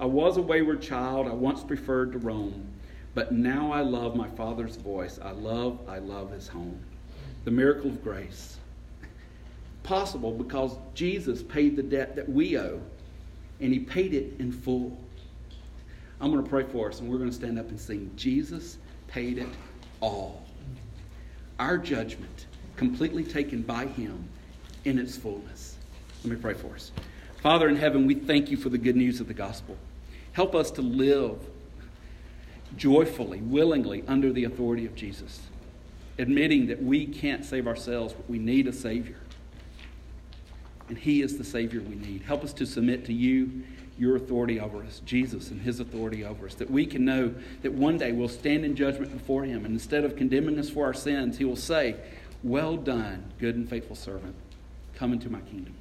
I 0.00 0.06
was 0.06 0.38
a 0.38 0.42
wayward 0.42 0.80
child. 0.80 1.28
I 1.28 1.34
once 1.34 1.62
preferred 1.62 2.12
to 2.12 2.18
roam. 2.18 2.66
But 3.14 3.30
now 3.30 3.70
I 3.72 3.82
love 3.82 4.16
my 4.16 4.28
father's 4.30 4.76
voice. 4.76 5.18
I 5.22 5.32
love, 5.32 5.78
I 5.86 5.98
love 5.98 6.32
his 6.32 6.48
home. 6.48 6.80
The 7.44 7.50
miracle 7.50 7.90
of 7.90 8.02
grace. 8.02 8.58
Possible 9.82 10.32
because 10.32 10.76
Jesus 10.94 11.42
paid 11.42 11.76
the 11.76 11.82
debt 11.82 12.16
that 12.16 12.28
we 12.28 12.58
owe, 12.58 12.80
and 13.60 13.72
he 13.72 13.80
paid 13.80 14.14
it 14.14 14.34
in 14.38 14.52
full. 14.52 14.96
I'm 16.20 16.30
going 16.30 16.44
to 16.44 16.48
pray 16.48 16.64
for 16.64 16.88
us, 16.88 17.00
and 17.00 17.10
we're 17.10 17.18
going 17.18 17.30
to 17.30 17.36
stand 17.36 17.58
up 17.58 17.68
and 17.70 17.80
sing, 17.80 18.10
Jesus 18.16 18.78
paid 19.08 19.38
it 19.38 19.48
all 20.00 20.42
our 21.60 21.76
judgment 21.76 22.46
completely 22.76 23.22
taken 23.22 23.60
by 23.62 23.84
Him 23.86 24.26
in 24.86 24.98
its 24.98 25.16
fullness. 25.16 25.76
Let 26.24 26.32
me 26.32 26.40
pray 26.40 26.54
for 26.54 26.74
us. 26.74 26.90
Father 27.42 27.68
in 27.68 27.76
heaven, 27.76 28.06
we 28.06 28.14
thank 28.14 28.50
you 28.50 28.56
for 28.56 28.70
the 28.70 28.78
good 28.78 28.96
news 28.96 29.20
of 29.20 29.28
the 29.28 29.34
gospel. 29.34 29.76
Help 30.32 30.54
us 30.54 30.70
to 30.72 30.82
live 30.82 31.38
joyfully, 32.76 33.42
willingly 33.42 34.02
under 34.08 34.32
the 34.32 34.44
authority 34.44 34.86
of 34.86 34.94
Jesus, 34.94 35.40
admitting 36.20 36.66
that 36.66 36.82
we 36.82 37.06
can't 37.06 37.44
save 37.44 37.66
ourselves, 37.66 38.14
but 38.14 38.28
we 38.28 38.38
need 38.38 38.66
a 38.66 38.72
Savior. 38.72 39.16
And 40.88 40.98
He 40.98 41.22
is 41.22 41.38
the 41.38 41.44
Savior 41.44 41.80
we 41.80 41.94
need. 41.94 42.22
Help 42.22 42.44
us 42.44 42.52
to 42.54 42.66
submit 42.66 43.04
to 43.06 43.12
you 43.12 43.62
your 44.00 44.16
authority 44.16 44.58
over 44.58 44.82
us, 44.82 45.02
Jesus 45.04 45.50
and 45.50 45.60
his 45.60 45.78
authority 45.78 46.24
over 46.24 46.46
us, 46.46 46.54
that 46.54 46.70
we 46.70 46.86
can 46.86 47.04
know 47.04 47.34
that 47.60 47.72
one 47.72 47.98
day 47.98 48.12
we'll 48.12 48.30
stand 48.30 48.64
in 48.64 48.74
judgment 48.74 49.12
before 49.12 49.44
him, 49.44 49.66
and 49.66 49.74
instead 49.74 50.04
of 50.04 50.16
condemning 50.16 50.58
us 50.58 50.70
for 50.70 50.86
our 50.86 50.94
sins, 50.94 51.36
he 51.36 51.44
will 51.44 51.54
say, 51.54 51.96
Well 52.42 52.78
done, 52.78 53.30
good 53.38 53.56
and 53.56 53.68
faithful 53.68 53.94
servant. 53.94 54.34
Come 54.94 55.12
into 55.12 55.28
my 55.28 55.40
kingdom. 55.40 55.74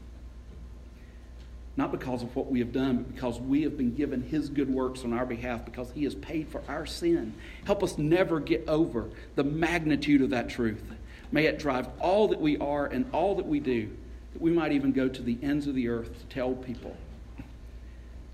Not 1.80 1.94
because 1.94 2.24
of 2.24 2.36
what 2.36 2.52
we 2.52 2.60
have 2.60 2.74
done, 2.74 2.98
but 2.98 3.16
because 3.16 3.40
we 3.40 3.62
have 3.62 3.78
been 3.78 3.96
given 3.96 4.22
his 4.22 4.50
good 4.50 4.70
works 4.70 5.06
on 5.06 5.14
our 5.14 5.26
behalf, 5.26 5.64
because 5.64 5.90
he 5.94 6.04
has 6.04 6.14
paid 6.14 6.50
for 6.50 6.62
our 6.68 6.86
sin. 6.86 7.34
Help 7.64 7.82
us 7.84 7.98
never 7.98 8.42
get 8.42 8.68
over 8.68 9.10
the 9.36 9.46
magnitude 9.46 10.22
of 10.22 10.30
that 10.32 10.50
truth. 10.50 10.84
May 11.32 11.46
it 11.46 11.58
drive 11.58 11.88
all 12.02 12.28
that 12.28 12.42
we 12.42 12.58
are 12.58 12.88
and 12.88 13.10
all 13.14 13.34
that 13.36 13.46
we 13.46 13.62
do, 13.62 13.90
that 14.34 14.42
we 14.42 14.52
might 14.52 14.74
even 14.74 14.92
go 14.92 15.08
to 15.08 15.22
the 15.22 15.38
ends 15.42 15.68
of 15.68 15.76
the 15.76 15.88
earth 15.88 16.20
to 16.20 16.26
tell 16.26 16.52
people 16.52 16.98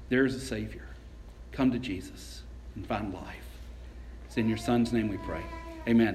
there 0.10 0.26
is 0.26 0.34
a 0.34 0.40
Savior. 0.40 0.88
Come 1.52 1.70
to 1.70 1.78
Jesus 1.78 2.42
and 2.74 2.84
find 2.88 3.14
life. 3.14 3.46
It's 4.26 4.38
in 4.38 4.50
your 4.50 4.58
Son's 4.58 4.92
name 4.92 5.08
we 5.08 5.18
pray. 5.18 5.44
Amen. 5.88 6.14